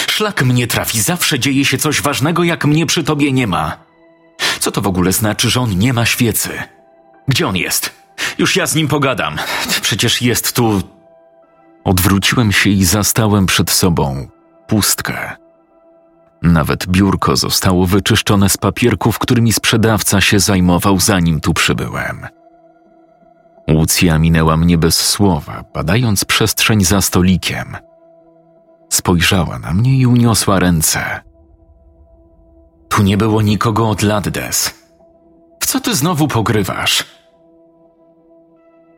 Szlak 0.08 0.44
mnie 0.44 0.68
trafi, 0.68 1.02
zawsze 1.02 1.40
dzieje 1.40 1.66
się 1.66 1.78
coś 1.78 2.02
ważnego, 2.02 2.44
jak 2.44 2.66
mnie 2.66 2.86
przy 2.86 3.04
tobie 3.04 3.32
nie 3.32 3.48
ma. 3.48 3.78
Co 4.60 4.72
to 4.72 4.82
w 4.82 4.88
ogóle 4.88 5.12
znaczy, 5.12 5.50
że 5.50 5.62
on 5.62 5.78
nie 5.78 5.94
ma 5.94 6.06
świecy? 6.06 6.50
Gdzie 7.28 7.48
on 7.48 7.56
jest? 7.56 7.92
Już 8.38 8.56
ja 8.56 8.68
z 8.68 8.76
nim 8.76 8.88
pogadam. 8.88 9.36
Przecież 9.82 10.22
jest 10.22 10.54
tu. 10.54 10.82
Odwróciłem 11.84 12.52
się 12.52 12.70
i 12.70 12.86
zastałem 12.86 13.46
przed 13.46 13.72
sobą 13.72 14.28
pustkę. 14.68 15.36
Nawet 16.42 16.88
biurko 16.88 17.36
zostało 17.36 17.86
wyczyszczone 17.86 18.50
z 18.50 18.58
papierków, 18.58 19.20
którymi 19.20 19.54
sprzedawca 19.54 20.22
się 20.22 20.40
zajmował, 20.40 21.00
zanim 21.00 21.42
tu 21.42 21.54
przybyłem. 21.54 22.28
Łucja 23.70 24.20
minęła 24.20 24.58
mnie 24.58 24.78
bez 24.78 25.08
słowa, 25.08 25.64
badając 25.74 26.26
przestrzeń 26.26 26.84
za 26.84 27.02
stolikiem. 27.02 27.78
Spojrzała 28.90 29.60
na 29.60 29.74
mnie 29.74 29.98
i 29.98 30.06
uniosła 30.06 30.60
ręce. 30.60 31.22
Tu 32.90 33.04
nie 33.04 33.18
było 33.18 33.42
nikogo 33.42 33.90
od 33.90 34.02
lat, 34.02 34.30
Des. 34.30 34.74
W 35.60 35.66
co 35.66 35.80
ty 35.80 35.96
znowu 35.96 36.28
pogrywasz? 36.28 37.06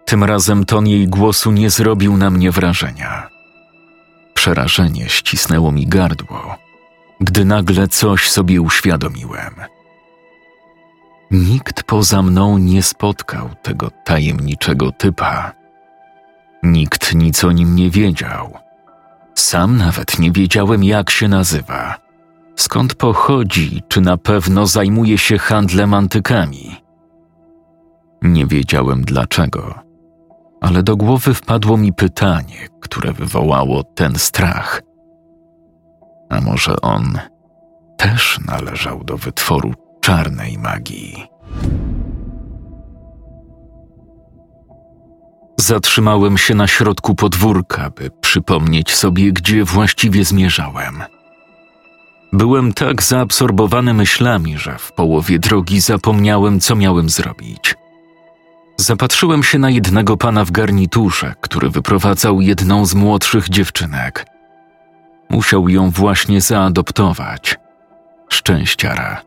Tym 0.06 0.23
razem 0.23 0.65
ton 0.65 0.88
jej 0.88 1.08
głosu 1.08 1.51
nie 1.51 1.69
zrobił 1.69 2.17
na 2.17 2.30
mnie 2.30 2.51
wrażenia. 2.51 3.27
Przerażenie 4.34 5.10
ścisnęło 5.10 5.71
mi 5.71 5.88
gardło, 5.88 6.56
gdy 7.21 7.45
nagle 7.45 7.88
coś 7.88 8.30
sobie 8.30 8.62
uświadomiłem. 8.62 9.56
Nikt 11.31 11.83
poza 11.83 12.21
mną 12.21 12.57
nie 12.57 12.83
spotkał 12.83 13.49
tego 13.61 13.91
tajemniczego 14.03 14.91
typa. 14.91 15.51
Nikt 16.63 17.15
nic 17.15 17.43
o 17.43 17.51
nim 17.51 17.75
nie 17.75 17.89
wiedział. 17.89 18.53
Sam 19.35 19.77
nawet 19.77 20.19
nie 20.19 20.31
wiedziałem, 20.31 20.83
jak 20.83 21.09
się 21.09 21.27
nazywa, 21.27 21.95
skąd 22.55 22.95
pochodzi, 22.95 23.83
czy 23.87 24.01
na 24.01 24.17
pewno 24.17 24.67
zajmuje 24.67 25.17
się 25.17 25.37
handlem 25.37 25.93
antykami. 25.93 26.75
Nie 28.21 28.45
wiedziałem 28.45 29.01
dlaczego, 29.01 29.79
ale 30.61 30.83
do 30.83 30.95
głowy 30.95 31.33
wpadło 31.33 31.77
mi 31.77 31.93
pytanie, 31.93 32.67
które 32.81 33.13
wywołało 33.13 33.83
ten 33.83 34.15
strach. 34.15 34.81
A 36.29 36.41
może 36.41 36.81
on 36.81 37.19
też 37.97 38.39
należał 38.47 39.03
do 39.03 39.17
wytworu 39.17 39.73
czarnej 40.07 40.57
magii. 40.57 41.27
Zatrzymałem 45.59 46.37
się 46.37 46.55
na 46.55 46.67
środku 46.67 47.15
podwórka, 47.15 47.89
by 47.89 48.11
przypomnieć 48.21 48.95
sobie, 48.95 49.31
gdzie 49.33 49.63
właściwie 49.63 50.25
zmierzałem. 50.25 51.03
Byłem 52.33 52.73
tak 52.73 53.03
zaabsorbowany 53.03 53.93
myślami, 53.93 54.57
że 54.57 54.77
w 54.77 54.91
połowie 54.91 55.39
drogi 55.39 55.79
zapomniałem, 55.79 56.59
co 56.59 56.75
miałem 56.75 57.09
zrobić. 57.09 57.75
Zapatrzyłem 58.77 59.43
się 59.43 59.59
na 59.59 59.69
jednego 59.69 60.17
pana 60.17 60.45
w 60.45 60.51
garniturze, 60.51 61.35
który 61.41 61.69
wyprowadzał 61.69 62.41
jedną 62.41 62.85
z 62.85 62.95
młodszych 62.95 63.49
dziewczynek. 63.49 64.25
Musiał 65.29 65.69
ją 65.69 65.89
właśnie 65.89 66.41
zaadoptować. 66.41 67.57
Szczęściara. 68.29 69.26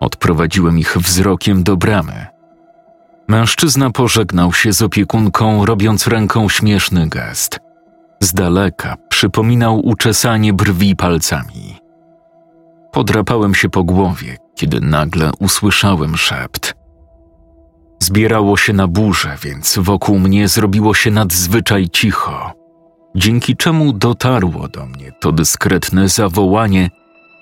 Odprowadziłem 0.00 0.78
ich 0.78 0.96
wzrokiem 0.98 1.62
do 1.62 1.76
bramy. 1.76 2.26
Mężczyzna 3.28 3.90
pożegnał 3.90 4.52
się 4.52 4.72
z 4.72 4.82
opiekunką, 4.82 5.66
robiąc 5.66 6.06
ręką 6.06 6.48
śmieszny 6.48 7.08
gest. 7.08 7.58
Z 8.20 8.32
daleka 8.32 8.96
przypominał 9.08 9.86
uczesanie 9.86 10.52
brwi 10.52 10.96
palcami. 10.96 11.76
Podrapałem 12.92 13.54
się 13.54 13.68
po 13.68 13.84
głowie, 13.84 14.36
kiedy 14.54 14.80
nagle 14.80 15.30
usłyszałem 15.38 16.16
szept. 16.16 16.74
Zbierało 17.98 18.56
się 18.56 18.72
na 18.72 18.86
burzę, 18.88 19.36
więc 19.42 19.78
wokół 19.78 20.18
mnie 20.18 20.48
zrobiło 20.48 20.94
się 20.94 21.10
nadzwyczaj 21.10 21.88
cicho, 21.88 22.52
dzięki 23.14 23.56
czemu 23.56 23.92
dotarło 23.92 24.68
do 24.68 24.86
mnie 24.86 25.12
to 25.20 25.32
dyskretne 25.32 26.08
zawołanie 26.08 26.90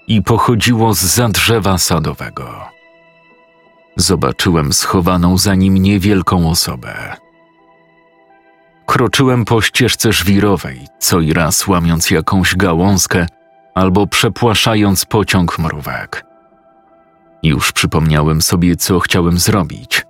i 0.07 0.23
pochodziło 0.23 0.95
z 0.95 1.03
za 1.03 1.29
drzewa 1.29 1.79
sadowego. 1.79 2.69
Zobaczyłem 3.97 4.73
schowaną 4.73 5.38
za 5.38 5.55
nim 5.55 5.79
niewielką 5.79 6.51
osobę. 6.51 7.17
Kroczyłem 8.87 9.45
po 9.45 9.61
ścieżce 9.61 10.12
żwirowej, 10.12 10.87
co 10.99 11.21
i 11.21 11.33
raz 11.33 11.67
łamiąc 11.67 12.11
jakąś 12.11 12.57
gałązkę 12.57 13.27
albo 13.75 14.07
przepłaszając 14.07 15.05
pociąg 15.05 15.59
mrówek. 15.59 16.25
Już 17.43 17.73
przypomniałem 17.73 18.43
sobie, 18.43 18.77
co 18.77 19.01
chciałem 19.01 19.38
zrobić. 19.38 20.07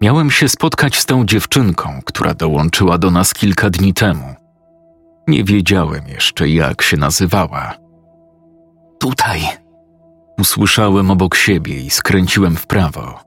Miałem 0.00 0.30
się 0.30 0.48
spotkać 0.48 0.96
z 0.98 1.06
tą 1.06 1.24
dziewczynką, 1.24 2.00
która 2.04 2.34
dołączyła 2.34 2.98
do 2.98 3.10
nas 3.10 3.34
kilka 3.34 3.70
dni 3.70 3.94
temu. 3.94 4.34
Nie 5.28 5.44
wiedziałem 5.44 6.08
jeszcze, 6.08 6.48
jak 6.48 6.82
się 6.82 6.96
nazywała. 6.96 7.85
Tutaj. 8.98 9.40
Usłyszałem 10.38 11.10
obok 11.10 11.34
siebie 11.34 11.80
i 11.80 11.90
skręciłem 11.90 12.56
w 12.56 12.66
prawo. 12.66 13.20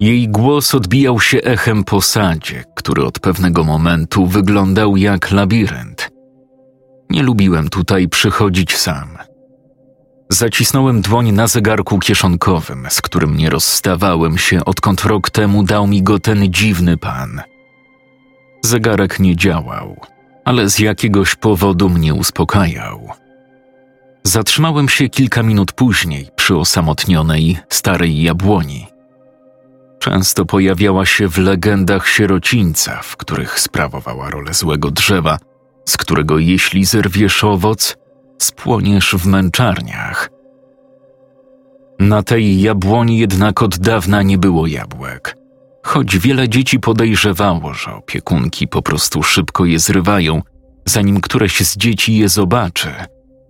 Jej 0.00 0.28
głos 0.28 0.74
odbijał 0.74 1.20
się 1.20 1.38
echem 1.38 1.84
po 1.84 2.02
sadzie, 2.02 2.64
który 2.74 3.04
od 3.04 3.18
pewnego 3.18 3.64
momentu 3.64 4.26
wyglądał 4.26 4.96
jak 4.96 5.30
labirynt. 5.30 6.10
Nie 7.10 7.22
lubiłem 7.22 7.68
tutaj 7.68 8.08
przychodzić 8.08 8.76
sam. 8.76 9.18
Zacisnąłem 10.30 11.00
dłoń 11.00 11.32
na 11.32 11.46
zegarku 11.46 11.98
kieszonkowym, 11.98 12.86
z 12.90 13.02
którym 13.02 13.36
nie 13.36 13.50
rozstawałem 13.50 14.38
się, 14.38 14.64
odkąd 14.64 15.04
rok 15.04 15.30
temu 15.30 15.62
dał 15.62 15.86
mi 15.86 16.02
go 16.02 16.18
ten 16.18 16.52
dziwny 16.52 16.96
pan. 16.96 17.42
Zegarek 18.62 19.20
nie 19.20 19.36
działał, 19.36 20.00
ale 20.44 20.70
z 20.70 20.78
jakiegoś 20.78 21.34
powodu 21.34 21.88
mnie 21.88 22.14
uspokajał. 22.14 23.10
Zatrzymałem 24.26 24.88
się 24.88 25.08
kilka 25.08 25.42
minut 25.42 25.72
później 25.72 26.28
przy 26.36 26.56
osamotnionej, 26.56 27.58
starej 27.68 28.22
jabłoni. 28.22 28.86
Często 29.98 30.44
pojawiała 30.44 31.06
się 31.06 31.28
w 31.28 31.38
legendach 31.38 32.08
sierocińca, 32.08 33.00
w 33.02 33.16
których 33.16 33.60
sprawowała 33.60 34.30
rolę 34.30 34.54
złego 34.54 34.90
drzewa, 34.90 35.38
z 35.84 35.96
którego 35.96 36.38
jeśli 36.38 36.84
zerwiesz 36.84 37.44
owoc, 37.44 37.96
spłoniesz 38.38 39.14
w 39.14 39.26
męczarniach. 39.26 40.30
Na 41.98 42.22
tej 42.22 42.60
jabłoni 42.60 43.18
jednak 43.18 43.62
od 43.62 43.78
dawna 43.78 44.22
nie 44.22 44.38
było 44.38 44.66
jabłek, 44.66 45.36
choć 45.82 46.18
wiele 46.18 46.48
dzieci 46.48 46.80
podejrzewało, 46.80 47.74
że 47.74 47.94
opiekunki 47.94 48.68
po 48.68 48.82
prostu 48.82 49.22
szybko 49.22 49.64
je 49.64 49.78
zrywają, 49.78 50.42
zanim 50.84 51.20
któreś 51.20 51.60
z 51.60 51.76
dzieci 51.76 52.16
je 52.16 52.28
zobaczy, 52.28 52.94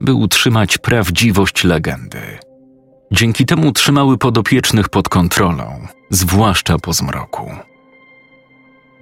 by 0.00 0.14
utrzymać 0.14 0.78
prawdziwość 0.78 1.64
legendy. 1.64 2.38
Dzięki 3.12 3.46
temu 3.46 3.72
trzymały 3.72 4.18
podopiecznych 4.18 4.88
pod 4.88 5.08
kontrolą, 5.08 5.86
zwłaszcza 6.10 6.78
po 6.78 6.92
zmroku. 6.92 7.50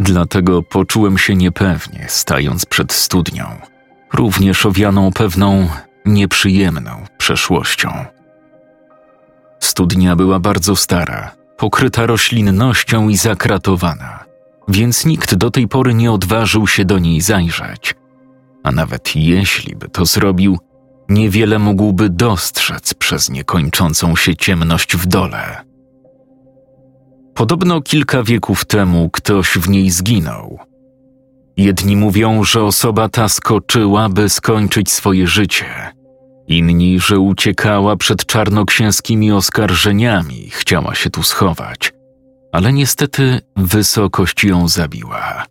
Dlatego 0.01 0.63
poczułem 0.63 1.19
się 1.19 1.35
niepewnie, 1.37 2.07
stając 2.09 2.67
przed 2.67 2.93
studnią– 2.93 3.45
również 4.15 4.67
owianą 4.67 5.13
pewną 5.13 5.69
nieprzyjemną 6.05 7.05
przeszłością. 7.19 8.05
Studnia 9.61 10.17
była 10.17 10.39
bardzo 10.39 10.77
stara, 10.77 11.31
pokryta 11.57 12.07
roślinnością 12.07 13.09
i 13.09 13.17
zakratowana, 13.17 14.25
więc 14.69 15.05
nikt 15.05 15.35
do 15.35 15.51
tej 15.51 15.69
pory 15.69 15.95
nie 15.95 16.13
odważył 16.13 16.67
się 16.67 16.85
do 16.85 16.99
niej 16.99 17.21
zajrzeć. 17.21 17.95
a 18.63 18.73
nawet 18.73 19.17
jeśli 19.17 19.77
by 19.77 19.89
to 19.89 20.05
zrobił, 20.05 20.59
niewiele 21.09 21.59
mógłby 21.59 22.11
dostrzec 22.11 22.95
przez 22.95 23.31
niekończącą 23.31 24.17
się 24.17 24.37
ciemność 24.37 24.97
w 24.97 25.07
dole. 25.07 25.65
Podobno 27.35 27.83
kilka 27.83 28.23
wieków 28.23 28.65
temu 28.65 29.11
ktoś 29.11 29.49
w 29.49 29.69
niej 29.69 29.91
zginął. 29.91 30.59
Jedni 31.57 31.97
mówią, 31.97 32.45
że 32.45 32.63
osoba 32.63 33.09
ta 33.09 33.29
skoczyła, 33.29 34.09
by 34.09 34.29
skończyć 34.29 34.91
swoje 34.91 35.27
życie. 35.27 35.67
Inni, 36.49 37.01
że 37.01 37.19
uciekała 37.19 37.97
przed 37.97 38.27
czarnoksięskimi 38.27 39.33
oskarżeniami, 39.33 40.51
chciała 40.51 40.95
się 40.95 41.11
tu 41.11 41.23
schować. 41.23 41.93
Ale 42.53 42.73
niestety 42.73 43.41
wysokość 43.57 44.45
ją 44.45 44.69
zabiła. 44.69 45.45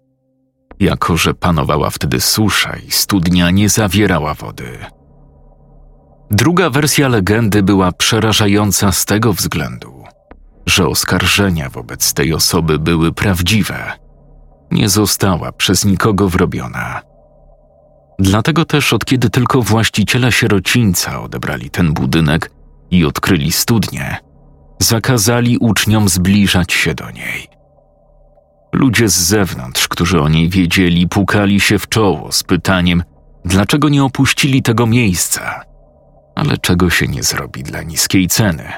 Jako, 0.80 1.18
że 1.18 1.34
panowała 1.34 1.90
wtedy 1.90 2.22
susza 2.22 2.76
i 2.88 2.92
studnia 2.92 3.52
nie 3.52 3.70
zawierała 3.70 4.34
wody. 4.34 4.78
Druga 6.36 6.70
wersja 6.70 7.08
legendy 7.08 7.64
była 7.64 7.92
przerażająca 7.92 8.92
z 8.92 9.06
tego 9.06 9.34
względu, 9.34 10.04
że 10.66 10.88
oskarżenia 10.88 11.70
wobec 11.70 12.14
tej 12.14 12.34
osoby 12.34 12.80
były 12.80 13.12
prawdziwe. 13.12 13.92
Nie 14.72 14.90
została 14.90 15.52
przez 15.52 15.86
nikogo 15.86 16.30
wrobiona. 16.30 17.02
Dlatego 18.20 18.66
też 18.66 18.94
od 18.94 19.06
kiedy 19.06 19.30
tylko 19.30 19.62
właściciele 19.62 20.32
sierocińca 20.32 21.22
odebrali 21.22 21.70
ten 21.70 21.94
budynek 21.94 22.52
i 22.92 23.06
odkryli 23.06 23.52
studnię, 23.52 24.18
zakazali 24.80 25.58
uczniom 25.58 26.10
zbliżać 26.10 26.74
się 26.74 26.96
do 26.96 27.12
niej. 27.12 27.48
Ludzie 28.74 29.10
z 29.10 29.16
zewnątrz, 29.16 29.88
którzy 29.88 30.22
o 30.22 30.30
niej 30.30 30.50
wiedzieli, 30.50 31.08
pukali 31.08 31.60
się 31.60 31.80
w 31.80 31.90
czoło 31.90 32.32
z 32.32 32.44
pytaniem, 32.44 33.04
dlaczego 33.46 33.90
nie 33.90 34.04
opuścili 34.04 34.64
tego 34.64 34.88
miejsca. 34.88 35.73
Ale 36.36 36.58
czego 36.58 36.90
się 36.90 37.08
nie 37.08 37.24
zrobi 37.24 37.64
dla 37.64 37.84
niskiej 37.84 38.28
ceny? 38.28 38.74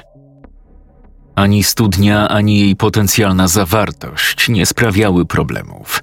Ani 1.34 1.64
studnia, 1.64 2.28
ani 2.28 2.60
jej 2.60 2.76
potencjalna 2.76 3.48
zawartość 3.48 4.48
nie 4.48 4.66
sprawiały 4.66 5.26
problemów. 5.26 6.02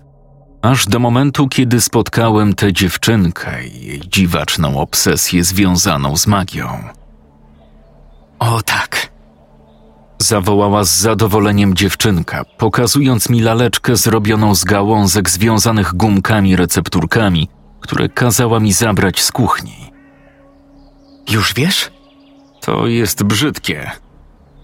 Aż 0.61 0.85
do 0.85 0.99
momentu, 0.99 1.47
kiedy 1.47 1.81
spotkałem 1.81 2.53
tę 2.53 2.73
dziewczynkę 2.73 3.67
i 3.67 3.85
jej 3.85 3.99
dziwaczną 3.99 4.79
obsesję 4.79 5.43
związaną 5.43 6.17
z 6.17 6.27
magią. 6.27 6.83
O 8.39 8.61
tak. 8.61 9.13
Zawołała 10.19 10.83
z 10.83 10.89
zadowoleniem 10.89 11.75
dziewczynka, 11.75 12.45
pokazując 12.57 13.29
mi 13.29 13.41
laleczkę 13.41 13.95
zrobioną 13.95 14.55
z 14.55 14.63
gałązek 14.63 15.29
związanych 15.29 15.93
gumkami 15.93 16.55
recepturkami, 16.55 17.49
które 17.79 18.09
kazała 18.09 18.59
mi 18.59 18.73
zabrać 18.73 19.21
z 19.21 19.31
kuchni. 19.31 19.92
Już 21.29 21.53
wiesz? 21.53 21.91
To 22.61 22.87
jest 22.87 23.23
brzydkie 23.23 23.91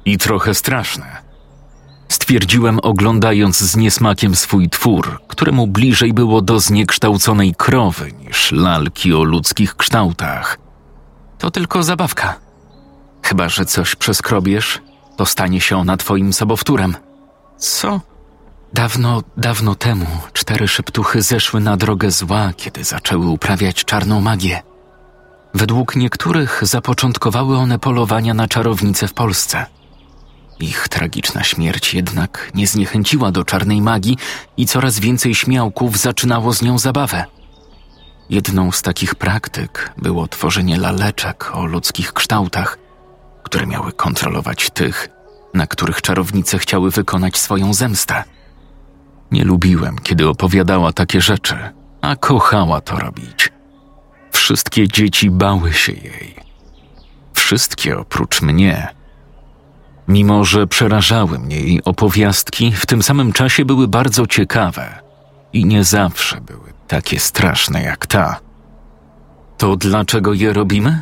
i 0.05 0.17
trochę 0.17 0.53
straszne. 0.53 1.29
Stwierdziłem, 2.09 2.79
oglądając 2.79 3.59
z 3.59 3.75
niesmakiem 3.75 4.35
swój 4.35 4.69
twór, 4.69 5.21
któremu 5.27 5.67
bliżej 5.67 6.13
było 6.13 6.41
do 6.41 6.59
zniekształconej 6.59 7.55
krowy 7.55 8.11
niż 8.11 8.51
lalki 8.51 9.13
o 9.13 9.23
ludzkich 9.23 9.75
kształtach. 9.75 10.57
To 11.37 11.51
tylko 11.51 11.83
zabawka. 11.83 12.35
Chyba, 13.23 13.49
że 13.49 13.65
coś 13.65 13.95
przeskrobiesz, 13.95 14.81
to 15.17 15.25
stanie 15.25 15.61
się 15.61 15.77
ona 15.77 15.97
twoim 15.97 16.33
sobowtórem. 16.33 16.95
Co? 17.57 18.01
Dawno, 18.73 19.23
dawno 19.37 19.75
temu 19.75 20.05
cztery 20.33 20.67
szeptuchy 20.67 21.21
zeszły 21.21 21.59
na 21.59 21.77
drogę 21.77 22.11
zła, 22.11 22.53
kiedy 22.57 22.83
zaczęły 22.83 23.27
uprawiać 23.27 23.85
czarną 23.85 24.21
magię. 24.21 24.61
Według 25.53 25.95
niektórych 25.95 26.59
zapoczątkowały 26.61 27.57
one 27.57 27.79
polowania 27.79 28.33
na 28.33 28.47
czarownice 28.47 29.07
w 29.07 29.13
Polsce. 29.13 29.65
Ich 30.59 30.87
tragiczna 30.87 31.43
śmierć 31.43 31.93
jednak 31.93 32.51
nie 32.55 32.67
zniechęciła 32.67 33.31
do 33.31 33.43
czarnej 33.43 33.81
magii 33.81 34.17
i 34.57 34.65
coraz 34.65 34.99
więcej 34.99 35.35
śmiałków 35.35 35.97
zaczynało 35.97 36.53
z 36.53 36.61
nią 36.61 36.79
zabawę. 36.79 37.25
Jedną 38.29 38.71
z 38.71 38.81
takich 38.81 39.15
praktyk 39.15 39.93
było 39.97 40.27
tworzenie 40.27 40.77
laleczek 40.77 41.51
o 41.53 41.65
ludzkich 41.65 42.13
kształtach, 42.13 42.77
które 43.43 43.67
miały 43.67 43.91
kontrolować 43.91 44.69
tych, 44.69 45.09
na 45.53 45.67
których 45.67 46.01
czarownice 46.01 46.59
chciały 46.59 46.91
wykonać 46.91 47.37
swoją 47.37 47.73
zemstę. 47.73 48.23
Nie 49.31 49.43
lubiłem, 49.43 49.95
kiedy 50.03 50.27
opowiadała 50.27 50.93
takie 50.93 51.21
rzeczy, 51.21 51.55
a 52.01 52.15
kochała 52.15 52.81
to 52.81 52.99
robić. 52.99 53.58
Wszystkie 54.49 54.87
dzieci 54.87 55.31
bały 55.31 55.73
się 55.73 55.91
jej. 55.91 56.35
Wszystkie 57.33 57.97
oprócz 57.97 58.41
mnie. 58.41 58.87
Mimo, 60.07 60.45
że 60.45 60.67
przerażały 60.67 61.39
mnie 61.39 61.55
jej 61.59 61.83
opowiastki, 61.83 62.71
w 62.71 62.85
tym 62.85 63.03
samym 63.03 63.33
czasie 63.33 63.65
były 63.65 63.87
bardzo 63.87 64.27
ciekawe 64.27 64.99
i 65.53 65.65
nie 65.65 65.83
zawsze 65.83 66.41
były 66.41 66.73
takie 66.87 67.19
straszne 67.19 67.83
jak 67.83 68.07
ta. 68.07 68.39
To 69.57 69.75
dlaczego 69.75 70.33
je 70.33 70.53
robimy? 70.53 71.01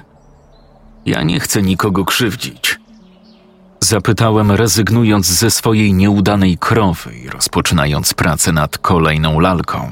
Ja 1.05 1.23
nie 1.23 1.39
chcę 1.39 1.61
nikogo 1.61 2.05
krzywdzić. 2.05 2.79
Zapytałem, 3.79 4.51
rezygnując 4.51 5.27
ze 5.27 5.51
swojej 5.51 5.93
nieudanej 5.93 6.57
krowy 6.57 7.15
i 7.17 7.29
rozpoczynając 7.29 8.13
pracę 8.13 8.51
nad 8.51 8.77
kolejną 8.77 9.39
lalką. 9.39 9.91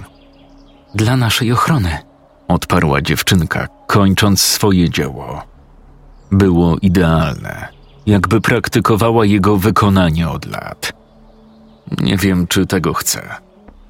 Dla 0.96 1.18
naszej 1.18 1.52
ochrony, 1.52 2.00
odparła 2.48 3.02
dziewczynka, 3.02 3.68
kończąc 3.88 4.42
swoje 4.42 4.90
dzieło. 4.90 5.44
Było 6.32 6.78
idealne, 6.82 7.68
jakby 8.06 8.42
praktykowała 8.42 9.26
jego 9.26 9.58
wykonanie 9.58 10.30
od 10.30 10.46
lat. 10.46 10.94
Nie 12.02 12.18
wiem, 12.18 12.48
czy 12.48 12.66
tego 12.66 12.94
chcę. 12.94 13.30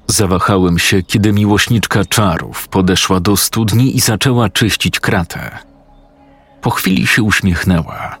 Zawahałem 0.06 0.78
się, 0.78 1.02
kiedy 1.02 1.32
miłośniczka 1.32 2.04
czarów 2.04 2.68
podeszła 2.68 3.20
do 3.20 3.36
studni 3.36 3.96
i 3.96 4.00
zaczęła 4.00 4.48
czyścić 4.48 5.00
kratę. 5.00 5.58
Po 6.60 6.70
chwili 6.70 7.06
się 7.06 7.22
uśmiechnęła. 7.22 8.18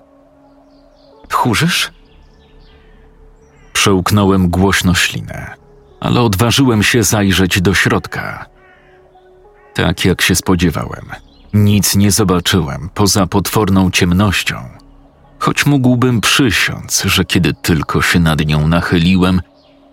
Tchórzysz? 1.28 1.92
Przełknąłem 3.72 4.48
głośno 4.48 4.94
ślinę, 4.94 5.54
ale 6.00 6.20
odważyłem 6.20 6.82
się 6.82 7.02
zajrzeć 7.02 7.60
do 7.60 7.74
środka. 7.74 8.46
Tak 9.76 10.04
jak 10.04 10.22
się 10.22 10.34
spodziewałem, 10.34 11.04
nic 11.54 11.96
nie 11.96 12.10
zobaczyłem 12.10 12.90
poza 12.94 13.26
potworną 13.26 13.90
ciemnością, 13.90 14.56
choć 15.38 15.66
mógłbym 15.66 16.20
przysiąc, 16.20 17.02
że 17.02 17.24
kiedy 17.24 17.54
tylko 17.54 18.02
się 18.02 18.20
nad 18.20 18.46
nią 18.46 18.68
nachyliłem, 18.68 19.40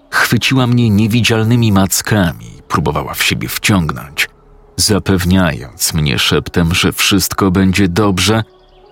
chwyciła 0.10 0.68
mnie 0.68 0.90
niewidzialnymi 0.90 1.72
mackami 1.72 2.46
i 2.46 2.62
próbowała 2.62 3.14
w 3.14 3.24
siebie 3.24 3.48
wciągnąć, 3.48 4.30
zapewniając 4.78 5.94
mnie 5.94 6.20
szeptem, 6.20 6.74
że 6.74 6.92
wszystko 6.92 7.52
będzie 7.52 7.88
dobrze 7.88 8.44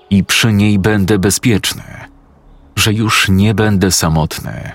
i 0.09 0.23
przy 0.23 0.53
niej 0.53 0.79
będę 0.79 1.19
bezpieczny, 1.19 1.83
że 2.75 2.93
już 2.93 3.29
nie 3.29 3.53
będę 3.53 3.91
samotny. 3.91 4.71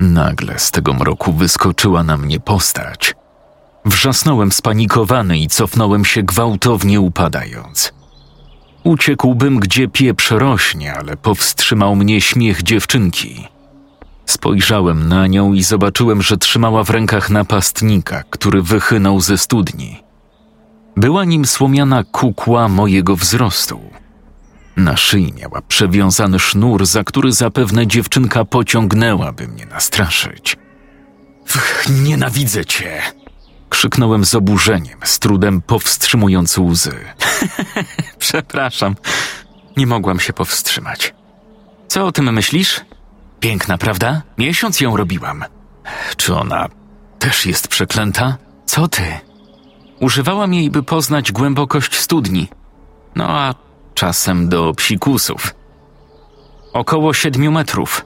Nagle 0.00 0.58
z 0.58 0.70
tego 0.70 0.92
mroku 0.92 1.32
wyskoczyła 1.32 2.04
na 2.04 2.16
mnie 2.16 2.40
postać. 2.40 3.14
Wrzasnąłem 3.84 4.52
spanikowany 4.52 5.38
i 5.38 5.48
cofnąłem 5.48 6.04
się 6.04 6.22
gwałtownie 6.22 7.00
upadając. 7.00 7.92
Uciekłbym, 8.84 9.60
gdzie 9.60 9.88
pieprz 9.88 10.30
rośnie, 10.30 10.94
ale 10.94 11.16
powstrzymał 11.16 11.96
mnie 11.96 12.20
śmiech 12.20 12.62
dziewczynki. 12.62 13.48
Spojrzałem 14.26 15.08
na 15.08 15.26
nią 15.26 15.52
i 15.52 15.62
zobaczyłem, 15.62 16.22
że 16.22 16.36
trzymała 16.36 16.84
w 16.84 16.90
rękach 16.90 17.30
napastnika, 17.30 18.22
który 18.30 18.62
wychynął 18.62 19.20
ze 19.20 19.38
studni. 19.38 20.02
Była 20.96 21.24
nim 21.24 21.44
słomiana 21.44 22.04
kukła 22.04 22.68
mojego 22.68 23.16
wzrostu. 23.16 23.80
Na 24.76 24.96
szyi 24.96 25.32
miała 25.40 25.62
przewiązany 25.62 26.38
sznur, 26.38 26.86
za 26.86 27.04
który 27.04 27.32
zapewne 27.32 27.86
dziewczynka 27.86 28.44
pociągnęłaby 28.44 29.48
mnie 29.48 29.66
nastraszyć. 29.66 30.56
Nienawidzę 32.02 32.64
cię! 32.64 33.21
Krzyknąłem 33.72 34.24
z 34.24 34.34
oburzeniem, 34.34 34.98
z 35.04 35.18
trudem 35.18 35.62
powstrzymując 35.62 36.58
łzy. 36.58 37.04
Przepraszam, 38.18 38.96
nie 39.76 39.86
mogłam 39.86 40.20
się 40.20 40.32
powstrzymać. 40.32 41.14
Co 41.88 42.06
o 42.06 42.12
tym 42.12 42.32
myślisz? 42.32 42.80
Piękna, 43.40 43.78
prawda? 43.78 44.22
Miesiąc 44.38 44.80
ją 44.80 44.96
robiłam. 44.96 45.44
Czy 46.16 46.34
ona 46.34 46.68
też 47.18 47.46
jest 47.46 47.68
przeklęta? 47.68 48.36
Co 48.66 48.88
ty? 48.88 49.02
Używałam 50.00 50.54
jej, 50.54 50.70
by 50.70 50.82
poznać 50.82 51.32
głębokość 51.32 51.98
studni. 51.98 52.48
No 53.16 53.28
a 53.28 53.54
czasem 53.94 54.48
do 54.48 54.74
psikusów. 54.74 55.54
Około 56.72 57.14
siedmiu 57.14 57.52
metrów. 57.52 58.04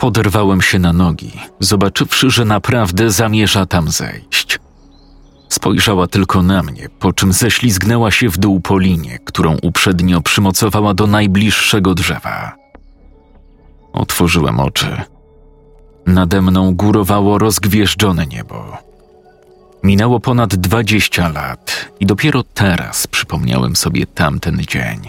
Poderwałem 0.00 0.62
się 0.62 0.78
na 0.78 0.92
nogi, 0.92 1.32
zobaczywszy, 1.60 2.30
że 2.30 2.44
naprawdę 2.44 3.10
zamierza 3.10 3.66
tam 3.66 3.90
zejść. 3.90 4.58
Spojrzała 5.48 6.06
tylko 6.06 6.42
na 6.42 6.62
mnie, 6.62 6.88
po 6.98 7.12
czym 7.12 7.32
ześlizgnęła 7.32 8.10
się 8.10 8.28
w 8.28 8.38
dół 8.38 8.60
po 8.60 8.78
linie, 8.78 9.18
którą 9.24 9.56
uprzednio 9.62 10.20
przymocowała 10.20 10.94
do 10.94 11.06
najbliższego 11.06 11.94
drzewa. 11.94 12.56
Otworzyłem 13.92 14.60
oczy. 14.60 15.02
Nade 16.06 16.42
mną 16.42 16.74
górowało 16.74 17.38
rozgwieżdżone 17.38 18.26
niebo. 18.26 18.78
Minęło 19.82 20.20
ponad 20.20 20.54
dwadzieścia 20.54 21.28
lat 21.28 21.88
i 22.00 22.06
dopiero 22.06 22.42
teraz 22.42 23.06
przypomniałem 23.06 23.76
sobie 23.76 24.06
tamten 24.06 24.62
dzień. 24.62 25.00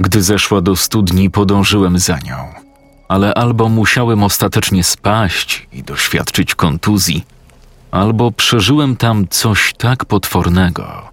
Gdy 0.00 0.22
zeszła 0.22 0.60
do 0.60 0.76
studni, 0.76 1.30
podążyłem 1.30 1.98
za 1.98 2.18
nią, 2.18 2.63
ale 3.08 3.34
albo 3.34 3.68
musiałem 3.68 4.22
ostatecznie 4.22 4.84
spaść 4.84 5.66
i 5.72 5.82
doświadczyć 5.82 6.54
kontuzji, 6.54 7.24
albo 7.90 8.30
przeżyłem 8.30 8.96
tam 8.96 9.28
coś 9.28 9.74
tak 9.78 10.04
potwornego, 10.04 11.10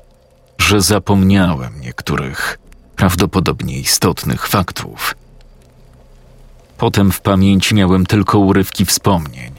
że 0.58 0.82
zapomniałem 0.82 1.82
niektórych 1.82 2.60
prawdopodobnie 2.96 3.80
istotnych 3.80 4.48
faktów. 4.48 5.16
Potem 6.78 7.12
w 7.12 7.22
pamięci 7.22 7.76
miałem 7.76 8.06
tylko 8.06 8.40
urywki 8.40 8.86
wspomnień, 8.86 9.54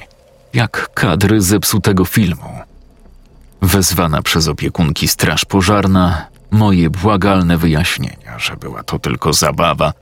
jak 0.54 0.90
kadry 0.94 1.40
zepsutego 1.40 2.04
filmu. 2.04 2.60
Wezwana 3.62 4.22
przez 4.22 4.48
opiekunki 4.48 5.08
straż 5.08 5.44
pożarna, 5.44 6.26
moje 6.50 6.90
błagalne 6.90 7.58
wyjaśnienia, 7.58 8.38
że 8.38 8.56
była 8.56 8.82
to 8.82 8.98
tylko 8.98 9.32
zabawa 9.32 9.92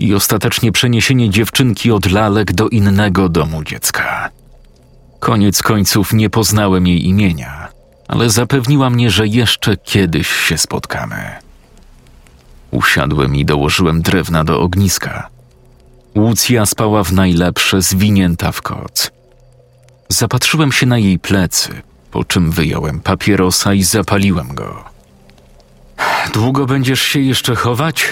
i 0.00 0.14
ostatecznie 0.14 0.72
przeniesienie 0.72 1.30
dziewczynki 1.30 1.92
od 1.92 2.10
lalek 2.10 2.52
do 2.52 2.68
innego 2.68 3.28
domu 3.28 3.64
dziecka. 3.64 4.30
Koniec 5.20 5.62
końców 5.62 6.12
nie 6.12 6.30
poznałem 6.30 6.86
jej 6.86 7.06
imienia, 7.06 7.68
ale 8.08 8.30
zapewniła 8.30 8.90
mnie, 8.90 9.10
że 9.10 9.26
jeszcze 9.26 9.76
kiedyś 9.76 10.28
się 10.28 10.58
spotkamy. 10.58 11.30
Usiadłem 12.70 13.36
i 13.36 13.44
dołożyłem 13.44 14.02
drewna 14.02 14.44
do 14.44 14.60
ogniska. 14.60 15.28
Łucja 16.16 16.66
spała 16.66 17.04
w 17.04 17.12
najlepsze, 17.12 17.82
zwinięta 17.82 18.52
w 18.52 18.62
koc. 18.62 19.10
Zapatrzyłem 20.08 20.72
się 20.72 20.86
na 20.86 20.98
jej 20.98 21.18
plecy, 21.18 21.82
po 22.10 22.24
czym 22.24 22.50
wyjąłem 22.50 23.00
papierosa 23.00 23.74
i 23.74 23.82
zapaliłem 23.82 24.54
go. 24.54 24.84
Długo 26.32 26.66
będziesz 26.66 27.02
się 27.02 27.20
jeszcze 27.20 27.54
chować? 27.54 28.04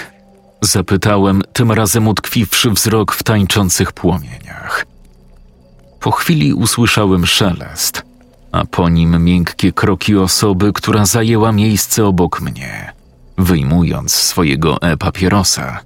Zapytałem, 0.61 1.41
tym 1.53 1.71
razem 1.71 2.07
utkwiwszy 2.07 2.71
wzrok 2.71 3.13
w 3.13 3.23
tańczących 3.23 3.91
płomieniach. 3.91 4.85
Po 5.99 6.11
chwili 6.11 6.53
usłyszałem 6.53 7.25
szelest, 7.25 8.03
a 8.51 8.65
po 8.65 8.89
nim 8.89 9.23
miękkie 9.23 9.73
kroki 9.73 10.17
osoby, 10.17 10.73
która 10.73 11.05
zajęła 11.05 11.51
miejsce 11.51 12.05
obok 12.05 12.41
mnie, 12.41 12.93
wyjmując 13.37 14.11
swojego 14.11 14.81
e-papierosa. 14.81 15.79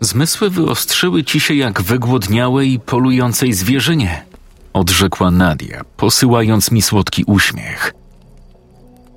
Zmysły 0.00 0.50
wyostrzyły 0.50 1.24
ci 1.24 1.40
się 1.40 1.54
jak 1.54 1.82
wygłodniałej, 1.82 2.80
polującej 2.80 3.52
zwierzynie, 3.52 4.24
odrzekła 4.72 5.30
Nadia, 5.30 5.84
posyłając 5.96 6.70
mi 6.70 6.82
słodki 6.82 7.24
uśmiech. 7.24 7.94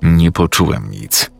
Nie 0.02 0.32
poczułem 0.32 0.90
nic. 0.90 1.30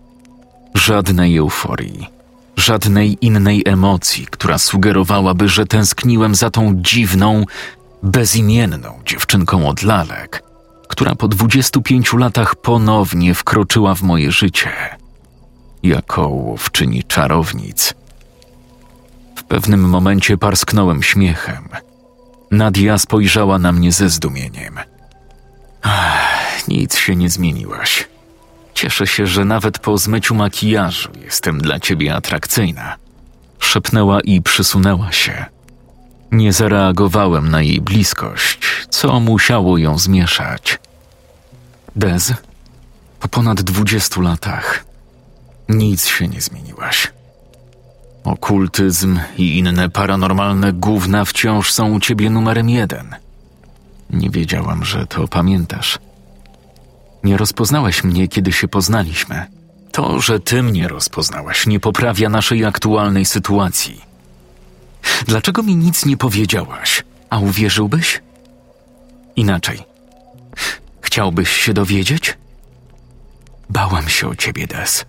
Żadnej 0.75 1.37
euforii, 1.37 2.20
żadnej 2.61 3.19
innej 3.21 3.63
emocji, 3.67 4.27
która 4.31 4.59
sugerowałaby, 4.59 5.49
że 5.49 5.67
tęskniłem 5.67 6.35
za 6.35 6.51
tą 6.51 6.75
dziwną, 6.77 7.45
bezimienną 8.03 9.01
dziewczynką 9.07 9.69
od 9.69 9.83
lalek, 9.83 10.43
która 10.89 11.15
po 11.15 11.29
25 11.29 12.13
latach 12.13 12.55
ponownie 12.55 13.35
wkroczyła 13.35 13.95
w 13.95 14.03
moje 14.03 14.33
życie. 14.33 14.71
Jako 15.83 16.29
łowczyni 16.29 17.05
czarownic. 17.05 17.95
W 19.37 19.45
pewnym 19.45 19.89
momencie 19.89 20.39
parsknąłem 20.39 21.03
śmiechem. 21.03 21.69
Nadia 22.51 22.99
spojrzała 22.99 23.59
na 23.59 23.73
mnie 23.73 23.93
ze 23.93 24.09
zdumieniem. 24.11 24.75
Ach, 25.83 26.69
nic 26.69 26.97
się 26.97 27.17
nie 27.17 27.31
zmieniłaś. 27.31 28.09
Cieszę 28.81 29.07
się, 29.07 29.27
że 29.27 29.45
nawet 29.45 29.79
po 29.79 29.99
zmyciu 29.99 30.35
makijażu 30.35 31.09
jestem 31.25 31.61
dla 31.61 31.81
ciebie 31.81 32.15
atrakcyjna. 32.15 32.97
Szepnęła 33.59 34.21
i 34.21 34.43
przysunęła 34.43 35.13
się. 35.13 35.45
Nie 36.33 36.53
zareagowałem 36.53 37.51
na 37.51 37.63
jej 37.63 37.81
bliskość, 37.81 38.87
co 38.91 39.21
musiało 39.21 39.79
ją 39.79 39.99
zmieszać. 39.99 40.79
Dez, 41.97 42.33
po 43.21 43.29
ponad 43.29 43.63
dwudziestu 43.63 44.21
latach 44.21 44.85
nic 45.69 46.07
się 46.07 46.29
nie 46.29 46.41
zmieniłaś. 46.41 47.13
Okultyzm 48.25 49.19
i 49.37 49.59
inne 49.59 49.89
paranormalne 49.89 50.73
gówna 50.73 51.25
wciąż 51.25 51.73
są 51.73 51.93
u 51.93 52.01
ciebie 52.01 52.31
numerem 52.31 52.69
jeden. 52.69 53.17
Nie 54.11 54.31
wiedziałam, 54.31 54.85
że 54.85 55.07
to 55.07 55.29
pamiętasz. 55.29 55.99
Nie 57.25 57.37
rozpoznałeś 57.37 58.05
mnie, 58.05 58.29
kiedy 58.29 58.53
się 58.53 58.69
poznaliśmy. 58.69 59.47
To, 59.93 60.21
że 60.21 60.41
ty 60.41 60.63
mnie 60.63 60.89
rozpoznałaś, 60.89 61.67
nie 61.67 61.81
poprawia 61.81 62.29
naszej 62.29 62.65
aktualnej 62.65 63.25
sytuacji. 63.25 64.01
Dlaczego 65.27 65.63
mi 65.63 65.77
nic 65.77 66.07
nie 66.07 66.17
powiedziałaś? 66.17 67.05
A 67.31 67.39
uwierzyłbyś? 67.39 68.23
Inaczej. 69.37 69.83
Chciałbyś 71.01 71.51
się 71.51 71.75
dowiedzieć? 71.75 72.39
Bałam 73.71 74.09
się 74.09 74.29
o 74.29 74.35
ciebie, 74.35 74.67
Des. 74.67 75.05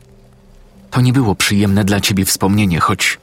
To 0.92 1.02
nie 1.02 1.14
było 1.14 1.36
przyjemne 1.36 1.84
dla 1.84 2.02
ciebie 2.02 2.26
wspomnienie, 2.26 2.80
choć 2.80 3.20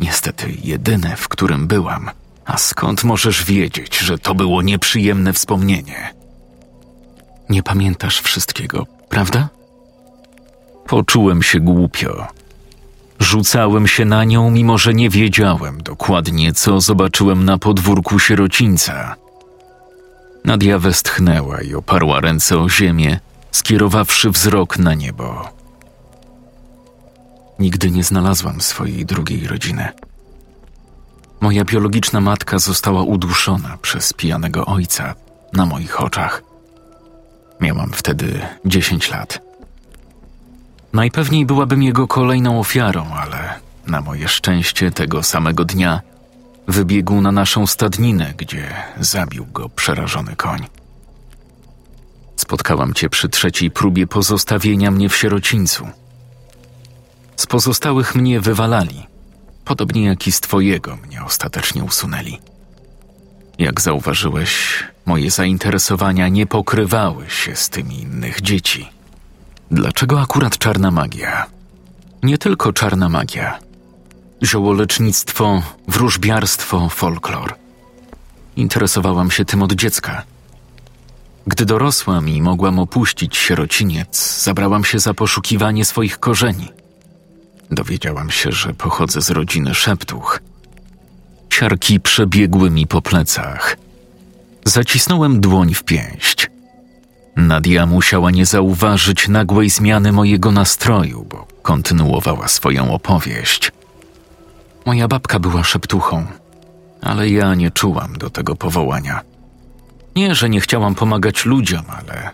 niestety 0.00 0.54
jedyne, 0.64 1.16
w 1.16 1.28
którym 1.28 1.66
byłam. 1.66 2.10
A 2.44 2.58
skąd 2.58 3.04
możesz 3.04 3.44
wiedzieć, 3.44 3.98
że 3.98 4.18
to 4.18 4.34
było 4.34 4.62
nieprzyjemne 4.62 5.32
wspomnienie? 5.32 6.14
Nie 7.48 7.62
pamiętasz 7.62 8.20
wszystkiego, 8.20 8.86
prawda? 9.08 9.48
Poczułem 10.86 11.42
się 11.42 11.60
głupio. 11.60 12.26
Rzucałem 13.20 13.86
się 13.86 14.04
na 14.04 14.24
nią, 14.24 14.50
mimo 14.50 14.78
że 14.78 14.94
nie 14.94 15.10
wiedziałem 15.10 15.82
dokładnie, 15.82 16.52
co 16.52 16.80
zobaczyłem 16.80 17.44
na 17.44 17.58
podwórku 17.58 18.18
sierocińca. 18.18 19.16
Nadia 20.44 20.78
westchnęła 20.78 21.60
i 21.60 21.74
oparła 21.74 22.20
ręce 22.20 22.58
o 22.58 22.68
ziemię, 22.68 23.20
skierowawszy 23.50 24.30
wzrok 24.30 24.78
na 24.78 24.94
niebo. 24.94 25.48
Nigdy 27.58 27.90
nie 27.90 28.04
znalazłam 28.04 28.60
swojej 28.60 29.06
drugiej 29.06 29.46
rodziny. 29.46 29.88
Moja 31.40 31.64
biologiczna 31.64 32.20
matka 32.20 32.58
została 32.58 33.02
uduszona 33.02 33.78
przez 33.82 34.12
pijanego 34.12 34.66
ojca 34.66 35.14
na 35.52 35.66
moich 35.66 36.00
oczach. 36.00 36.47
Miałam 37.60 37.90
wtedy 37.92 38.40
dziesięć 38.64 39.10
lat. 39.10 39.40
Najpewniej 40.92 41.46
byłabym 41.46 41.82
jego 41.82 42.06
kolejną 42.06 42.60
ofiarą, 42.60 43.06
ale 43.14 43.54
na 43.86 44.00
moje 44.00 44.28
szczęście 44.28 44.90
tego 44.90 45.22
samego 45.22 45.64
dnia 45.64 46.00
wybiegł 46.68 47.20
na 47.20 47.32
naszą 47.32 47.66
stadninę, 47.66 48.34
gdzie 48.36 48.74
zabił 49.00 49.46
go 49.46 49.68
przerażony 49.68 50.36
koń. 50.36 50.66
Spotkałam 52.36 52.94
cię 52.94 53.08
przy 53.08 53.28
trzeciej 53.28 53.70
próbie 53.70 54.06
pozostawienia 54.06 54.90
mnie 54.90 55.08
w 55.08 55.16
sierocińcu. 55.16 55.88
Z 57.36 57.46
pozostałych 57.46 58.14
mnie 58.14 58.40
wywalali, 58.40 59.06
podobnie 59.64 60.04
jak 60.04 60.26
i 60.26 60.32
z 60.32 60.40
twojego 60.40 60.96
mnie 60.96 61.24
ostatecznie 61.24 61.84
usunęli. 61.84 62.38
Jak 63.58 63.80
zauważyłeś, 63.80 64.84
moje 65.06 65.30
zainteresowania 65.30 66.28
nie 66.28 66.46
pokrywały 66.46 67.30
się 67.30 67.56
z 67.56 67.68
tymi 67.68 68.00
innych 68.00 68.40
dzieci. 68.40 68.88
Dlaczego 69.70 70.20
akurat 70.20 70.58
czarna 70.58 70.90
magia? 70.90 71.46
Nie 72.22 72.38
tylko 72.38 72.72
czarna 72.72 73.08
magia. 73.08 73.58
Ziołolecznictwo, 74.42 75.62
wróżbiarstwo, 75.88 76.88
folklor. 76.88 77.54
Interesowałam 78.56 79.30
się 79.30 79.44
tym 79.44 79.62
od 79.62 79.72
dziecka. 79.72 80.22
Gdy 81.46 81.64
dorosłam 81.64 82.28
i 82.28 82.42
mogłam 82.42 82.78
opuścić 82.78 83.36
sierociniec, 83.36 84.42
zabrałam 84.42 84.84
się 84.84 84.98
za 84.98 85.14
poszukiwanie 85.14 85.84
swoich 85.84 86.18
korzeni. 86.18 86.68
Dowiedziałam 87.70 88.30
się, 88.30 88.52
że 88.52 88.74
pochodzę 88.74 89.22
z 89.22 89.30
rodziny 89.30 89.74
szeptuch. 89.74 90.40
Ciarki 91.58 92.00
przebiegły 92.00 92.70
mi 92.70 92.86
po 92.86 93.02
plecach. 93.02 93.76
Zacisnąłem 94.64 95.40
dłoń 95.40 95.74
w 95.74 95.84
pięść. 95.84 96.50
Nadia 97.36 97.86
musiała 97.86 98.30
nie 98.30 98.46
zauważyć 98.46 99.28
nagłej 99.28 99.70
zmiany 99.70 100.12
mojego 100.12 100.52
nastroju, 100.52 101.26
bo 101.30 101.46
kontynuowała 101.62 102.48
swoją 102.48 102.94
opowieść. 102.94 103.72
Moja 104.86 105.08
babka 105.08 105.38
była 105.38 105.64
szeptuchą, 105.64 106.26
ale 107.02 107.28
ja 107.28 107.54
nie 107.54 107.70
czułam 107.70 108.12
do 108.12 108.30
tego 108.30 108.56
powołania. 108.56 109.20
Nie, 110.16 110.34
że 110.34 110.48
nie 110.48 110.60
chciałam 110.60 110.94
pomagać 110.94 111.44
ludziom, 111.44 111.84
ale 111.88 112.30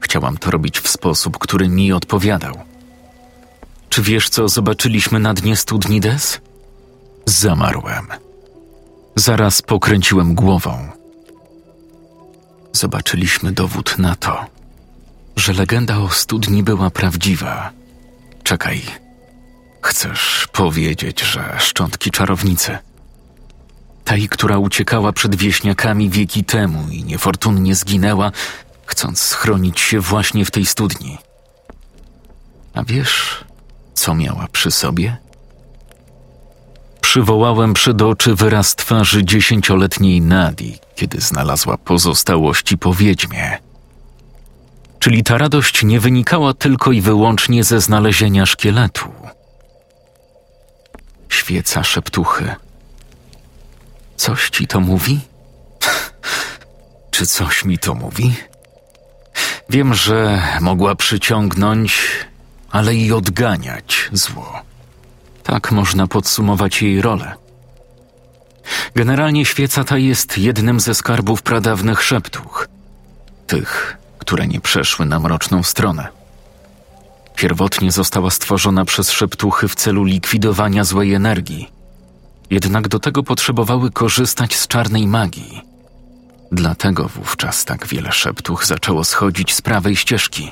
Chciałam 0.00 0.36
to 0.36 0.50
robić 0.50 0.80
w 0.80 0.88
sposób, 0.88 1.38
który 1.38 1.68
mi 1.68 1.92
odpowiadał. 1.92 2.54
Czy 3.88 4.02
wiesz, 4.02 4.28
co 4.28 4.48
zobaczyliśmy 4.48 5.20
na 5.20 5.34
dnie 5.34 5.56
studni 5.56 6.00
Des? 6.00 6.40
Zamarłem. 7.26 8.27
Zaraz 9.18 9.62
pokręciłem 9.62 10.34
głową. 10.34 10.88
Zobaczyliśmy 12.72 13.52
dowód 13.52 13.98
na 13.98 14.16
to, 14.16 14.46
że 15.36 15.52
legenda 15.52 15.98
o 15.98 16.08
studni 16.08 16.62
była 16.62 16.90
prawdziwa. 16.90 17.70
Czekaj. 18.42 18.82
Chcesz 19.82 20.48
powiedzieć, 20.52 21.20
że 21.20 21.56
szczątki 21.58 22.10
czarownicy 22.10 22.78
tej, 24.04 24.28
która 24.28 24.58
uciekała 24.58 25.12
przed 25.12 25.34
wieśniakami 25.34 26.10
wieki 26.10 26.44
temu 26.44 26.88
i 26.90 27.04
niefortunnie 27.04 27.74
zginęła, 27.74 28.32
chcąc 28.86 29.20
schronić 29.20 29.80
się 29.80 30.00
właśnie 30.00 30.44
w 30.44 30.50
tej 30.50 30.66
studni. 30.66 31.18
A 32.74 32.84
wiesz, 32.84 33.44
co 33.94 34.14
miała 34.14 34.46
przy 34.52 34.70
sobie? 34.70 35.16
Przywołałem 37.18 37.74
przed 37.74 38.02
oczy 38.02 38.34
wyraz 38.34 38.74
twarzy 38.74 39.24
dziesięcioletniej 39.24 40.20
Nadi, 40.20 40.78
kiedy 40.94 41.20
znalazła 41.20 41.78
pozostałości 41.78 42.78
po 42.78 42.94
wiedźmie. 42.94 43.58
Czyli 44.98 45.22
ta 45.24 45.38
radość 45.38 45.82
nie 45.84 46.00
wynikała 46.00 46.54
tylko 46.54 46.92
i 46.92 47.00
wyłącznie 47.00 47.64
ze 47.64 47.80
znalezienia 47.80 48.46
szkieletu. 48.46 49.12
Świeca 51.28 51.84
szeptuchy– 51.84 52.54
Coś 54.16 54.50
ci 54.50 54.66
to 54.66 54.80
mówi? 54.80 55.20
Czy 57.10 57.26
coś 57.26 57.64
mi 57.64 57.78
to 57.78 57.94
mówi? 57.94 58.34
Wiem, 59.70 59.94
że 59.94 60.42
mogła 60.60 60.94
przyciągnąć, 60.94 62.02
ale 62.70 62.94
i 62.94 63.12
odganiać 63.12 64.08
zło. 64.12 64.67
Tak 65.48 65.72
można 65.72 66.06
podsumować 66.06 66.82
jej 66.82 67.02
rolę. 67.02 67.34
Generalnie 68.94 69.44
świeca 69.44 69.84
ta 69.84 69.98
jest 69.98 70.38
jednym 70.38 70.80
ze 70.80 70.94
skarbów 70.94 71.42
pradawnych 71.42 72.02
szeptuch, 72.02 72.68
tych, 73.46 73.96
które 74.18 74.46
nie 74.46 74.60
przeszły 74.60 75.06
na 75.06 75.20
mroczną 75.20 75.62
stronę. 75.62 76.08
Pierwotnie 77.36 77.92
została 77.92 78.30
stworzona 78.30 78.84
przez 78.84 79.10
szeptuchy 79.10 79.68
w 79.68 79.74
celu 79.74 80.04
likwidowania 80.04 80.84
złej 80.84 81.14
energii 81.14 81.78
jednak 82.50 82.88
do 82.88 82.98
tego 82.98 83.22
potrzebowały 83.22 83.90
korzystać 83.90 84.56
z 84.56 84.66
czarnej 84.66 85.06
magii. 85.06 85.62
Dlatego 86.52 87.08
wówczas 87.08 87.64
tak 87.64 87.86
wiele 87.86 88.12
szeptuch 88.12 88.66
zaczęło 88.66 89.04
schodzić 89.04 89.54
z 89.54 89.62
prawej 89.62 89.96
ścieżki. 89.96 90.50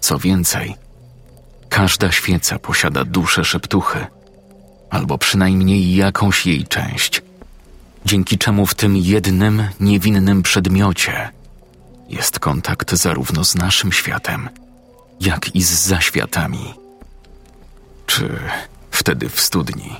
Co 0.00 0.18
więcej, 0.18 0.74
każda 1.70 2.12
świeca 2.12 2.58
posiada 2.58 3.04
duszę 3.04 3.44
szeptuchy, 3.44 4.06
albo 4.90 5.18
przynajmniej 5.18 5.96
jakąś 5.96 6.46
jej 6.46 6.66
część, 6.66 7.22
dzięki 8.06 8.38
czemu 8.38 8.66
w 8.66 8.74
tym 8.74 8.96
jednym, 8.96 9.68
niewinnym 9.80 10.42
przedmiocie 10.42 11.28
jest 12.08 12.38
kontakt 12.38 12.94
zarówno 12.94 13.44
z 13.44 13.54
naszym 13.54 13.92
światem, 13.92 14.48
jak 15.20 15.56
i 15.56 15.62
z 15.62 15.70
zaświatami. 15.70 16.74
Czy 18.06 18.38
wtedy 18.90 19.28
w 19.28 19.40
studni 19.40 19.96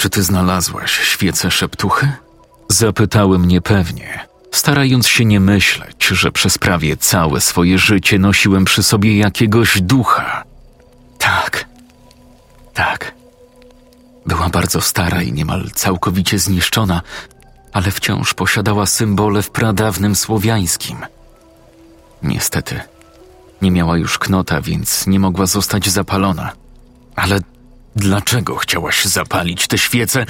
czy 0.00 0.10
ty 0.10 0.22
znalazłaś 0.22 0.90
świecę 0.90 1.50
szeptuchy? 1.50 2.12
Zapytałem 2.68 3.44
niepewnie, 3.44 4.20
starając 4.50 5.08
się 5.08 5.24
nie 5.24 5.40
myśleć, 5.40 6.06
że 6.06 6.32
przez 6.32 6.58
prawie 6.58 6.96
całe 6.96 7.40
swoje 7.40 7.78
życie 7.78 8.18
nosiłem 8.18 8.64
przy 8.64 8.82
sobie 8.82 9.18
jakiegoś 9.18 9.80
ducha. 9.80 10.44
Tak, 11.18 11.64
tak. 12.74 13.14
Była 14.26 14.48
bardzo 14.48 14.80
stara 14.80 15.22
i 15.22 15.32
niemal 15.32 15.70
całkowicie 15.74 16.38
zniszczona, 16.38 17.02
ale 17.72 17.90
wciąż 17.90 18.34
posiadała 18.34 18.86
symbole 18.86 19.42
w 19.42 19.50
pradawnym 19.50 20.16
słowiańskim. 20.16 20.98
Niestety, 22.22 22.80
nie 23.62 23.70
miała 23.70 23.98
już 23.98 24.18
knota, 24.18 24.60
więc 24.60 25.06
nie 25.06 25.20
mogła 25.20 25.46
zostać 25.46 25.88
zapalona. 25.88 26.52
Ale 27.16 27.40
Dlaczego 27.96 28.56
chciałaś 28.56 29.04
zapalić 29.04 29.66
tę 29.66 29.78
świecę, 29.78 30.26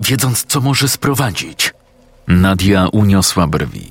wiedząc, 0.00 0.44
co 0.44 0.60
może 0.60 0.88
sprowadzić? 0.88 1.74
Nadia 2.40 2.88
uniosła 2.88 3.46
brwi. 3.46 3.90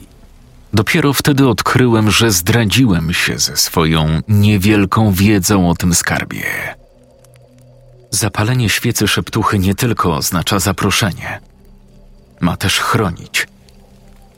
Dopiero 0.74 1.14
wtedy 1.14 1.48
odkryłem, 1.48 2.12
że 2.12 2.32
zdradziłem 2.32 3.14
się 3.14 3.40
ze 3.40 3.58
swoją 3.58 4.22
niewielką 4.28 5.12
wiedzą 5.12 5.70
o 5.70 5.76
tym 5.76 5.94
skarbie. 5.94 6.46
Zapalenie 8.12 8.70
świecy 8.70 9.08
szeptuchy 9.08 9.60
nie 9.60 9.76
tylko 9.76 10.16
oznacza 10.16 10.60
zaproszenie, 10.60 11.40
ma 12.40 12.58
też 12.58 12.80
chronić. 12.80 13.48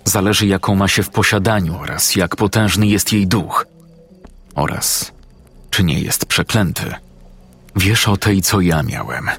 Zależy, 0.06 0.48
jaką 0.48 0.76
ma 0.76 0.88
się 0.88 1.04
w 1.04 1.10
posiadaniu 1.10 1.80
oraz 1.80 2.16
jak 2.16 2.36
potężny 2.36 2.88
jest 2.88 3.14
jej 3.14 3.28
duch, 3.28 3.66
oraz 4.56 5.12
czy 5.70 5.84
nie 5.84 6.00
jest 6.00 6.26
przeklęty. 6.26 6.94
Wiesz 7.76 8.08
o 8.08 8.18
tej, 8.18 8.42
co 8.42 8.62
ja 8.62 8.84
miałem. 8.84 9.30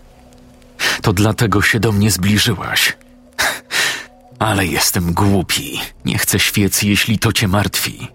To 1.02 1.12
dlatego 1.12 1.62
się 1.62 1.80
do 1.80 1.92
mnie 1.92 2.10
zbliżyłaś. 2.10 2.96
Ale 4.38 4.66
jestem 4.66 5.12
głupi. 5.12 5.80
Nie 6.04 6.18
chcę 6.18 6.38
świec, 6.38 6.82
jeśli 6.82 7.18
to 7.18 7.32
cię 7.32 7.48
martwi. 7.48 8.08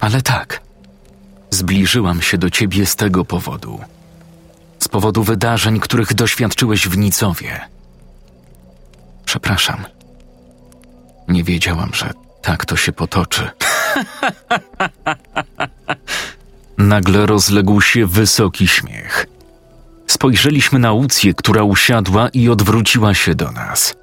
Ale 0.00 0.22
tak, 0.22 0.60
zbliżyłam 1.50 2.22
się 2.22 2.38
do 2.38 2.50
ciebie 2.50 2.86
z 2.86 2.96
tego 2.96 3.24
powodu. 3.24 3.80
Z 4.78 4.88
powodu 4.88 5.22
wydarzeń, 5.22 5.80
których 5.80 6.14
doświadczyłeś 6.14 6.88
w 6.88 6.98
Nicowie. 6.98 7.60
Przepraszam. 9.24 9.84
Nie 11.28 11.44
wiedziałam, 11.44 11.90
że 11.94 12.10
tak 12.42 12.64
to 12.64 12.76
się 12.76 12.92
potoczy. 12.92 13.50
Nagle 16.78 17.26
rozległ 17.26 17.80
się 17.80 18.06
wysoki 18.06 18.68
śmiech. 18.68 19.26
Spojrzeliśmy 20.06 20.78
na 20.78 20.92
Łucję, 20.92 21.34
która 21.34 21.62
usiadła 21.62 22.28
i 22.28 22.48
odwróciła 22.48 23.14
się 23.14 23.34
do 23.34 23.50
nas. 23.50 23.94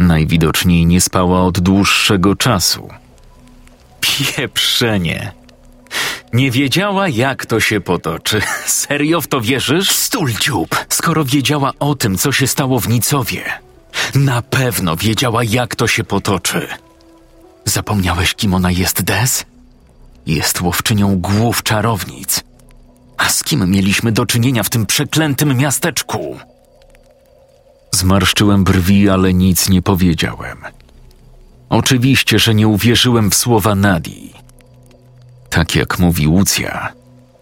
Najwidoczniej 0.00 0.86
nie 0.86 1.00
spała 1.00 1.42
od 1.42 1.60
dłuższego 1.60 2.36
czasu. 2.36 2.88
Pieprzenie. 4.00 5.32
Nie 6.32 6.50
wiedziała, 6.50 7.08
jak 7.08 7.46
to 7.46 7.60
się 7.60 7.80
potoczy. 7.80 8.42
Serio 8.66 9.20
w 9.20 9.26
to 9.26 9.40
wierzysz? 9.40 9.90
Stulciup! 9.90 10.86
Skoro 10.88 11.24
wiedziała 11.24 11.72
o 11.78 11.94
tym, 11.94 12.18
co 12.18 12.32
się 12.32 12.46
stało 12.46 12.80
w 12.80 12.88
Nicowie, 12.88 13.42
na 14.14 14.42
pewno 14.42 14.96
wiedziała, 14.96 15.44
jak 15.44 15.76
to 15.76 15.86
się 15.86 16.04
potoczy. 16.04 16.68
Zapomniałeś, 17.64 18.34
kim 18.34 18.54
ona 18.54 18.70
jest, 18.70 19.02
Des? 19.02 19.44
Jest 20.26 20.60
łowczynią 20.60 21.16
głów 21.18 21.62
czarownic. 21.62 22.44
A 23.16 23.28
z 23.28 23.44
kim 23.44 23.70
mieliśmy 23.70 24.12
do 24.12 24.26
czynienia 24.26 24.62
w 24.62 24.70
tym 24.70 24.86
przeklętym 24.86 25.56
miasteczku? 25.56 26.38
Zmarszczyłem 27.90 28.64
brwi, 28.64 29.08
ale 29.08 29.34
nic 29.34 29.68
nie 29.68 29.82
powiedziałem. 29.82 30.58
Oczywiście, 31.68 32.38
że 32.38 32.54
nie 32.54 32.68
uwierzyłem 32.68 33.30
w 33.30 33.34
słowa 33.34 33.74
Nadi. 33.74 34.32
Tak 35.50 35.74
jak 35.76 35.98
mówi 35.98 36.28
Łucja, 36.28 36.92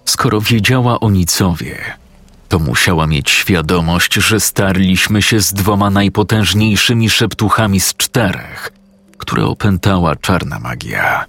skoro 0.05 0.41
wiedziała 0.41 1.01
o 1.01 1.11
Nicowie, 1.11 1.79
to 2.49 2.59
musiała 2.59 3.07
mieć 3.07 3.31
świadomość, 3.31 4.15
że 4.15 4.41
starliśmy 4.41 5.23
się 5.23 5.41
z 5.41 5.53
dwoma 5.53 5.91
najpotężniejszymi 5.91 7.11
szeptuchami 7.11 7.81
z 7.81 7.95
czterech, 7.95 8.73
które 9.19 9.45
opętała 9.45 10.17
czarna 10.17 10.59
magia. 10.59 11.25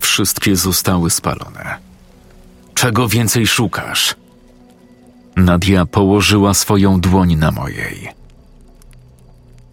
Wszystkie 0.00 0.56
zostały 0.56 1.10
spalone. 1.10 1.78
Czego 2.74 3.08
więcej 3.08 3.46
szukasz? 3.46 4.14
Nadia 5.36 5.86
położyła 5.86 6.54
swoją 6.54 7.00
dłoń 7.00 7.36
na 7.36 7.50
mojej. 7.50 8.08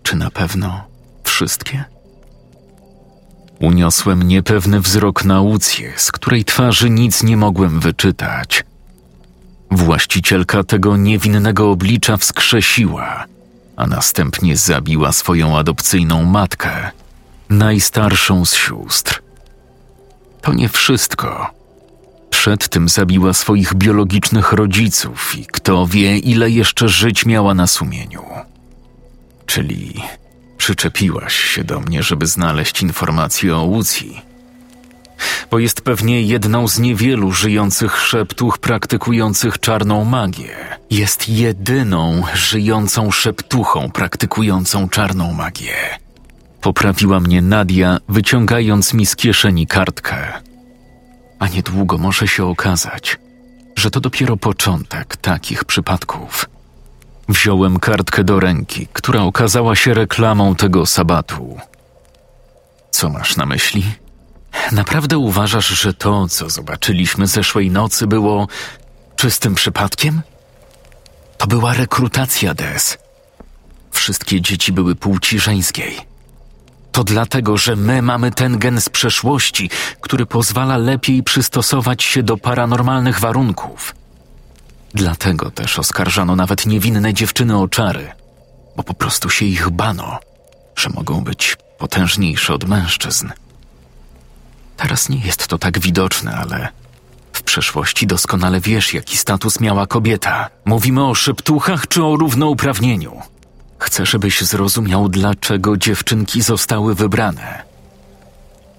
Czy 0.03 0.15
na 0.15 0.31
pewno 0.31 0.83
wszystkie? 1.23 1.83
Uniosłem 3.59 4.23
niepewny 4.23 4.81
wzrok 4.81 5.25
na 5.25 5.41
Łucję, 5.41 5.93
z 5.95 6.11
której 6.11 6.45
twarzy 6.45 6.89
nic 6.89 7.23
nie 7.23 7.37
mogłem 7.37 7.79
wyczytać. 7.79 8.63
Właścicielka 9.71 10.63
tego 10.63 10.97
niewinnego 10.97 11.71
oblicza 11.71 12.17
wskrzesiła, 12.17 13.25
a 13.75 13.87
następnie 13.87 14.57
zabiła 14.57 15.11
swoją 15.11 15.57
adopcyjną 15.57 16.23
matkę, 16.23 16.91
najstarszą 17.49 18.45
z 18.45 18.55
sióstr. 18.55 19.21
To 20.41 20.53
nie 20.53 20.69
wszystko. 20.69 21.56
Przed 22.37 22.69
tym 22.69 22.89
zabiła 22.89 23.33
swoich 23.33 23.73
biologicznych 23.73 24.53
rodziców 24.53 25.35
i 25.37 25.45
kto 25.45 25.87
wie, 25.87 26.17
ile 26.17 26.49
jeszcze 26.49 26.89
żyć 26.89 27.25
miała 27.25 27.53
na 27.53 27.67
sumieniu. 27.67 28.23
Czyli 29.45 29.93
przyczepiłaś 30.57 31.35
się 31.35 31.63
do 31.63 31.79
mnie, 31.79 32.03
żeby 32.03 32.27
znaleźć 32.27 32.81
informacje 32.81 33.55
o 33.57 33.63
Łucji. 33.63 34.21
bo 35.51 35.59
jest 35.59 35.81
pewnie 35.81 36.21
jedną 36.21 36.67
z 36.67 36.79
niewielu 36.79 37.31
żyjących 37.31 37.97
szeptuch 38.01 38.57
praktykujących 38.57 39.59
czarną 39.59 40.05
magię. 40.05 40.55
Jest 40.89 41.29
jedyną 41.29 42.23
żyjącą 42.33 43.11
szeptuchą 43.11 43.91
praktykującą 43.91 44.89
czarną 44.89 45.33
magię. 45.33 45.75
Poprawiła 46.61 47.19
mnie 47.19 47.41
Nadia, 47.41 47.97
wyciągając 48.09 48.93
mi 48.93 49.05
z 49.05 49.15
kieszeni 49.15 49.67
kartkę. 49.67 50.46
A 51.39 51.47
niedługo 51.47 51.97
może 51.97 52.27
się 52.27 52.45
okazać, 52.45 53.17
że 53.75 53.91
to 53.91 53.99
dopiero 53.99 54.37
początek 54.37 55.17
takich 55.17 55.65
przypadków. 55.65 56.49
Wziąłem 57.29 57.79
kartkę 57.79 58.23
do 58.23 58.39
ręki, 58.39 58.87
która 58.93 59.21
okazała 59.21 59.75
się 59.75 59.93
reklamą 59.93 60.55
tego 60.55 60.85
sabatu. 60.85 61.57
Co 62.91 63.09
masz 63.09 63.37
na 63.37 63.45
myśli? 63.45 63.83
Naprawdę 64.71 65.17
uważasz, 65.17 65.67
że 65.67 65.93
to, 65.93 66.27
co 66.27 66.49
zobaczyliśmy 66.49 67.27
zeszłej 67.27 67.71
nocy, 67.71 68.07
było 68.07 68.47
czystym 69.15 69.55
przypadkiem? 69.55 70.21
To 71.37 71.47
była 71.47 71.73
rekrutacja 71.73 72.53
Des. 72.53 72.97
Wszystkie 73.91 74.41
dzieci 74.41 74.71
były 74.71 74.95
płci 74.95 75.39
żeńskiej. 75.39 76.06
To 76.97 77.03
dlatego, 77.03 77.57
że 77.57 77.75
my 77.75 78.01
mamy 78.01 78.31
ten 78.31 78.57
gen 78.57 78.81
z 78.81 78.89
przeszłości, 78.89 79.69
który 80.01 80.25
pozwala 80.25 80.77
lepiej 80.77 81.23
przystosować 81.23 82.03
się 82.03 82.23
do 82.23 82.37
paranormalnych 82.37 83.19
warunków. 83.19 83.95
Dlatego 84.93 85.51
też 85.51 85.79
oskarżano 85.79 86.35
nawet 86.35 86.65
niewinne 86.65 87.13
dziewczyny 87.13 87.57
o 87.57 87.67
czary, 87.67 88.11
bo 88.77 88.83
po 88.83 88.93
prostu 88.93 89.29
się 89.29 89.45
ich 89.45 89.69
bano, 89.69 90.19
że 90.75 90.89
mogą 90.89 91.21
być 91.21 91.57
potężniejsze 91.77 92.53
od 92.53 92.67
mężczyzn. 92.67 93.29
Teraz 94.77 95.09
nie 95.09 95.19
jest 95.19 95.47
to 95.47 95.57
tak 95.57 95.79
widoczne, 95.79 96.35
ale 96.35 96.67
w 97.33 97.41
przeszłości 97.41 98.07
doskonale 98.07 98.59
wiesz, 98.59 98.93
jaki 98.93 99.17
status 99.17 99.59
miała 99.59 99.87
kobieta. 99.87 100.49
Mówimy 100.65 101.05
o 101.05 101.15
szeptuchach 101.15 101.87
czy 101.87 102.03
o 102.03 102.15
równouprawnieniu. 102.15 103.21
Chcę, 103.79 104.05
żebyś 104.05 104.41
zrozumiał, 104.41 105.09
dlaczego 105.09 105.77
dziewczynki 105.77 106.41
zostały 106.41 106.95
wybrane. 106.95 107.63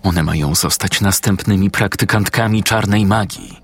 One 0.02 0.22
mają 0.22 0.54
zostać 0.54 1.00
następnymi 1.00 1.70
praktykantkami 1.70 2.62
czarnej 2.62 3.06
magii. 3.06 3.58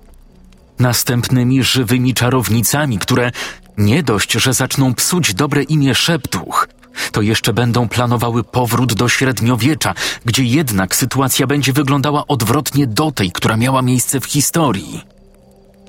Następnymi 0.79 1.63
żywymi 1.63 2.13
czarownicami, 2.13 2.99
które 2.99 3.31
nie 3.77 4.03
dość, 4.03 4.31
że 4.31 4.53
zaczną 4.53 4.93
psuć 4.93 5.33
dobre 5.33 5.63
imię 5.63 5.95
szeptuch, 5.95 6.67
to 7.11 7.21
jeszcze 7.21 7.53
będą 7.53 7.89
planowały 7.89 8.43
powrót 8.43 8.93
do 8.93 9.09
średniowiecza, 9.09 9.93
gdzie 10.25 10.43
jednak 10.43 10.95
sytuacja 10.95 11.47
będzie 11.47 11.73
wyglądała 11.73 12.27
odwrotnie 12.27 12.87
do 12.87 13.11
tej, 13.11 13.31
która 13.31 13.57
miała 13.57 13.81
miejsce 13.81 14.19
w 14.19 14.25
historii. 14.25 15.03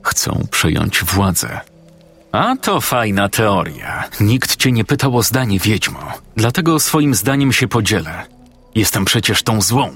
Chcą 0.02 0.46
przejąć 0.50 1.04
władzę. 1.04 1.60
A 2.32 2.56
to 2.56 2.80
fajna 2.80 3.28
teoria. 3.28 4.04
Nikt 4.20 4.56
cię 4.56 4.72
nie 4.72 4.84
pytał 4.84 5.16
o 5.16 5.22
zdanie, 5.22 5.58
wiedźmo. 5.58 5.98
Dlatego 6.36 6.80
swoim 6.80 7.14
zdaniem 7.14 7.52
się 7.52 7.68
podzielę. 7.68 8.26
Jestem 8.74 9.04
przecież 9.04 9.42
tą 9.42 9.62
złą. 9.62 9.90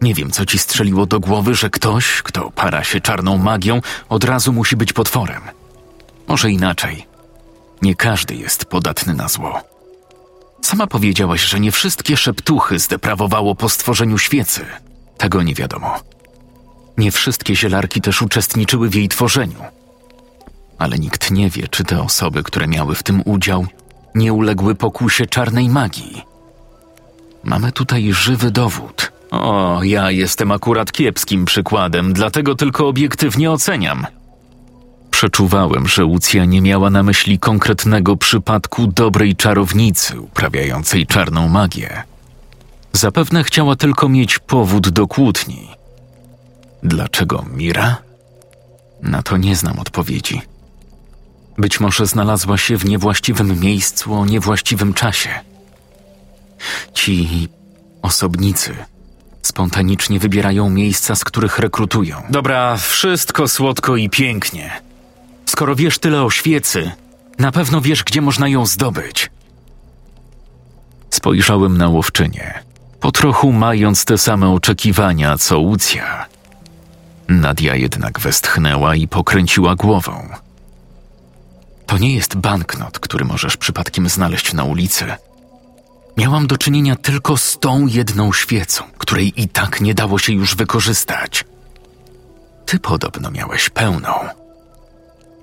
Nie 0.00 0.14
wiem, 0.14 0.30
co 0.30 0.46
ci 0.46 0.58
strzeliło 0.58 1.06
do 1.06 1.20
głowy, 1.20 1.54
że 1.54 1.70
ktoś, 1.70 2.22
kto 2.22 2.50
para 2.50 2.84
się 2.84 3.00
czarną 3.00 3.38
magią, 3.38 3.80
od 4.08 4.24
razu 4.24 4.52
musi 4.52 4.76
być 4.76 4.92
potworem. 4.92 5.42
Może 6.28 6.50
inaczej. 6.50 7.06
Nie 7.82 7.94
każdy 7.94 8.34
jest 8.34 8.64
podatny 8.64 9.14
na 9.14 9.28
zło. 9.28 9.60
Sama 10.62 10.86
powiedziałaś, 10.86 11.44
że 11.44 11.60
nie 11.60 11.72
wszystkie 11.72 12.16
szeptuchy 12.16 12.78
zdeprawowało 12.78 13.54
po 13.54 13.68
stworzeniu 13.68 14.18
świecy. 14.18 14.66
Tego 15.18 15.42
nie 15.42 15.54
wiadomo. 15.54 16.00
Nie 16.98 17.10
wszystkie 17.10 17.56
zielarki 17.56 18.00
też 18.00 18.22
uczestniczyły 18.22 18.88
w 18.88 18.94
jej 18.94 19.08
tworzeniu. 19.08 19.58
Ale 20.78 20.98
nikt 20.98 21.30
nie 21.30 21.50
wie, 21.50 21.68
czy 21.68 21.84
te 21.84 22.02
osoby, 22.02 22.42
które 22.42 22.66
miały 22.66 22.94
w 22.94 23.02
tym 23.02 23.22
udział, 23.24 23.66
nie 24.14 24.32
uległy 24.32 24.74
pokusie 24.74 25.26
czarnej 25.26 25.68
magii. 25.68 26.22
Mamy 27.44 27.72
tutaj 27.72 28.12
żywy 28.12 28.50
dowód. 28.50 29.12
O, 29.30 29.80
ja 29.82 30.10
jestem 30.10 30.52
akurat 30.52 30.92
kiepskim 30.92 31.44
przykładem, 31.44 32.12
dlatego 32.12 32.54
tylko 32.54 32.88
obiektywnie 32.88 33.50
oceniam. 33.50 34.06
Przeczuwałem, 35.10 35.88
że 35.88 36.04
Łucja 36.04 36.44
nie 36.44 36.62
miała 36.62 36.90
na 36.90 37.02
myśli 37.02 37.38
konkretnego 37.38 38.16
przypadku 38.16 38.86
dobrej 38.86 39.36
czarownicy 39.36 40.20
uprawiającej 40.20 41.06
czarną 41.06 41.48
magię. 41.48 42.02
Zapewne 42.92 43.44
chciała 43.44 43.76
tylko 43.76 44.08
mieć 44.08 44.38
powód 44.38 44.88
do 44.88 45.06
kłótni. 45.06 45.68
Dlaczego 46.82 47.44
Mira? 47.56 47.96
Na 49.02 49.22
to 49.22 49.36
nie 49.36 49.56
znam 49.56 49.78
odpowiedzi. 49.78 50.42
Być 51.58 51.80
może 51.80 52.06
znalazła 52.06 52.58
się 52.58 52.76
w 52.76 52.84
niewłaściwym 52.84 53.60
miejscu 53.60 54.14
o 54.14 54.26
niewłaściwym 54.26 54.94
czasie. 54.94 55.30
Ci 56.94 57.48
osobnicy 58.02 58.76
spontanicznie 59.42 60.18
wybierają 60.18 60.70
miejsca, 60.70 61.14
z 61.14 61.24
których 61.24 61.58
rekrutują. 61.58 62.22
Dobra, 62.30 62.76
wszystko 62.76 63.48
słodko 63.48 63.96
i 63.96 64.10
pięknie. 64.10 64.70
Skoro 65.46 65.76
wiesz 65.76 65.98
tyle 65.98 66.22
o 66.22 66.30
świecy, 66.30 66.90
na 67.38 67.52
pewno 67.52 67.80
wiesz, 67.80 68.04
gdzie 68.04 68.20
można 68.20 68.48
ją 68.48 68.66
zdobyć. 68.66 69.30
Spojrzałem 71.10 71.78
na 71.78 71.88
łowczynię, 71.88 72.54
po 73.00 73.12
trochu 73.12 73.52
mając 73.52 74.04
te 74.04 74.18
same 74.18 74.48
oczekiwania 74.48 75.38
co 75.38 75.58
Łucja. 75.58 76.26
Nadia 77.28 77.74
jednak 77.74 78.20
westchnęła 78.20 78.94
i 78.94 79.08
pokręciła 79.08 79.74
głową. 79.74 80.28
To 81.86 81.98
nie 81.98 82.14
jest 82.14 82.36
banknot, 82.36 82.98
który 82.98 83.24
możesz 83.24 83.56
przypadkiem 83.56 84.08
znaleźć 84.08 84.52
na 84.52 84.64
ulicy. 84.64 85.04
Miałam 86.16 86.46
do 86.46 86.58
czynienia 86.58 86.96
tylko 86.96 87.36
z 87.36 87.58
tą 87.58 87.86
jedną 87.86 88.32
świecą, 88.32 88.84
której 88.98 89.42
i 89.42 89.48
tak 89.48 89.80
nie 89.80 89.94
dało 89.94 90.18
się 90.18 90.32
już 90.32 90.56
wykorzystać. 90.56 91.44
Ty 92.66 92.78
podobno 92.78 93.30
miałeś 93.30 93.68
pełną. 93.68 94.14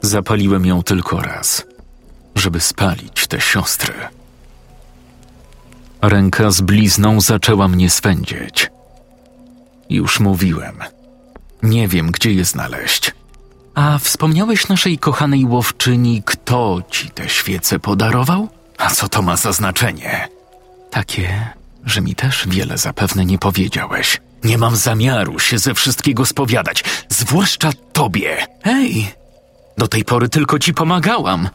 Zapaliłem 0.01 0.65
ją 0.65 0.83
tylko 0.83 1.21
raz, 1.21 1.65
żeby 2.35 2.59
spalić 2.59 3.27
te 3.27 3.41
siostry. 3.41 3.93
Ręka 6.01 6.51
z 6.51 6.61
blizną 6.61 7.21
zaczęła 7.21 7.67
mnie 7.67 7.89
swędzić. 7.89 8.71
Już 9.89 10.19
mówiłem. 10.19 10.79
Nie 11.63 11.87
wiem, 11.87 12.11
gdzie 12.11 12.33
je 12.33 12.45
znaleźć. 12.45 13.13
A 13.75 13.97
wspomniałeś 13.97 14.67
naszej 14.67 14.97
kochanej 14.97 15.45
łowczyni, 15.45 16.23
kto 16.25 16.81
ci 16.89 17.09
te 17.09 17.29
świece 17.29 17.79
podarował? 17.79 18.49
A 18.77 18.89
co 18.89 19.09
to 19.09 19.21
ma 19.21 19.37
za 19.37 19.51
znaczenie? 19.51 20.27
Takie, 20.91 21.53
że 21.85 22.01
mi 22.01 22.15
też 22.15 22.47
wiele 22.47 22.77
zapewne 22.77 23.25
nie 23.25 23.37
powiedziałeś. 23.37 24.21
Nie 24.43 24.57
mam 24.57 24.75
zamiaru 24.75 25.39
się 25.39 25.59
ze 25.59 25.73
wszystkiego 25.73 26.25
spowiadać, 26.25 26.83
zwłaszcza 27.09 27.69
tobie. 27.93 28.37
Hej, 28.63 29.07
do 29.77 29.87
tej 29.87 30.05
pory 30.05 30.29
tylko 30.29 30.59
ci 30.59 30.73
pomagałam. 30.73 31.49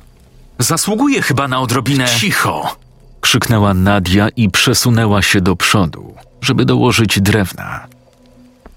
Zasługuję 0.58 1.22
chyba 1.22 1.48
na 1.48 1.60
odrobinę. 1.60 2.06
Cicho! 2.06 2.76
krzyknęła 3.20 3.74
Nadia 3.74 4.28
i 4.28 4.50
przesunęła 4.50 5.22
się 5.22 5.40
do 5.40 5.56
przodu, 5.56 6.14
żeby 6.40 6.64
dołożyć 6.64 7.20
drewna. 7.20 7.86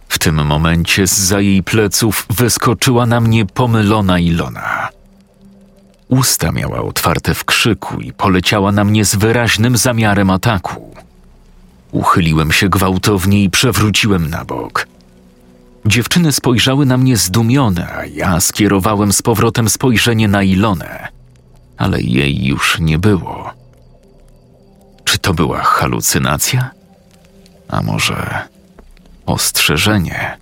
W 0.10 0.20
tym 0.20 0.46
momencie 0.46 1.08
z 1.08 1.30
jej 1.30 1.64
pleców 1.64 2.26
wyskoczyła 2.30 3.06
na 3.06 3.22
mnie 3.22 3.46
pomylona 3.46 4.20
Ilona. 4.20 4.90
Usta 6.08 6.52
miała 6.52 6.82
otwarte 6.82 7.34
w 7.34 7.46
krzyku 7.46 8.02
i 8.02 8.14
poleciała 8.14 8.72
na 8.72 8.84
mnie 8.84 9.06
z 9.06 9.16
wyraźnym 9.16 9.78
zamiarem 9.78 10.30
ataku. 10.30 10.96
Uchyliłem 11.92 12.52
się 12.52 12.70
gwałtownie 12.70 13.44
i 13.44 13.50
przewróciłem 13.50 14.30
na 14.30 14.46
bok. 14.46 14.88
Dziewczyny 15.86 16.32
spojrzały 16.32 16.86
na 16.86 16.98
mnie 16.98 17.18
zdumione, 17.18 17.94
a 17.94 18.06
ja 18.06 18.40
skierowałem 18.40 19.14
z 19.14 19.22
powrotem 19.22 19.70
spojrzenie 19.70 20.28
na 20.28 20.44
Ilonę, 20.44 21.08
ale 21.78 22.02
jej 22.02 22.46
już 22.46 22.80
nie 22.80 23.00
było. 23.00 23.54
Czy 25.04 25.18
to 25.18 25.34
była 25.34 25.62
halucynacja? 25.62 26.70
A 27.68 27.82
może 27.82 28.48
ostrzeżenie? 29.30 30.38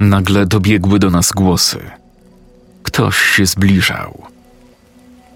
Nagle 0.00 0.46
dobiegły 0.46 0.98
do 0.98 1.10
nas 1.10 1.32
głosy. 1.32 1.90
Ktoś 2.82 3.18
się 3.18 3.46
zbliżał. 3.46 4.22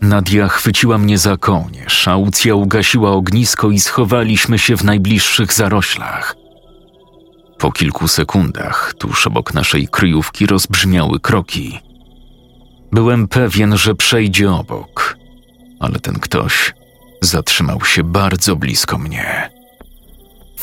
Nadia 0.01 0.49
chwyciła 0.49 0.99
mnie 0.99 1.18
za 1.18 1.36
kołnierz, 1.36 2.09
Aucja 2.09 2.55
ugasiła 2.55 3.11
ognisko 3.11 3.70
i 3.70 3.80
schowaliśmy 3.80 4.59
się 4.59 4.76
w 4.76 4.84
najbliższych 4.84 5.53
zaroślach. 5.53 6.36
Po 7.59 7.72
kilku 7.72 8.09
sekundach 8.09 8.94
tuż 8.99 9.26
obok 9.26 9.55
naszej 9.55 9.88
kryjówki 9.88 10.47
rozbrzmiały 10.47 11.20
kroki. 11.20 11.78
Byłem 12.92 13.28
pewien, 13.28 13.76
że 13.76 13.94
przejdzie 13.94 14.53
obok, 14.53 15.16
ale 15.80 15.99
ten 15.99 16.14
ktoś 16.14 16.74
zatrzymał 17.22 17.84
się 17.84 18.05
bardzo 18.05 18.57
blisko 18.57 18.99
mnie. 18.99 19.55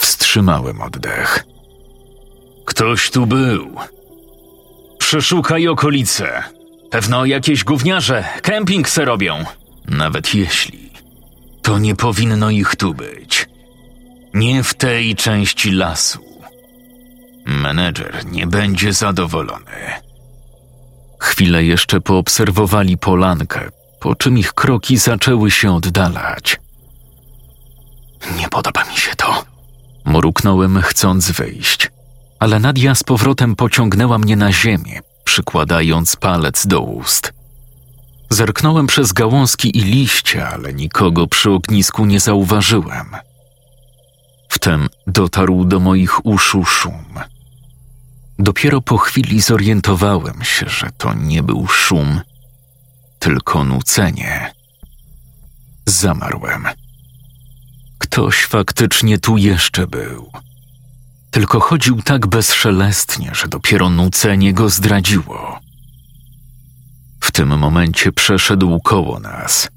Wstrzymałem 0.04 0.82
oddech. 0.82 1.46
Ktoś 2.66 3.12
tu 3.12 3.26
był. 3.26 3.76
Przeszukaj 5.00 5.68
okolice. 5.68 6.44
Pewno 6.92 7.26
jakieś 7.26 7.64
gówniarze 7.64 8.24
kemping 8.42 8.90
se 8.90 9.06
robią. 9.06 9.46
Nawet 9.88 10.36
jeśli, 10.36 10.90
to 11.62 11.80
nie 11.80 11.96
powinno 11.96 12.50
ich 12.50 12.76
tu 12.76 12.94
być. 12.94 13.50
Nie 14.34 14.64
w 14.64 14.74
tej 14.74 15.16
części 15.16 15.72
lasu. 15.72 16.20
Menedżer 17.46 18.26
nie 18.26 18.48
będzie 18.48 18.94
zadowolony. 18.94 20.02
Chwilę 21.20 21.64
jeszcze 21.64 22.02
poobserwowali 22.02 22.98
polankę, 22.98 23.70
po 24.00 24.16
czym 24.16 24.38
ich 24.38 24.54
kroki 24.54 24.98
zaczęły 24.98 25.52
się 25.52 25.76
oddalać. 25.76 26.60
Nie 28.38 28.50
podoba 28.50 28.84
mi 28.84 28.98
się 28.98 29.16
to. 29.16 29.43
Mruknąłem, 30.06 30.82
chcąc 30.82 31.32
wyjść, 31.32 31.92
ale 32.40 32.60
Nadia 32.60 32.96
z 32.96 33.04
powrotem 33.04 33.56
pociągnęła 33.56 34.18
mnie 34.18 34.36
na 34.36 34.52
ziemię, 34.52 35.02
przykładając 35.24 36.16
palec 36.16 36.68
do 36.68 36.82
ust. 36.82 37.34
Zerknąłem 38.30 38.88
przez 38.88 39.14
gałązki 39.14 39.78
i 39.78 39.82
liście, 39.82 40.48
ale 40.48 40.74
nikogo 40.74 41.28
przy 41.28 41.52
ognisku 41.52 42.06
nie 42.06 42.20
zauważyłem. 42.20 43.16
Wtem 44.50 44.88
dotarł 45.08 45.66
do 45.66 45.80
moich 45.80 46.26
uszu 46.26 46.66
szum. 46.66 47.20
Dopiero 48.40 48.82
po 48.82 48.98
chwili 48.98 49.42
zorientowałem 49.42 50.44
się, 50.44 50.70
że 50.70 50.90
to 50.98 51.14
nie 51.14 51.44
był 51.44 51.68
szum, 51.68 52.22
tylko 53.20 53.64
nucenie. 53.64 54.54
Zamarłem. 55.86 56.68
Ktoś 58.04 58.46
faktycznie 58.46 59.20
tu 59.20 59.38
jeszcze 59.38 59.88
był. 59.88 60.32
Tylko 61.32 61.60
chodził 61.60 62.02
tak 62.02 62.28
bezszelestnie, 62.28 63.32
że 63.36 63.48
dopiero 63.48 63.90
nucenie 63.90 64.54
go 64.54 64.70
zdradziło. 64.70 65.60
W 67.22 67.32
tym 67.32 67.58
momencie 67.58 68.12
przeszedł 68.12 68.80
koło 68.80 69.20
nas. 69.20 69.70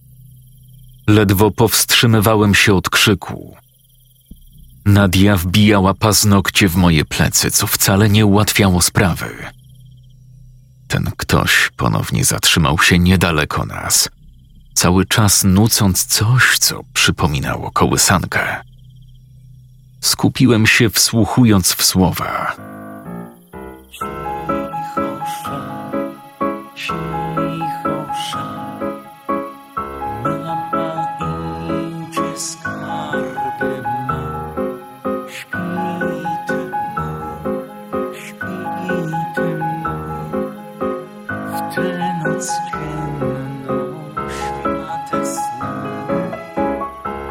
Ledwo 1.07 1.51
powstrzymywałem 1.51 2.55
się 2.55 2.75
od 2.75 2.91
krzyku. 2.91 3.57
Nadia 4.87 5.37
wbijała 5.37 5.95
paznokcie 5.95 6.69
w 6.69 6.77
moje 6.77 7.05
plecy, 7.05 7.51
co 7.51 7.67
wcale 7.67 8.09
nie 8.09 8.27
ułatwiało 8.27 8.83
sprawy. 8.83 9.31
Ten 10.89 11.11
ktoś 11.17 11.71
ponownie 11.77 12.25
zatrzymał 12.25 12.79
się 12.79 12.99
niedaleko 12.99 13.67
nas, 13.67 14.09
cały 14.77 15.07
czas 15.07 15.45
nucąc 15.45 16.05
coś, 16.05 16.59
co 16.59 16.81
przypominało 16.93 17.71
kołysankę. 17.71 18.57
Skupiłem 20.01 20.67
się 20.67 20.91
wsłuchując 20.91 21.73
w 21.73 21.85
słowa. 21.85 22.57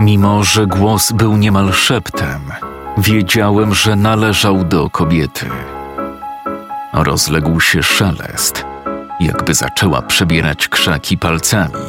Mimo, 0.06 0.44
że 0.44 0.68
głos 0.68 1.12
był 1.12 1.38
niemal 1.38 1.74
szeptem, 1.74 2.42
wiedziałem, 2.98 3.76
że 3.76 3.96
należał 3.96 4.64
do 4.64 4.90
kobiety. 4.90 5.50
Rozległ 6.94 7.60
się 7.60 7.84
szelest, 7.84 8.66
jakby 9.20 9.54
zaczęła 9.54 10.02
przebierać 10.02 10.68
krzaki 10.68 11.18
palcami. 11.18 11.86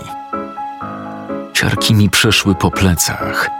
Ciarki 1.52 1.94
mi 1.94 2.10
przeszły 2.10 2.54
po 2.54 2.70
plecach. 2.70 3.50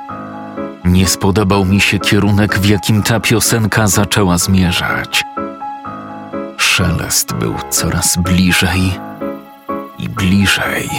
Nie 0.85 1.09
spodobał 1.09 1.65
mi 1.65 1.81
się 1.81 1.99
kierunek, 1.99 2.59
w 2.59 2.69
jakim 2.69 3.03
ta 3.03 3.21
piosenka 3.21 3.87
zaczęła 3.87 4.39
zmierzać. 4.39 5.25
Szelest 6.57 7.33
był 7.33 7.55
coraz 7.71 8.17
bliżej 8.17 8.93
i 9.99 10.09
bliżej. 10.09 10.91